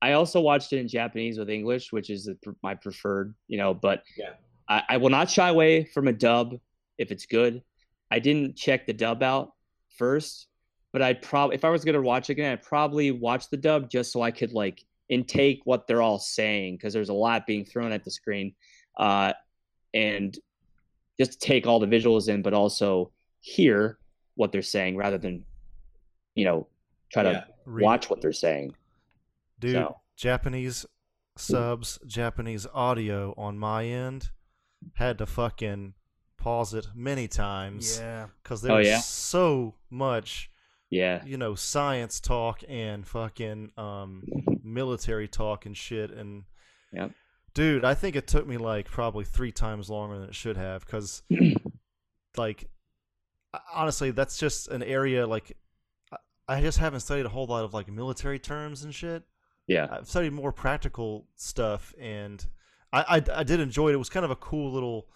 [0.01, 2.31] I also watched it in Japanese with English, which is
[2.63, 3.75] my preferred, you know.
[3.75, 4.35] But Yeah.
[4.69, 6.55] I, I will not shy away from a dub
[6.99, 7.63] if it's good.
[8.13, 9.55] I didn't check the dub out
[9.99, 10.47] first,
[10.93, 13.91] but I'd probably, if I was gonna watch it again, I'd probably watch the dub
[13.91, 17.65] just so I could like intake what they're all saying because there's a lot being
[17.65, 18.55] thrown at the screen,
[18.99, 19.33] uh,
[19.93, 20.39] and
[21.19, 23.11] just take all the visuals in, but also
[23.41, 23.99] hear
[24.35, 25.45] what they're saying rather than,
[26.35, 26.67] you know,
[27.13, 27.45] try to Yeah.
[27.67, 28.75] Read- watch what they're saying.
[29.59, 30.01] Dude, So.
[30.17, 30.87] Japanese
[31.37, 34.31] subs, Japanese audio on my end
[34.95, 35.95] had to fucking
[36.37, 38.29] pause it many times Yeah.
[38.43, 38.99] because Oh, there's yeah?
[39.01, 40.51] so much,
[40.89, 41.23] Yeah.
[41.25, 44.25] you know, science talk and fucking um,
[44.63, 46.11] military talk and shit.
[46.11, 46.45] And
[46.93, 47.13] Yep.
[47.55, 50.85] dude, I think it took me like probably three times longer than it should have
[50.87, 51.23] because,
[52.37, 52.71] like,
[53.75, 55.57] honestly, that's just an area like
[56.13, 59.23] I- I just haven't studied a whole lot of like military terms and shit.
[59.67, 59.87] Yeah.
[59.91, 62.45] I've studied more practical stuff, and
[62.93, 63.95] I, I I did enjoy it.
[63.95, 65.07] It was kind of a cool little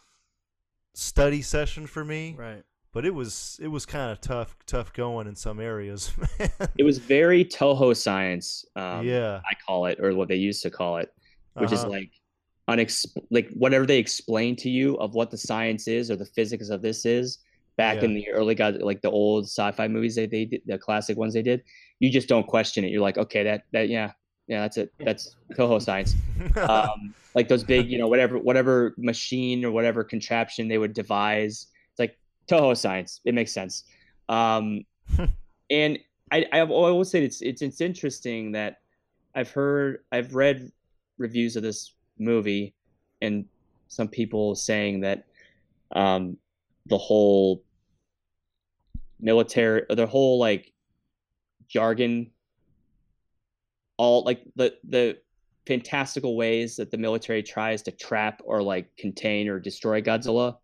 [0.94, 2.36] study session for me.
[2.38, 2.62] Right.
[2.92, 6.12] but it was it was kind of tough tough going in some areas.
[6.38, 6.50] man.
[6.78, 8.64] It was very Toho science.
[8.76, 11.12] Um, yeah, I call it, or what they used to call it,
[11.54, 11.90] which is Uh-huh.
[11.90, 12.10] like
[12.68, 16.70] unex like whatever they explain to you of what the science is or the physics
[16.70, 17.38] of this is
[17.76, 18.04] back Yeah.
[18.04, 21.34] in the early god like the old sci-fi movies they they did the classic ones
[21.34, 21.62] they did
[22.00, 24.12] you just don't question it you're like okay that that yeah
[24.46, 26.14] yeah that's it that's Toho science
[26.68, 31.66] um, like those big, you know, whatever whatever machine or whatever contraption they would devise.
[31.90, 32.16] It's like
[32.48, 33.20] Toho science.
[33.24, 33.84] It makes sense.
[34.28, 34.84] Um,
[35.70, 35.98] and
[36.30, 38.78] I, I always say it's it's it's interesting that
[39.34, 40.70] I've heard I've read
[41.18, 42.74] reviews of this movie
[43.20, 43.44] and
[43.88, 45.26] some people saying that
[45.96, 46.36] um,
[46.86, 47.63] the whole
[49.24, 50.72] military the whole like
[51.68, 52.30] jargon
[53.96, 55.16] all like the the
[55.66, 60.56] fantastical ways that the military tries to trap or like contain or destroy Godzilla.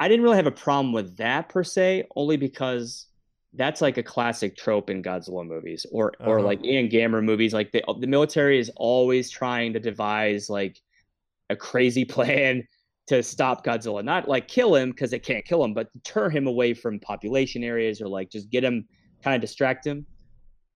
[0.00, 3.06] I didn't really have a problem with that per se, only because
[3.54, 6.46] that's like a classic trope in Godzilla movies or or Uh-huh.
[6.46, 7.52] like Ian Gamera movies.
[7.52, 10.78] Like the the military is always trying to devise like
[11.50, 12.62] a crazy plan
[13.08, 16.46] to stop Godzilla, not like kill him because they can't kill him, but deter him
[16.46, 18.86] away from population areas or like just get him
[19.22, 20.06] kind of distract him.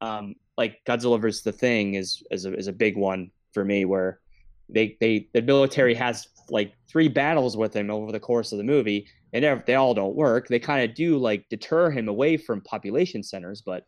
[0.00, 1.42] Um, like Godzilla vs.
[1.42, 4.20] the Thing is is a, is a big one for me where
[4.68, 8.64] they they the military has like three battles with him over the course of the
[8.64, 10.48] movie and they all don't work.
[10.48, 13.86] They kind of do like deter him away from population centers, but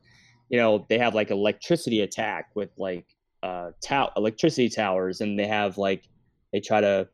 [0.50, 3.06] you know they have like electricity attack with like
[3.42, 6.08] uh tow- electricity towers and they have like
[6.52, 7.08] they try to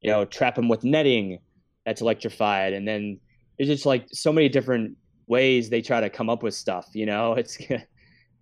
[0.00, 1.38] you know trap them with netting
[1.84, 2.74] that's electrified.
[2.74, 3.18] And then
[3.56, 4.96] there's just like so many different
[5.26, 7.34] ways they try to come up with stuff you know?
[7.38, 7.58] It's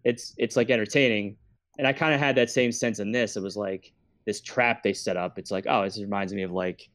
[0.05, 1.37] it's it's like entertaining.
[1.79, 3.37] And i kind of had that same sense in this.
[3.37, 3.93] It was like
[4.25, 5.39] this trap they set up.
[5.39, 6.89] It's like oh this reminds me of like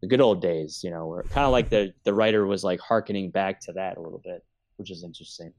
[0.00, 2.78] the good old days you know where kind of like the the writer was like
[2.78, 4.44] harkening back to that a little bit
[4.76, 5.52] which is interesting.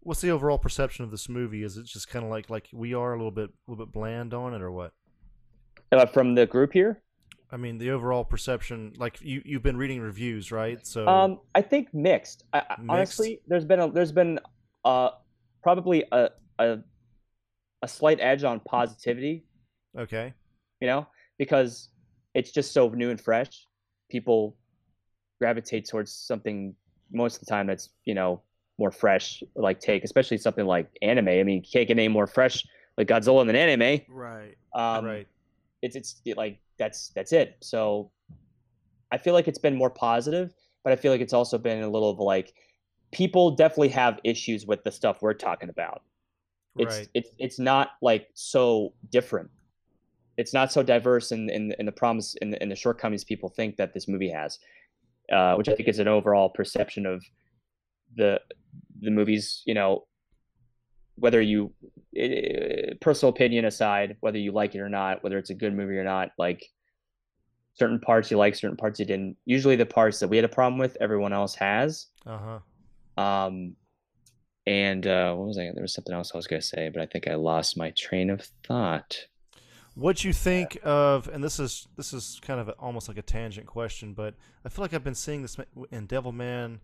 [0.00, 1.62] What's the overall perception of this movie?
[1.62, 3.92] Is it just kind of like like we are a little bit a little bit
[3.92, 4.92] bland on it, or what?
[5.92, 7.02] Uh, from the group here
[7.50, 10.86] I mean, the overall perception, like you you've been reading reviews, right?
[10.86, 12.44] So Um, I think mixed.
[12.52, 12.90] I, Mixed?
[12.90, 14.38] honestly, there's been a there's been
[14.84, 15.10] uh
[15.62, 16.28] probably a
[16.58, 16.78] a
[17.82, 19.44] a slight edge on positivity.
[19.96, 20.34] okay,
[20.80, 21.06] You know,
[21.38, 21.88] because
[22.34, 23.64] it's just so new and fresh.
[24.10, 24.56] People
[25.40, 26.74] gravitate towards something
[27.12, 28.42] most of the time that's you know
[28.78, 31.28] more fresh, like take, especially something like anime.
[31.28, 32.62] I mean, you can't get any more fresh
[32.98, 34.02] like Godzilla than anime.
[34.10, 34.56] Right.
[34.74, 35.26] Um, right.
[35.82, 37.56] It's it's it, like that's that's it.
[37.60, 38.10] So
[39.12, 40.52] I feel like it's been more positive,
[40.84, 42.54] but I feel like it's also been a little of like
[43.12, 46.02] people definitely have issues with the stuff we're talking about.
[46.76, 47.08] It's right.
[47.14, 49.50] it's it's not like so different.
[50.36, 53.48] It's not so diverse in in, in the promise in the, in the shortcomings people
[53.48, 54.58] think that this movie has,
[55.32, 57.24] uh, which I think is an overall perception of
[58.16, 58.40] the
[59.00, 59.62] the movies.
[59.66, 60.06] You know,
[61.18, 61.72] whether you
[62.16, 65.96] eh, personal opinion aside, whether you like it or not, whether it's a good movie
[65.96, 66.64] or not, like
[67.74, 69.36] certain parts you like, certain parts you didn't.
[69.44, 72.06] Usually, the parts that we had a problem with, everyone else has.
[72.26, 72.60] Uh
[73.16, 73.22] huh.
[73.22, 73.76] Um,
[74.66, 75.70] and uh, what was I?
[75.72, 77.90] There was something else I was going to say, but I think I lost my
[77.92, 79.26] train of thought.
[79.94, 83.22] What you think of, and this is this is kind of a, almost like a
[83.22, 84.34] tangent question, but
[84.64, 85.56] I feel like I've been seeing this
[85.90, 86.78] in Devilman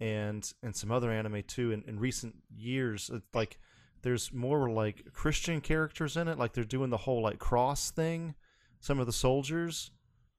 [0.00, 3.10] and and some other anime too in, in recent years.
[3.34, 3.58] Like
[4.02, 8.34] there's more like Christian characters in it, like they're doing the whole like cross thing.
[8.80, 9.90] Some of the soldiers,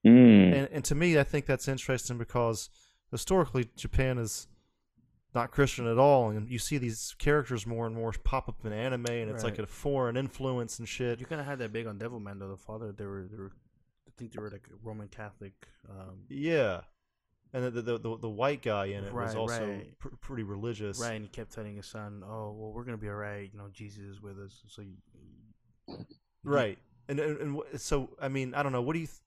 [0.04, 0.52] Mm.
[0.52, 2.68] and and to me, I think that's interesting because
[3.12, 4.48] historically Japan is
[5.34, 8.72] not Christian at all, and you see these characters more and more pop up in
[8.72, 11.20] anime, and it's like a foreign influence and shit.
[11.20, 12.48] You kind of had that big on Devilman though.
[12.50, 13.52] The father, they were, they were,
[14.08, 15.52] I think they were like Roman Catholic.
[15.88, 16.80] Um, Yeah,
[17.52, 19.98] and the the, the, the white guy in it was also right.
[19.98, 20.98] pr- pretty religious.
[20.98, 23.50] right, and he kept telling his son, "Oh, well, we're gonna be alright.
[23.52, 24.96] You know, Jesus is with us." So, you,
[26.44, 26.78] Right.
[27.08, 28.82] And, and and so I mean I don't know.
[28.82, 29.06] What do you?
[29.06, 29.18] Th-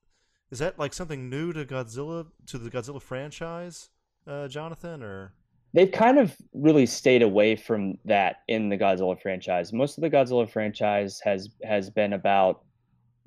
[0.50, 3.90] is that like something new to Godzilla to the Godzilla franchise,
[4.26, 5.02] uh, Jonathan?
[5.02, 5.32] Or
[5.74, 9.72] They've kind of really stayed away from that in the Godzilla franchise.
[9.72, 12.64] Most of the Godzilla franchise has has been about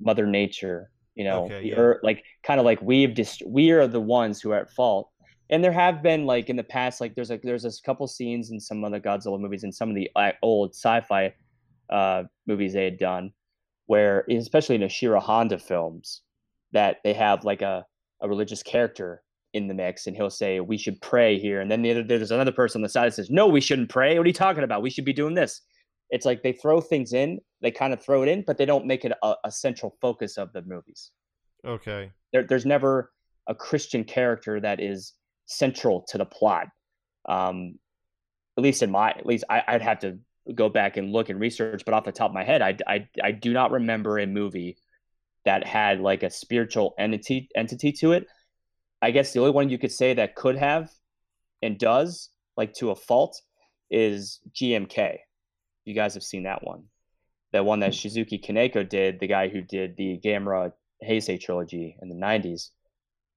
[0.00, 0.90] Mother Nature.
[1.20, 1.92] You know, Okay, yeah.
[2.02, 5.10] like kind of like we've dist- we are the ones who are at fault.
[5.50, 8.50] And there have been like in the past, like there's like there's a couple scenes
[8.50, 10.08] in some of the Godzilla movies and some of the
[10.40, 11.34] old sci-fi
[11.90, 13.34] uh, movies they had done,
[13.84, 16.22] where especially in the Ishiro Honda films,
[16.72, 17.84] that they have like a,
[18.22, 19.22] a religious character
[19.52, 22.30] in the mix, and he'll say we should pray here, and then the other, there's
[22.30, 24.16] another person on the side that says no, we shouldn't pray.
[24.16, 24.80] What are you talking about?
[24.80, 25.60] We should be doing this.
[26.10, 28.86] It's like they throw things in, they kind of throw it in, but they don't
[28.86, 31.12] make it a, a central focus of the movies
[31.64, 33.12] okay, there, there's never
[33.46, 35.14] a Christian character that is
[35.46, 36.68] central to the plot.
[37.28, 37.78] Um,
[38.56, 40.18] at least in my, at least I, I'd have to
[40.54, 43.08] go back and look and research, but off the top of my head, I, I,
[43.22, 44.76] I do not remember a movie
[45.44, 48.26] that had like a spiritual entity entity to it.
[49.00, 50.90] I guess the only one you could say that could have
[51.62, 53.40] and does, like to a fault,
[53.90, 55.18] is GMK.
[55.84, 56.84] You guys have seen that one.
[57.52, 60.72] The one that Shusuke Kaneko did, the guy who did the Gamera
[61.06, 62.70] Heisei trilogy in the 90s.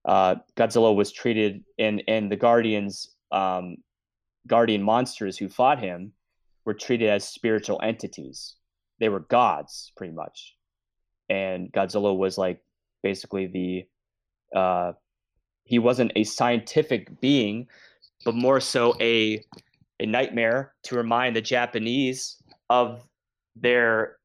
[0.05, 3.77] Uh, Godzilla was treated, and, and the Guardians, um,
[4.45, 6.11] Guardian monsters who fought him,
[6.65, 8.55] were treated as spiritual entities.
[8.99, 10.55] They were gods, pretty much.
[11.29, 12.61] And Godzilla was like
[13.01, 14.93] basically the, uh,
[15.63, 17.67] he wasn't a scientific being,
[18.25, 19.43] but more so a
[20.03, 22.37] a nightmare to remind the Japanese
[22.69, 23.07] of
[23.55, 24.17] their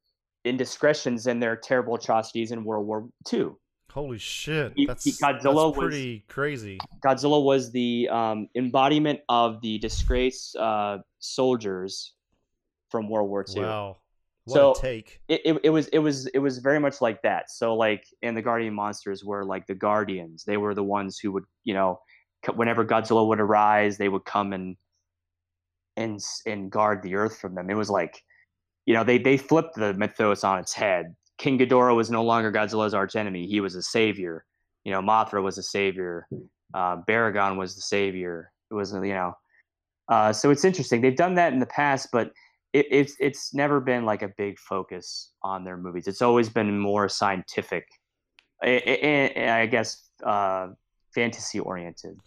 [0.45, 3.51] indiscretions and their terrible atrocities in World War II.
[3.91, 4.73] Holy shit!
[4.85, 6.77] That's, Godzilla that's was- pretty crazy.
[7.03, 12.13] Godzilla was the um, embodiment of the disgraced uh, soldiers
[12.91, 13.63] from World War II.
[13.63, 13.97] Wow,
[14.45, 15.19] what So- a take.
[15.27, 17.49] It, it, it was it was it was very much like that.
[17.49, 20.43] So like, and the Guardian monsters were like the Guardians.
[20.43, 21.99] They were the ones who would you know,
[22.53, 24.77] whenever Godzilla would arise, they would come and
[25.99, 27.69] and and guard the Earth from them.
[27.69, 28.23] It was like,
[28.85, 31.15] you know, they they flipped the mythos on its head.
[31.37, 33.45] King Ghidorah was no longer Godzilla's archenemy.
[33.47, 34.45] He was a savior.
[34.83, 36.27] You know, Mothra was a savior.
[36.73, 38.51] Uh, Baragon was the savior.
[38.71, 39.33] It was you know,
[40.09, 41.01] uh, so it's interesting.
[41.01, 42.31] They've done that in the past, but
[42.73, 46.07] it, it's it's never been like a big focus on their movies.
[46.07, 47.85] It's always been more scientific,
[48.63, 50.69] I, I, I guess, uh,
[51.13, 52.17] fantasy oriented.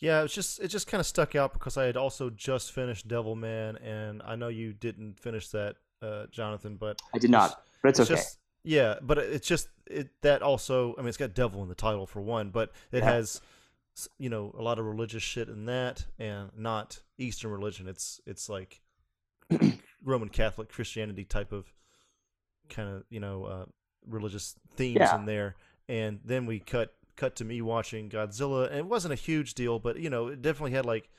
[0.00, 3.08] Yeah, it's just it just kind of stuck out because I had also just finished
[3.08, 7.88] Devilman, and I know you didn't finish that, uh, Jonathan, but I did not, but
[7.90, 8.14] it's, okay.
[8.14, 10.94] just yeah, but it's just it that also.
[10.96, 13.10] I mean, it's got devil in the title for one, but it Yeah.
[13.12, 13.40] has
[14.18, 17.88] you know a lot of religious shit in that, and not Eastern religion.
[17.88, 18.80] It's it's like
[20.04, 21.72] Roman Catholic Christianity type of
[22.68, 23.64] kind of you know uh,
[24.06, 25.16] religious themes Yeah.
[25.18, 25.56] in there,
[25.88, 29.78] and then we cut cut to me watching Godzilla, and it wasn't a huge deal,
[29.78, 31.10] but you know it definitely had like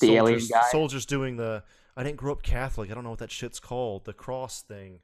[0.00, 0.68] The alien soldiers, guy?
[0.70, 1.62] soldiers doing the.
[1.96, 2.90] I didn't grow up Catholic.
[2.90, 4.04] I don't know what that shit's called.
[4.04, 5.00] The cross thing.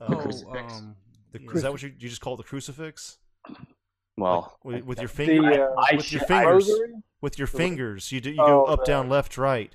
[0.00, 0.72] Oh, Um, crucifix.
[0.74, 0.96] um,
[1.32, 1.50] the, yeah.
[1.52, 3.18] is that what you you just call it the crucifix?
[4.16, 6.92] well, With, with your The, finger, uh, I with your fingers, Rosary?
[7.20, 9.74] with your fingers, you do you Oh, go up, the- down, left, right.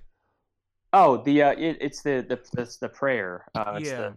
[0.94, 3.45] oh, the uh, it, it's the the the, the prayer.
[3.56, 3.98] Uh, it's yeah.
[3.98, 4.14] the,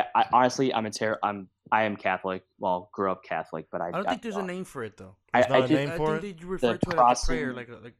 [0.00, 2.44] I, I honestly, I'm a ter- I'm I am Catholic.
[2.58, 5.16] Well, grew up Catholic, but I I don't think there's a name for it though.
[5.34, 6.40] I, There's I not a just, name I for think it?
[6.40, 7.94] they refer to it like a prayer, like a, like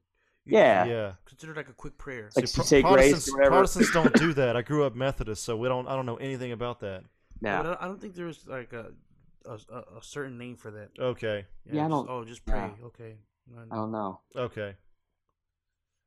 [0.45, 0.85] you Yeah.
[0.85, 1.13] Yeah.
[1.27, 2.31] consider it like a quick prayer.
[2.37, 3.51] Like See, you say grace Protestants, or whatever.
[3.57, 4.57] Protestants don't do that.
[4.57, 5.89] I grew up Methodist, so we don't.
[5.89, 7.03] I don't know anything about that.
[7.43, 7.63] Yeah, yeah.
[7.63, 8.93] but I I don't think there's like a
[9.47, 10.91] a, a, a certain name for that.
[10.99, 11.47] Okay.
[11.71, 12.59] Yeah, I don't- oh, just pray.
[12.59, 12.87] yeah.
[12.87, 13.17] Okay.
[13.71, 14.21] I don't know.
[14.35, 14.75] Okay.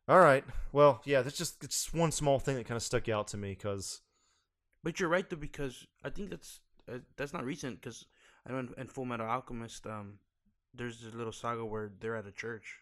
[0.07, 0.43] All right.
[0.71, 1.21] Well, yeah.
[1.21, 4.01] That's just it's one small thing that kind of stuck out to me because
[4.83, 6.61] But you're right though, because I think that's
[6.91, 7.81] uh, that's not recent.
[7.81, 8.05] Because
[8.47, 10.19] I know in, in Full Metal Alchemist, um,
[10.73, 12.77] there's this little saga where they're at a church.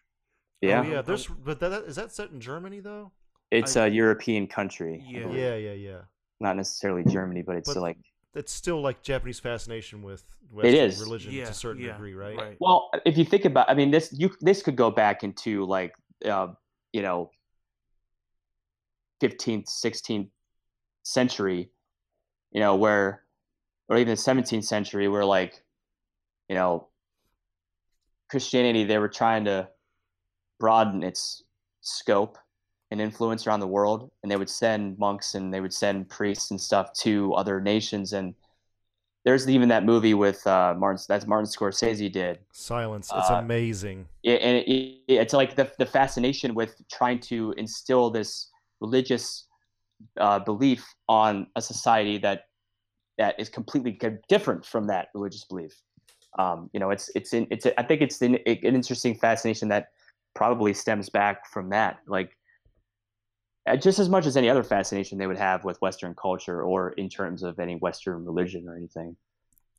[0.60, 1.02] Yeah, oh, yeah.
[1.02, 3.12] There's but that, that is that set in Germany though?
[3.50, 5.02] it's I- a European country.
[5.08, 5.30] Yeah.
[5.30, 6.00] Yeah, yeah, yeah.
[6.40, 7.98] not necessarily Germany, but it's But- like
[8.34, 10.22] It's still like Japanese fascination with
[10.52, 11.00] Western is.
[11.00, 12.36] religion Yeah, to a certain yeah, degree, right?
[12.36, 12.56] Right.
[12.60, 15.94] Well, if you think about, I mean, this you this could go back into like,
[16.24, 16.48] uh,
[16.92, 17.30] you know,
[19.20, 20.28] fifteenth, sixteenth
[21.04, 21.70] century,
[22.50, 23.22] you know, where,
[23.88, 25.62] or even the seventeenth century, where like,
[26.48, 26.88] you know,
[28.30, 29.68] Christianity they were trying to
[30.58, 31.42] broaden its
[31.80, 32.38] scope
[32.90, 36.50] and influence around the world, and they would send monks and they would send priests
[36.50, 38.34] and stuff to other nations and.
[39.24, 41.04] There's even that movie with uh, Martin.
[41.06, 43.10] That's Martin Scorsese did, Silence.
[43.14, 44.06] It's Uh, amazing.
[44.22, 48.48] it, and it, it, it's like the the fascination with trying to instill this
[48.80, 49.47] religious
[50.18, 52.44] uh, belief on a society that
[53.18, 53.98] that is completely
[54.28, 55.72] different from that religious belief.
[56.38, 59.88] Um, you know, it's it's in, it's I think it's an, an interesting fascination that
[60.34, 62.36] probably stems back from that, like
[63.68, 66.90] uh, just as much as any other fascination they would have with Western culture or
[66.92, 69.16] in terms of any Western religion or anything.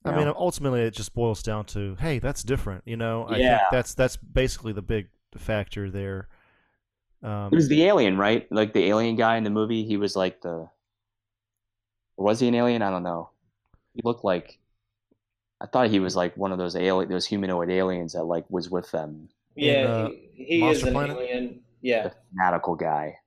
[0.06, 2.84] I you mean, ultimately, it just boils down to, hey, that's different.
[2.86, 3.60] You know, I Yeah.
[3.60, 6.28] think that's that's basically the big factor there.
[7.24, 8.50] Um, It was the alien, right?
[8.52, 9.84] Like the alien guy in the movie.
[9.86, 10.70] He was like the.
[12.18, 12.82] Was he an alien?
[12.82, 13.30] I don't know.
[13.94, 14.60] He looked like.
[15.62, 18.70] I thought he was like one of those alien, those humanoid aliens that like was
[18.70, 19.28] with them.
[19.56, 21.18] Yeah, uh, he, he is Monster an Planet?
[21.18, 21.60] alien.
[21.82, 23.18] Yeah, The fanatical guy.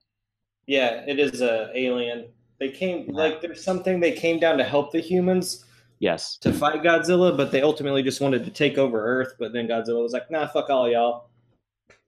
[0.66, 2.28] yeah, it is a alien.
[2.58, 3.14] They came Yeah.
[3.16, 5.64] like there's something they came down to help the humans,
[6.00, 6.36] Yes.
[6.38, 9.34] to fight Godzilla, but they ultimately just wanted to take over Earth.
[9.38, 11.28] But then Godzilla was like, "Nah, fuck all y'all."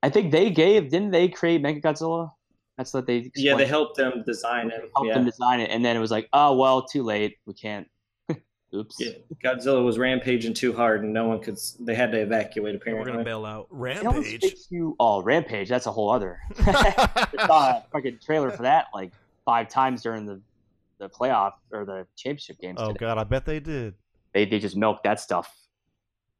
[0.05, 2.31] I think they gave didn't they create Mechagodzilla?
[2.77, 4.91] That's what they Yeah, they helped them design it.
[4.95, 5.15] helped Yeah.
[5.15, 7.37] them design it, and then it was like, oh well, too late.
[7.47, 7.87] We can't.
[8.75, 8.95] Oops.
[8.99, 9.13] yeah,
[9.43, 11.57] Godzilla was rampaging too hard, and no one could.
[11.79, 12.75] They had to evacuate.
[12.75, 13.63] Apparently, we're gonna bail out.
[13.71, 14.43] It Rampage.
[14.43, 15.69] makes you- oh, Rampage.
[15.69, 16.39] That's a whole other.
[16.59, 19.11] I saw a fucking trailer for that like
[19.43, 20.39] five times during the
[20.99, 22.77] the playoff or the championship games.
[22.79, 22.99] oh today.
[22.99, 23.95] god, I bet they did.
[24.33, 25.51] they they just milked that stuff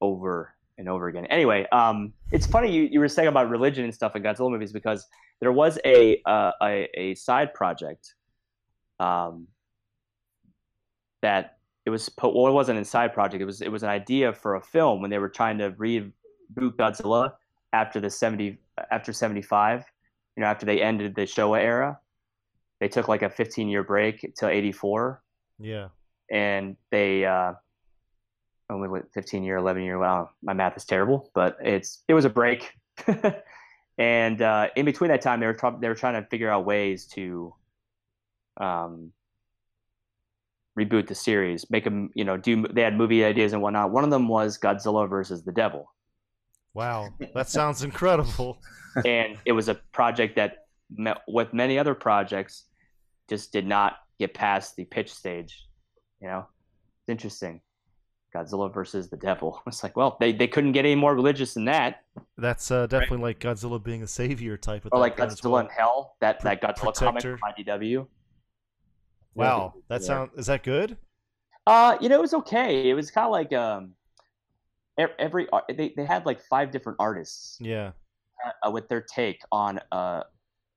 [0.02, 1.26] over and over again.
[1.28, 4.74] Anyway, um, it's funny you, you were saying about religion and stuff in Godzilla movies
[4.74, 5.06] because
[5.42, 8.14] there was a uh, a, a side project
[9.00, 9.48] um,
[11.22, 14.34] that it was well it wasn't a side project it was it was an idea
[14.34, 16.12] for a film when they were trying to reboot
[16.58, 17.34] Godzilla
[17.74, 18.58] after the 70
[18.92, 19.84] after 75
[20.36, 22.00] you know after they ended the Showa era
[22.80, 25.22] they took like a 15 year break till 84
[25.60, 25.90] Yeah.
[26.32, 27.54] and they uh
[28.70, 29.98] only what 15 year 11 year.
[29.98, 32.72] Wow my math is terrible but it's it was a break.
[33.98, 36.66] And uh in between that time they were try- they were trying to figure out
[36.66, 37.54] ways to
[38.60, 39.14] um
[40.78, 43.92] reboot the series make them you know do they had movie ideas and whatnot.
[43.92, 45.94] One of them was godzilla versus the devil.
[46.74, 48.58] Wow, that sounds incredible.
[49.06, 52.66] and it was a project that me- with many other projects
[53.30, 55.66] just did not get past the pitch stage
[56.22, 56.48] you know?
[57.02, 57.62] It's interesting
[58.36, 61.66] godzilla versus the devil it's like well they, they couldn't get any more religious than
[61.66, 62.04] that
[62.38, 65.62] That's uh, definitely like Godzilla being a savior type of or like godzilla well.
[65.66, 67.38] in hell that that godzilla comic Protector.
[67.38, 68.08] from idw
[69.36, 70.98] Wow, that sound is that good?
[71.68, 72.90] Uh, you know, it was okay.
[72.90, 73.94] It was kind of like um,
[75.20, 77.92] every they they had like five different artists Yeah.
[78.66, 80.24] uh, with their take on uh,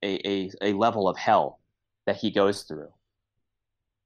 [0.03, 1.61] a, a a level of hell
[2.07, 2.89] that he goes through.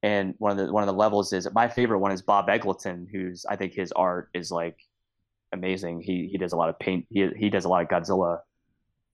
[0.02, 3.06] And one of the one of the levels is my favorite one is Bob Eggleton,
[3.10, 4.76] who's I think his art is like
[5.52, 6.00] amazing.
[6.00, 7.06] He he does a lot of paint.
[7.10, 8.38] He he does a lot of Godzilla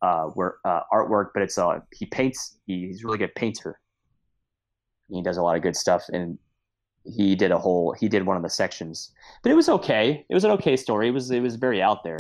[0.00, 2.56] uh, work, uh artwork, but it's uh he paints.
[2.66, 3.78] He, he's a really good painter.
[5.10, 6.38] He does a lot of good stuff, and
[7.04, 9.12] he did a whole he did one of the sections,
[9.42, 10.24] but it was okay.
[10.28, 11.08] It was an okay story.
[11.08, 12.18] It was it was very out there.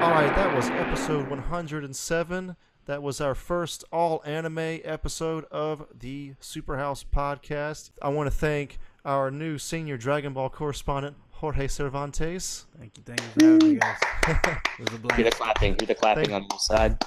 [0.00, 2.56] All right, that was episode 107.
[2.86, 7.90] That was our first all anime episode of the Superhouse podcast.
[8.02, 12.66] I want to thank our new senior Dragon Ball correspondent, Jorge Cervantes.
[12.78, 13.98] Thank you, thank you for having me, guys.
[14.80, 15.76] It was a Hear the clapping.
[15.78, 17.04] Hear the clapping Thank- on the side.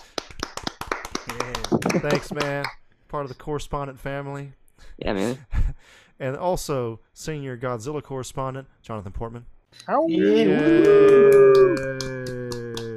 [1.27, 1.99] Yeah.
[2.09, 2.63] Thanks, man.
[3.09, 4.53] Part of the correspondent family.
[4.97, 5.45] Yeah, man.
[6.19, 9.45] And also, senior Godzilla correspondent, Jonathan Portman.
[9.89, 10.03] Ow.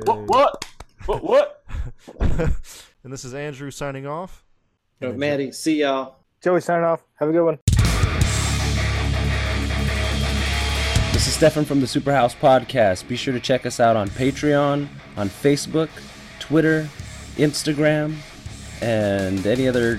[0.04, 0.28] What?
[0.28, 0.64] What?
[1.06, 1.24] What?
[1.24, 1.55] What?
[2.20, 4.44] and this is Andrew signing off.
[5.02, 6.16] Oh, Maddie, see y'all.
[6.42, 7.02] Joey signing off.
[7.16, 7.58] Have a good one.
[11.12, 13.08] This is Stefan from the Superhouse Podcast.
[13.08, 15.88] Be sure to check us out on Patreon, on Facebook,
[16.38, 16.88] Twitter,
[17.36, 18.16] Instagram,
[18.82, 19.98] and any other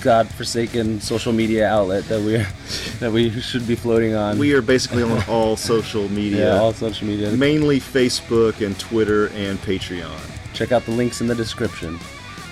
[0.00, 2.36] godforsaken social media outlet that we
[3.00, 4.38] that we should be floating on.
[4.38, 7.30] We are basically on all social media, yeah, all social media.
[7.32, 10.37] mainly Facebook and Twitter and Patreon.
[10.58, 12.00] Check out the links in the description.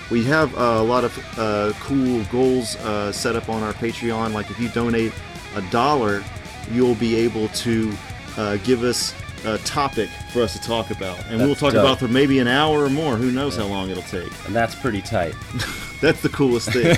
[0.09, 4.31] We have uh, a lot of uh, cool goals uh, set up on our Patreon.
[4.31, 5.11] Like if you donate
[5.55, 6.23] a dollar,
[6.71, 7.91] you'll be able to
[8.37, 9.13] uh, give us
[9.43, 11.81] a topic for us to talk about, and we'll talk dope.
[11.81, 13.17] about for maybe an hour or more.
[13.17, 14.31] Who knows how long it'll take?
[14.45, 15.35] And that's pretty tight.
[15.99, 16.95] That's the coolest thing,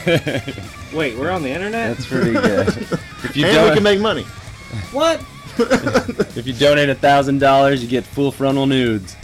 [0.94, 1.96] Wait, we're on the internet.
[1.96, 2.68] That's pretty good.
[3.24, 4.24] if you and we can make money.
[4.92, 5.24] what?
[5.58, 9.16] if you donate a thousand dollars, you get full frontal nudes.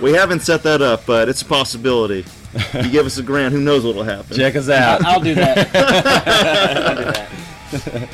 [0.00, 2.24] We haven't set that up, but it's a possibility.
[2.74, 4.36] You give us a grant, who knows what'll happen?
[4.36, 5.04] Check us out.
[5.04, 5.70] I'll do that.
[6.76, 8.08] I'll do that.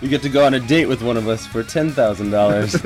[0.00, 2.76] You get to go on a date with one of us for ten thousand dollars.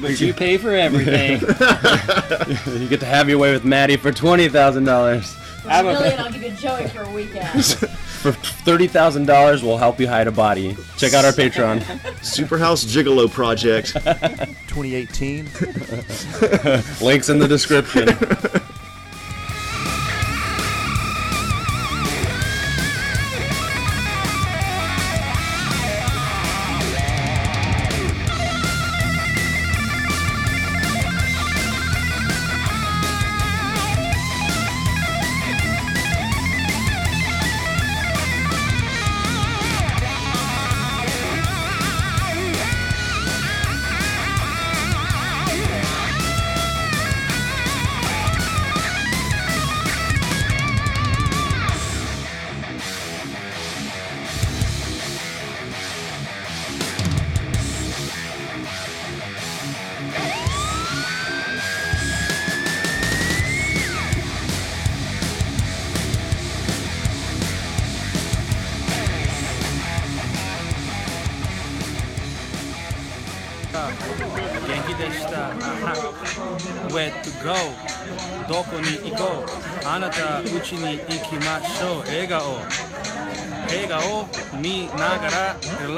[0.00, 1.40] But you pay for everything.
[2.80, 5.34] you get to have your way with Maddie for twenty thousand dollars.
[5.62, 7.54] For a million, I'll give you Joey for a weekend.
[8.26, 10.76] For thirty thousand dollars, we'll help you hide a body.
[10.96, 11.78] Check out our Patreon.
[12.22, 13.92] Superhouse Gigolo Project.
[13.92, 15.44] 2018.
[17.06, 18.08] Links in the description.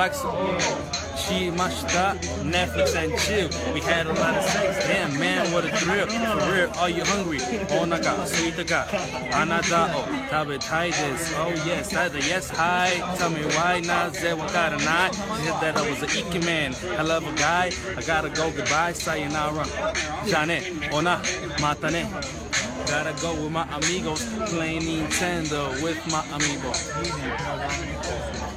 [0.08, 3.50] Xbox, she must up Netflix and chill.
[3.74, 6.06] We had a lot of sex, damn man, what a thrill.
[6.06, 7.38] For real, are you hungry?
[7.42, 8.86] Oh, Onaka, suitaka,
[9.32, 11.34] anata o oh, tabetai desu.
[11.36, 12.88] Oh yes, that yes, hi.
[13.18, 15.10] Tell me why not ze wakara nai.
[15.10, 16.74] She said that I was an Ike man.
[16.98, 19.66] I love a guy, I gotta go goodbye, sayonara.
[20.26, 20.62] Jane,
[20.92, 21.20] ona,
[21.60, 22.08] mata ne.
[22.86, 28.47] Gotta go with my amigos, playing Nintendo with my amigos.